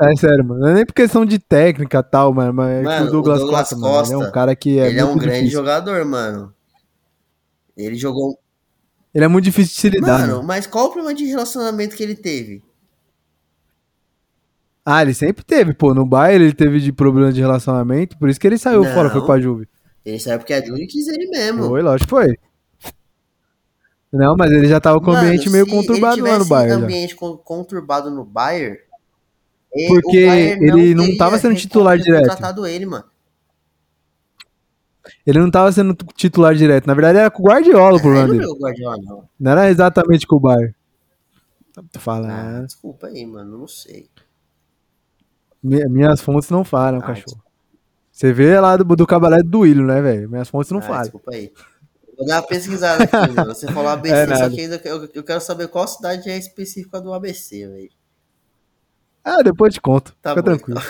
[0.00, 0.60] É sério, mano.
[0.60, 3.38] Não é nem por questão de técnica e tal, mano, mas é mano, o Douglas,
[3.38, 5.58] o Douglas Costa, Costa mano, é um cara que é Ele é um grande difícil.
[5.58, 6.54] jogador, mano.
[7.76, 8.38] Ele jogou.
[9.14, 10.20] Ele é muito difícil de se lidar.
[10.20, 12.62] Mano, mano, mas qual o problema de relacionamento que ele teve?
[14.90, 15.92] Ah, ele sempre teve, pô.
[15.92, 19.10] No Bayern ele teve de problema de relacionamento, por isso que ele saiu não, fora,
[19.10, 19.68] foi pra Juve.
[20.02, 21.68] Ele saiu porque a Juve quis ele mesmo.
[21.68, 22.38] Foi, lógico que foi.
[24.10, 26.82] Não, mas ele já tava com o ambiente meio conturbado lá no Bayern.
[26.84, 27.16] ambiente já.
[27.44, 28.78] conturbado no Bayern.
[29.88, 32.24] Porque Bayern ele não, não tava sendo titular direto.
[32.24, 33.04] Tratado ele, mano.
[35.26, 36.86] Ele não tava sendo titular direto.
[36.86, 38.46] Na verdade, era com o Guardiola o problema dele.
[38.46, 39.28] Não, Guardiola, não.
[39.38, 40.74] não era exatamente com o Bayern.
[41.92, 42.30] Tô falando.
[42.30, 44.08] Ah, desculpa aí, mano, não sei.
[45.62, 47.42] Minhas fontes não falam, ah, cachorro.
[48.12, 50.28] Você vê lá do, do cabaré do William, né, velho?
[50.28, 51.02] Minhas fontes não ah, falam.
[51.02, 51.52] Desculpa aí.
[52.16, 53.54] Vou dar uma pesquisada aqui, mano.
[53.54, 57.00] Você falou ABC, é só que ainda eu, eu, quero saber qual cidade é específica
[57.00, 57.90] do ABC, velho.
[59.22, 60.16] Ah, depois te conto.
[60.20, 60.80] Tá Fica bom, tranquilo.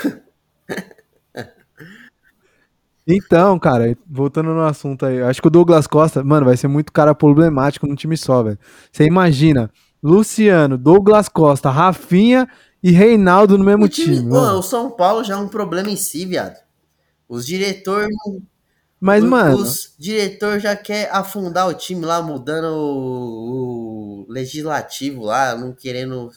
[0.64, 1.44] Então.
[3.06, 6.90] então, cara, voltando no assunto aí, acho que o Douglas Costa, mano, vai ser muito
[6.92, 8.58] cara problemático no time só, velho.
[8.90, 9.70] Você imagina,
[10.02, 12.48] Luciano, Douglas Costa, Rafinha
[12.82, 14.16] e Reinaldo no mesmo o time.
[14.16, 16.58] time o São Paulo já é um problema em si, viado.
[17.28, 18.14] Os diretores.
[19.00, 19.58] Mas, os, mano.
[19.58, 26.30] Os diretor já quer afundar o time lá, mudando o, o, legislativo lá, não querendo.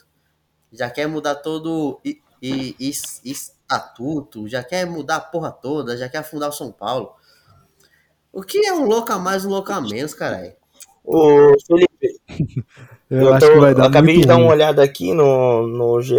[0.72, 2.02] Já quer mudar todo o
[2.42, 7.14] estatuto, já quer mudar a porra toda, já quer afundar o São Paulo.
[8.32, 10.54] O que é um louco a mais, um louco a menos, caralho?
[11.04, 12.22] Ô, Felipe.
[13.12, 16.16] eu, eu, tô, eu acabei de dar uma olhada aqui no, no GE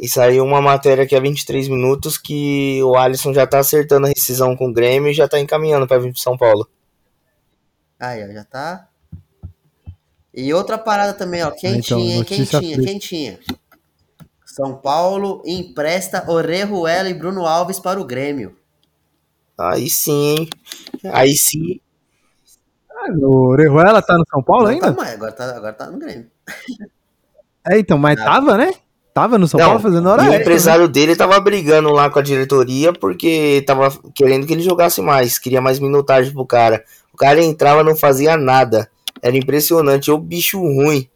[0.00, 4.10] e saiu uma matéria aqui há 23 minutos que o Alisson já tá acertando a
[4.10, 6.68] rescisão com o Grêmio e já tá encaminhando para vir pro São Paulo.
[7.98, 8.88] Aí, ó, já tá.
[10.32, 13.38] E outra parada também, ó, quentinha, então, quentinha, quentinha.
[14.46, 18.56] São Paulo empresta Orejuela e Bruno Alves para o Grêmio.
[19.58, 20.48] Aí sim, hein?
[21.12, 21.80] Aí sim.
[23.22, 24.92] O Orejuela tá no São Paulo Não ainda?
[24.92, 26.26] Tá agora tá, agora tá no Grêmio.
[27.66, 28.74] É, então, mas tava, né?
[29.14, 30.92] Tava no São não, Paulo fazendo hora E o empresário né?
[30.92, 35.62] dele tava brigando lá com a diretoria porque tava querendo que ele jogasse mais, queria
[35.62, 36.84] mais minutagem pro cara.
[37.10, 38.90] O cara entrava não fazia nada.
[39.22, 41.08] Era impressionante, o bicho ruim.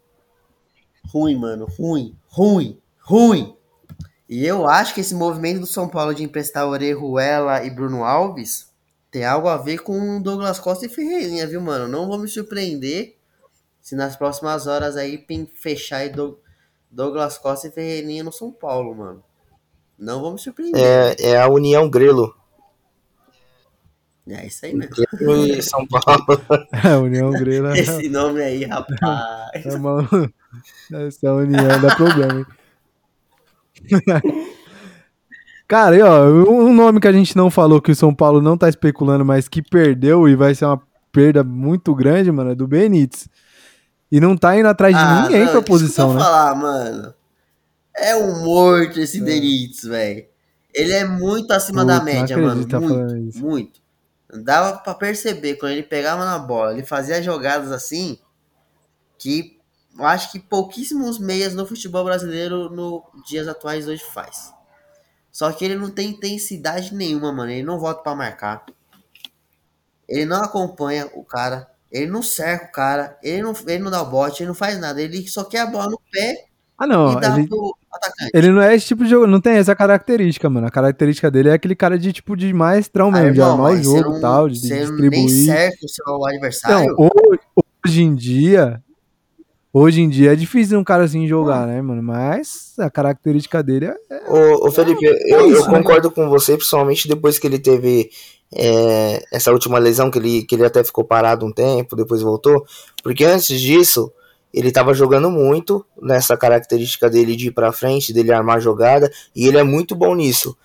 [1.12, 3.54] Ruim, mano, ruim, ruim, ruim.
[4.26, 8.67] E eu acho que esse movimento do São Paulo de emprestar Orejuela e Bruno Alves
[9.10, 11.88] tem algo a ver com Douglas Costa e Ferreirinha, viu, mano?
[11.88, 13.16] Não vou me surpreender
[13.80, 15.24] se nas próximas horas aí
[15.54, 16.38] fechar e do
[16.90, 19.24] Douglas Costa e Ferreirinha no São Paulo, mano.
[19.98, 20.82] Não vou me surpreender.
[20.82, 22.34] É, é a União Grelo.
[24.28, 24.94] É isso aí mesmo.
[25.22, 26.24] E São Paulo.
[26.84, 27.68] É, União Grelo.
[27.68, 29.64] É Esse nome aí, rapaz.
[29.64, 30.06] É uma...
[30.92, 32.46] Essa união dá problema, hein?
[35.68, 38.56] Cara, e ó, um nome que a gente não falou que o São Paulo não
[38.56, 40.80] tá especulando, mas que perdeu e vai ser uma
[41.12, 43.28] perda muito grande, mano, é do Benítez.
[44.10, 46.20] E não tá indo atrás de ah, ninguém não, pra posição, né?
[46.20, 47.14] falar, mano.
[47.94, 49.20] É um morto esse é.
[49.20, 50.24] Benítez, velho.
[50.72, 52.66] Ele é muito acima da média, mano.
[52.66, 53.80] Muito, muito.
[54.42, 58.18] Dava pra perceber quando ele pegava na bola, ele fazia jogadas assim
[59.18, 59.58] que
[59.98, 64.56] eu acho que pouquíssimos meias no futebol brasileiro no dias atuais hoje faz.
[65.38, 67.52] Só que ele não tem intensidade nenhuma, mano.
[67.52, 68.66] Ele não volta para marcar.
[70.08, 71.70] Ele não acompanha o cara.
[71.92, 74.78] Ele não cerca o cara, ele não, ele não dá o bote, ele não faz
[74.78, 78.30] nada, ele só quer a bola no pé ah, não, e dá ele, pro atacante.
[78.34, 80.66] Ele não é esse tipo de jogo, não tem essa característica, mano.
[80.66, 83.82] A característica dele é aquele cara de tipo de maestrão mesmo, ah, de armar o
[83.82, 85.10] jogo e tal, de, de distribuir.
[85.10, 86.92] Nem cerca o seu adversário.
[86.92, 87.40] Então, hoje,
[87.86, 88.82] hoje em dia,
[89.80, 92.02] Hoje em dia é difícil um cara assim jogar, né, mano?
[92.02, 93.96] Mas a característica dele é.
[94.28, 95.78] Ô, ô Felipe, é eu, isso, eu né?
[95.78, 98.10] concordo com você, principalmente depois que ele teve
[98.52, 102.66] é, essa última lesão, que ele, que ele até ficou parado um tempo, depois voltou.
[103.04, 104.12] Porque antes disso,
[104.52, 109.46] ele tava jogando muito nessa característica dele de ir pra frente, dele armar jogada, e
[109.46, 110.56] ele é muito bom nisso.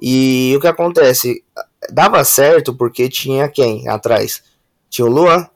[0.00, 1.42] E o que acontece?
[1.90, 4.44] Dava certo porque tinha quem atrás?
[4.88, 5.48] Tinha o Luan,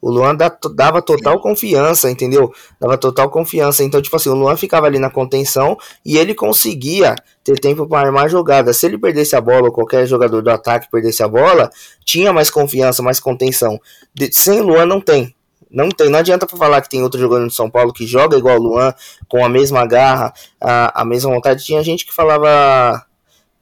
[0.00, 2.50] o Luan dava total confiança, entendeu?
[2.80, 3.84] Dava total confiança.
[3.84, 7.14] Então, tipo assim, o Luan ficava ali na contenção e ele conseguia
[7.44, 8.72] ter tempo para armar jogada.
[8.72, 11.70] Se ele perdesse a bola, ou qualquer jogador do ataque perdesse a bola,
[12.04, 13.78] tinha mais confiança, mais contenção.
[14.14, 15.34] De, sem Luan não tem.
[15.70, 16.08] Não tem.
[16.08, 18.94] Não adianta falar que tem outro jogador de São Paulo que joga igual o Luan,
[19.28, 21.62] com a mesma garra, a, a mesma vontade.
[21.62, 23.04] Tinha gente que falava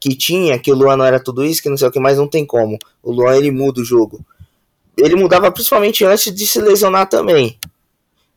[0.01, 2.17] que tinha, que o Luan não era tudo isso, que não sei o que, mas
[2.17, 2.79] não tem como.
[3.03, 4.25] O Luan ele muda o jogo
[4.99, 7.59] ele mudava principalmente antes de se lesionar também.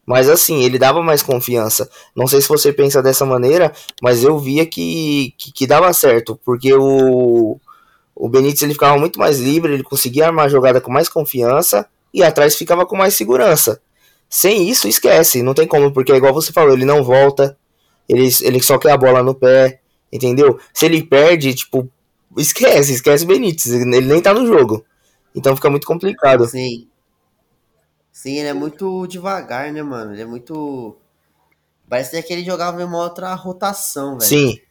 [0.05, 1.89] Mas assim, ele dava mais confiança.
[2.15, 3.71] Não sei se você pensa dessa maneira,
[4.01, 7.59] mas eu via que, que, que dava certo, porque o,
[8.15, 11.87] o Benítez ele ficava muito mais livre, ele conseguia armar a jogada com mais confiança
[12.13, 13.81] e atrás ficava com mais segurança.
[14.29, 17.57] Sem isso, esquece, não tem como, porque é igual você falou, ele não volta,
[18.07, 19.79] ele, ele só quer a bola no pé,
[20.11, 20.59] entendeu?
[20.73, 21.89] Se ele perde, tipo,
[22.37, 24.85] esquece, esquece o Benítez, ele nem tá no jogo.
[25.35, 26.45] Então fica muito complicado.
[26.47, 26.87] Sim.
[28.11, 30.13] Sim, ele é muito devagar, né, mano?
[30.13, 30.97] Ele é muito.
[31.87, 34.29] Parece que ele jogava em uma outra rotação, velho.
[34.29, 34.61] Sim.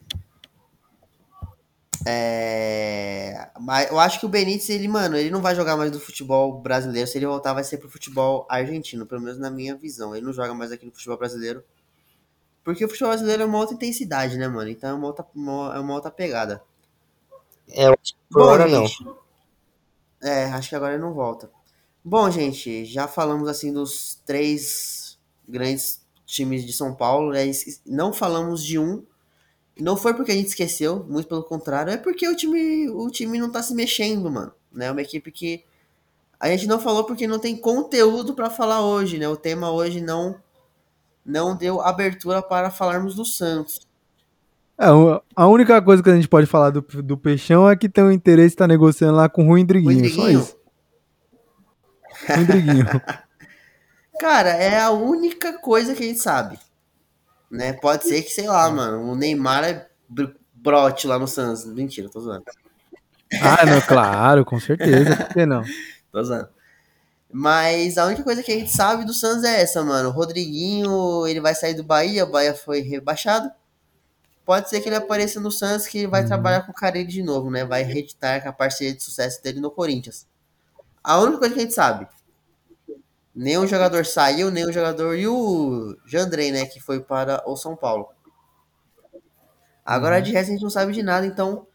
[2.07, 3.51] É...
[3.61, 6.61] Mas eu acho que o Benítez, ele, mano, ele não vai jogar mais do futebol
[6.61, 7.07] brasileiro.
[7.07, 10.15] Se ele voltar, vai ser pro futebol argentino, pelo menos na minha visão.
[10.15, 11.63] Ele não joga mais aqui no futebol brasileiro.
[12.65, 14.69] Porque o futebol brasileiro é uma outra intensidade, né, mano?
[14.71, 16.63] Então é uma outra, uma, é uma outra pegada.
[17.69, 17.87] É,
[18.31, 18.87] por hora não.
[20.23, 21.51] É, acho que agora ele não volta.
[22.05, 25.19] Bom, gente, já falamos assim dos três
[25.49, 27.43] grandes times de São Paulo, né?
[27.87, 29.05] Não falamos de um.
[29.79, 33.39] Não foi porque a gente esqueceu, muito pelo contrário, é porque o time, o time
[33.39, 34.53] não tá se mexendo, mano.
[34.73, 34.87] Né?
[34.87, 35.65] É uma equipe que
[36.39, 39.29] a gente não falou porque não tem conteúdo para falar hoje, né?
[39.29, 40.41] O tema hoje não
[41.25, 43.87] não deu abertura para falarmos do Santos.
[44.81, 44.87] É,
[45.37, 48.11] a única coisa que a gente pode falar do, do Peixão é que tem um
[48.11, 50.57] interesse estar tá negociando lá com o Rui Driguinho, só isso.
[52.35, 52.87] Rui Driguinho.
[54.19, 56.59] Cara, é a única coisa que a gente sabe.
[57.51, 57.75] Né?
[57.75, 59.87] Pode ser que, sei lá, mano, o Neymar é
[60.55, 61.67] brote lá no Santos.
[61.67, 62.45] Mentira, tô zoando.
[63.43, 65.15] Ah, não, claro, com certeza.
[65.15, 65.63] Por que não?
[66.11, 66.49] tô zoando.
[67.31, 70.09] Mas a única coisa que a gente sabe do Santos é essa, mano.
[70.09, 73.51] O Rodriguinho, ele vai sair do Bahia, o Bahia foi rebaixado.
[74.51, 76.27] Pode ser que ele apareça no Santos que vai uhum.
[76.27, 77.65] trabalhar com o Carille de novo, né?
[77.65, 80.27] Vai reeditar com a parceria de sucesso dele no Corinthians.
[81.05, 82.09] A única coisa que a gente sabe.
[83.33, 85.17] Nenhum jogador saiu, nenhum jogador.
[85.17, 86.67] E o Jandrei, né?
[86.67, 88.09] Que foi para o São Paulo.
[89.87, 90.23] Agora uhum.
[90.23, 91.69] de resto a gente não sabe de nada, então.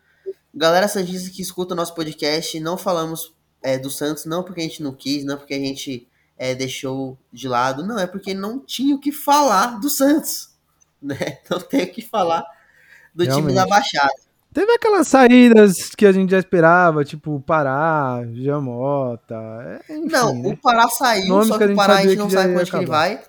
[0.53, 3.33] Galera Santista que escuta o nosso podcast, não falamos
[3.63, 7.17] é, do Santos, não porque a gente não quis, não porque a gente é, deixou
[7.31, 10.53] de lado, não, é porque não tinha o que falar do Santos,
[11.01, 11.39] né?
[11.49, 12.45] Não tem o que falar
[13.15, 13.47] do Realmente.
[13.47, 14.13] time da Baixada.
[14.53, 19.35] Teve aquelas saídas que a gente já esperava, tipo Pará, Jamota.
[19.35, 20.49] É, enfim, não, né?
[20.49, 22.77] o Pará saiu, Nomes só que, que o Pará a gente não sabe onde que
[22.77, 23.21] ele vai.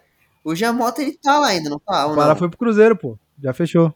[0.45, 2.07] O Jamota ele tá lá ainda, não tá?
[2.07, 2.37] O Pará não?
[2.37, 3.19] foi pro Cruzeiro, pô.
[3.43, 3.93] Já fechou.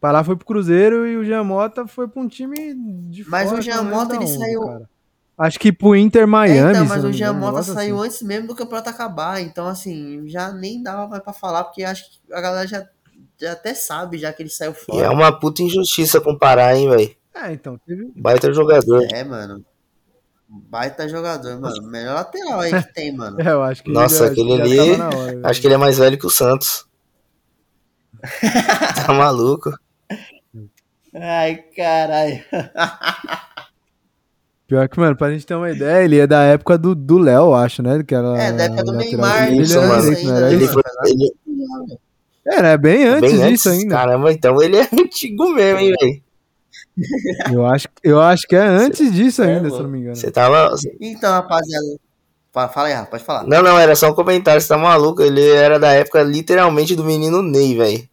[0.00, 2.74] Pará foi pro Cruzeiro e o Jamota foi pra um time
[3.10, 4.62] de Mas fora, o Jamota ele saiu.
[4.62, 4.90] Cara.
[5.36, 6.58] Acho que pro Inter Miami.
[6.58, 8.06] É, então, mas o Jamota saiu assim.
[8.06, 9.40] antes mesmo do campeonato acabar.
[9.40, 12.86] Então, assim, já nem dava mais pra falar, porque acho que a galera já,
[13.42, 14.98] já até sabe já que ele saiu fora.
[14.98, 17.14] E é uma puta injustiça comparar, hein, velho.
[17.34, 17.78] É, então.
[17.86, 18.12] Teve...
[18.14, 19.06] Baita jogador.
[19.12, 19.64] É, mano.
[20.48, 21.82] Baita jogador, mano.
[21.88, 23.38] Melhor lateral aí que tem, mano.
[23.42, 24.78] É, eu acho que Nossa, já, aquele ali.
[24.78, 26.86] Hora, acho que ele é mais velho que o Santos.
[29.04, 29.72] tá maluco.
[31.14, 32.44] Ai, caralho.
[34.68, 37.54] Pior que, mano, pra gente ter uma ideia, ele é da época do, do Léo,
[37.54, 38.02] acho, né?
[38.02, 39.48] Que era é, da época do Neymar.
[39.48, 39.62] Ele.
[39.62, 41.34] Ainda, era ele foi, ele...
[42.46, 43.94] Era é bem antes bem disso antes, ainda.
[43.94, 46.22] Caramba, então ele é antigo mesmo, hein, velho?
[47.52, 50.16] Eu acho, eu acho que é antes disso ainda, é, se não me engano.
[50.16, 50.74] Você tava.
[51.00, 51.86] Então, rapaziada.
[52.52, 53.44] Fala aí, pode falar.
[53.44, 55.22] Não, não, era só um comentário, você tá maluco.
[55.22, 58.08] Ele era da época literalmente do menino Ney, velho.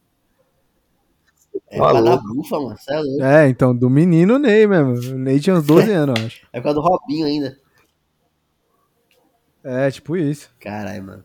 [1.68, 2.76] É da bufa, mano.
[2.76, 3.22] Você é louco.
[3.22, 5.14] É, então, do menino Ney mesmo.
[5.14, 6.46] O Ney tinha uns 12 anos, eu acho.
[6.52, 7.56] É por causa do Robinho ainda.
[9.62, 10.50] É, tipo isso.
[10.58, 11.24] Caralho, mano.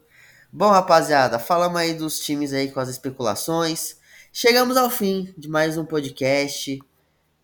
[0.57, 3.98] Bom, rapaziada, falamos aí dos times aí com as especulações.
[4.32, 6.80] Chegamos ao fim de mais um podcast.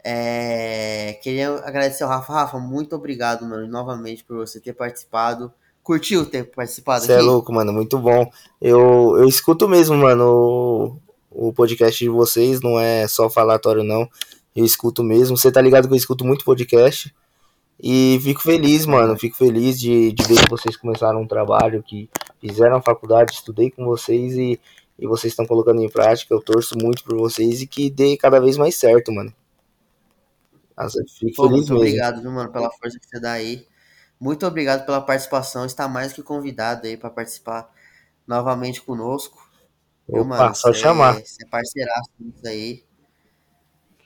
[0.01, 1.19] É...
[1.21, 2.31] Queria agradecer ao Rafa.
[2.31, 5.51] Rafa, muito obrigado, mano, novamente por você ter participado.
[5.83, 8.31] Curtiu ter participado Você é louco, mano, muito bom.
[8.61, 10.97] Eu, eu escuto mesmo, mano,
[11.29, 14.07] o podcast de vocês, não é só falatório não.
[14.55, 15.35] Eu escuto mesmo.
[15.35, 17.13] Você tá ligado que eu escuto muito podcast.
[17.83, 19.19] E fico feliz, mano.
[19.19, 22.09] Fico feliz de, de ver que vocês começaram um trabalho, que
[22.41, 24.59] fizeram a faculdade, estudei com vocês e,
[24.99, 26.33] e vocês estão colocando em prática.
[26.33, 29.33] Eu torço muito por vocês e que dê cada vez mais certo, mano.
[30.75, 31.77] Nossa, fico Pô, feliz muito mesmo.
[31.77, 33.67] obrigado, viu, mano, pela força que você dá aí.
[34.19, 35.65] Muito obrigado pela participação.
[35.65, 37.71] Está mais que convidado aí para participar
[38.27, 39.49] novamente conosco.
[40.07, 41.13] Opa, mano, só cê, chamar.
[41.15, 42.83] Você é parceiraço nisso aí.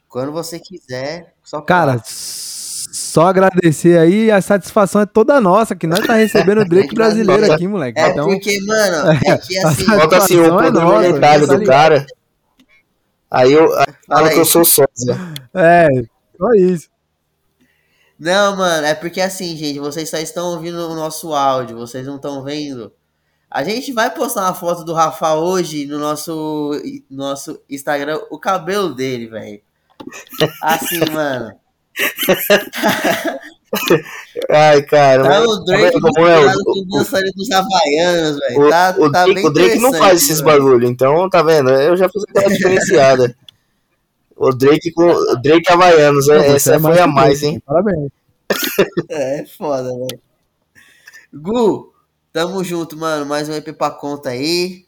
[0.08, 2.02] Quando você quiser, só Cara,
[2.96, 7.52] só agradecer aí, a satisfação é toda nossa, que nós tá recebendo o Drake brasileiro
[7.52, 8.00] aqui, moleque.
[8.00, 9.86] É então, porque, mano, é que assim...
[9.86, 12.06] Falta assim, o é monetário do cara.
[13.30, 13.70] Aí eu
[14.08, 15.14] falo que eu sou sócio.
[15.54, 15.88] É,
[16.38, 16.90] só isso.
[18.18, 22.16] Não, mano, é porque assim, gente, vocês só estão ouvindo o nosso áudio, vocês não
[22.16, 22.94] estão vendo
[23.56, 26.72] a gente vai postar uma foto do Rafa hoje no nosso,
[27.10, 29.62] nosso Instagram, o cabelo dele, velho.
[30.62, 31.58] Assim, mano.
[34.50, 35.24] Ai, cara.
[35.24, 38.70] Tá o Drake como é o dançaria dos Havaianos, velho.
[38.70, 40.60] Tá, o, tá o Drake não faz esses véio.
[40.60, 41.72] bagulho, então tá vendo?
[41.72, 43.36] Eu já fiz aquela diferenciada.
[44.38, 47.58] O Drake com o Drake Havaianos, é, essa é foi a mais, hein?
[47.66, 48.12] Parabéns.
[49.10, 50.20] É foda, velho.
[51.34, 51.96] Gu,
[52.36, 53.26] Tamo junto, mano.
[53.26, 54.86] Mais um EP pra conta aí.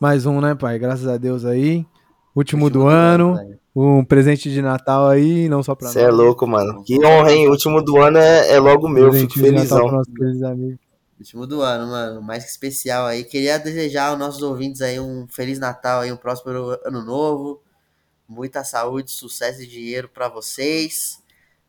[0.00, 0.80] Mais um, né, pai?
[0.80, 1.86] Graças a Deus aí.
[2.34, 3.38] Último do ano.
[3.74, 6.82] Um presente de Natal aí, não só pra Você é louco, mano.
[6.84, 7.48] Que honra, hein?
[7.48, 9.12] Último do ano é, é logo meu.
[9.12, 10.02] Fico felizão.
[11.18, 12.20] Último do ano, mano.
[12.20, 13.24] Mais que especial aí.
[13.24, 17.62] Queria desejar aos nossos ouvintes aí um Feliz Natal aí, um próspero ano novo.
[18.28, 21.22] Muita saúde, sucesso e dinheiro para vocês.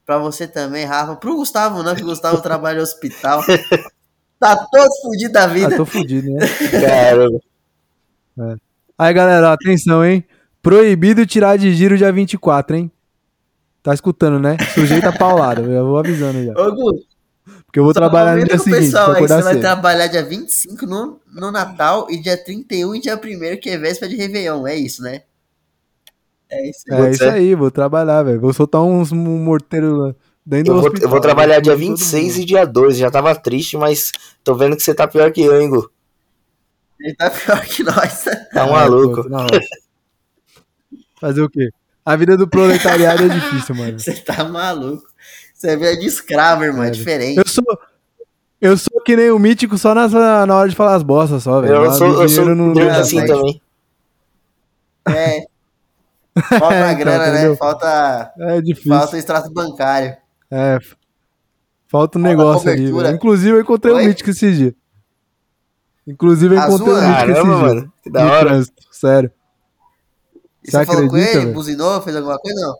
[0.06, 1.16] Para você também, Rafa.
[1.16, 3.42] Pro Gustavo, não, que o Gustavo trabalha no hospital.
[4.38, 5.74] Tá todo fudido da vida.
[5.74, 6.46] Ah, tô fudido, né?
[6.82, 7.40] Caramba.
[8.40, 8.56] É.
[8.98, 10.26] Aí, galera, atenção, hein?
[10.64, 12.92] Proibido tirar de giro dia 24, hein?
[13.84, 14.56] Tá escutando, né?
[14.74, 15.62] Sujeito a paulada.
[15.62, 16.54] Eu vou avisando já.
[16.54, 17.04] Ô, Gu,
[17.66, 18.86] porque eu vou trabalhar no dia seguinte.
[18.86, 23.16] Pessoal, aí, você vai trabalhar dia 25 no, no Natal e dia 31 e dia
[23.16, 24.66] 1 que é véspera de Réveillon.
[24.66, 25.24] É isso, né?
[26.50, 27.02] É isso aí.
[27.02, 28.40] É isso aí, vou trabalhar, velho.
[28.40, 30.16] Vou soltar uns morteiros lá.
[30.46, 32.96] Dentro eu, do vou, hospital, eu vou trabalhar dia 26 e dia 2.
[32.96, 34.14] Já tava triste, mas
[34.46, 35.92] tô vendo que você tá pior que eu, hein, Gu?
[37.02, 38.24] Ele tá pior que nós.
[38.54, 39.26] Tá maluco.
[41.24, 41.70] Fazer o quê?
[42.04, 43.96] A vida do proletariado é difícil, mano.
[43.98, 45.08] Você tá maluco.
[45.54, 47.38] Você veio de escravo, irmão, é, é diferente.
[47.38, 47.80] Eu sou,
[48.60, 51.62] eu sou que nem o mítico só nessa, na hora de falar as bostas, só,
[51.62, 51.76] velho.
[51.76, 53.62] Eu, sou, eu sou não, não assim também.
[55.08, 55.46] É.
[56.60, 57.56] Falta é, grana, então, né?
[57.56, 58.34] Falta.
[58.38, 58.92] É difícil.
[58.92, 60.18] Falta o extrato bancário.
[60.52, 60.78] É.
[61.88, 62.90] Falta um falta negócio ali.
[63.14, 64.76] Inclusive, eu encontrei o um mítico esse dia.
[66.06, 67.56] Inclusive, eu encontrei o um mítico esse dia.
[67.56, 68.50] Mano, que da hora.
[68.50, 69.32] Trânsito, sério.
[70.64, 71.40] E você, você falou com ele?
[71.40, 71.54] Véio?
[71.54, 72.02] Buzinou?
[72.02, 72.62] Fez alguma coisa?
[72.62, 72.76] Não.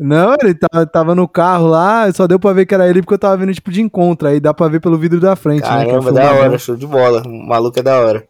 [0.00, 3.14] Não, ele tava, tava no carro lá, só deu pra ver que era ele porque
[3.14, 4.28] eu tava vendo tipo de encontro.
[4.28, 5.62] Aí dá pra ver pelo vidro da frente.
[5.62, 7.22] Né, é Caramba, né, da hora, show de bola.
[7.26, 8.24] O maluco é da hora.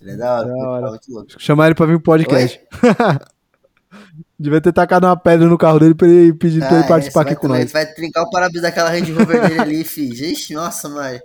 [0.00, 1.00] Ele é da hora, da hora.
[1.36, 2.60] Chamar ele pra vir pro podcast.
[4.38, 6.88] Devia ter tacado uma pedra no carro dele pra ele pedir ah, pra ele ah,
[6.88, 7.60] participar aqui com nós.
[7.60, 10.08] Ele vai trincar o para daquela Range Rover dele ali, fi.
[10.08, 11.20] Ixi, nossa, mãe.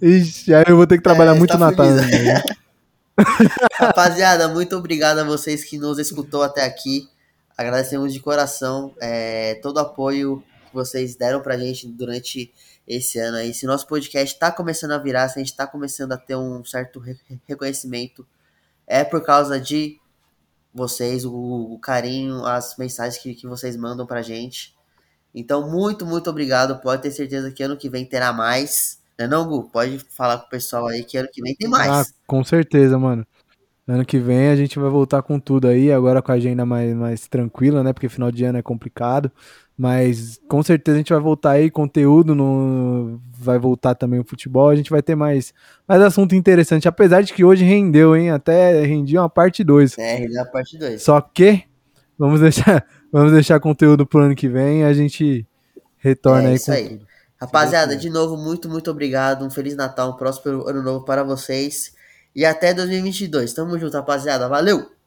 [0.00, 1.86] Ixi, aí eu vou ter que trabalhar é, muito tá Natal.
[1.86, 2.42] Né?
[3.74, 7.08] Rapaziada, muito obrigado a vocês que nos escutou até aqui.
[7.56, 12.52] Agradecemos de coração é, todo o apoio que vocês deram pra gente durante
[12.86, 13.54] esse ano aí.
[13.54, 16.64] Se nosso podcast tá começando a virar, se a gente tá começando a ter um
[16.64, 17.00] certo
[17.46, 18.26] reconhecimento,
[18.86, 19.98] é por causa de
[20.74, 24.74] vocês, o, o carinho, as mensagens que, que vocês mandam pra gente.
[25.32, 26.80] Então, muito, muito obrigado.
[26.80, 28.98] Pode ter certeza que ano que vem terá mais.
[29.18, 29.70] Não é não, Gu?
[29.70, 31.90] Pode falar com o pessoal aí que ano que vem tem mais.
[31.90, 33.26] Ah, com certeza, mano.
[33.86, 36.94] Ano que vem a gente vai voltar com tudo aí, agora com a agenda mais,
[36.94, 37.92] mais tranquila, né?
[37.92, 39.30] Porque final de ano é complicado.
[39.76, 43.20] Mas com certeza a gente vai voltar aí, conteúdo, no...
[43.36, 45.52] vai voltar também o futebol, a gente vai ter mais,
[45.86, 46.86] mais assunto interessante.
[46.86, 48.30] Apesar de que hoje rendeu, hein?
[48.30, 49.98] Até rendia uma parte 2.
[49.98, 51.02] É, rendeu a parte 2.
[51.02, 51.64] Só que
[52.16, 55.46] vamos deixar, vamos deixar conteúdo pro ano que vem e a gente
[55.98, 56.88] retorna é aí com aí.
[56.90, 57.13] tudo.
[57.40, 59.44] Rapaziada, de novo, muito, muito obrigado.
[59.44, 61.94] Um Feliz Natal, um próspero ano novo para vocês.
[62.34, 63.52] E até 2022.
[63.52, 64.48] Tamo junto, rapaziada.
[64.48, 65.03] Valeu!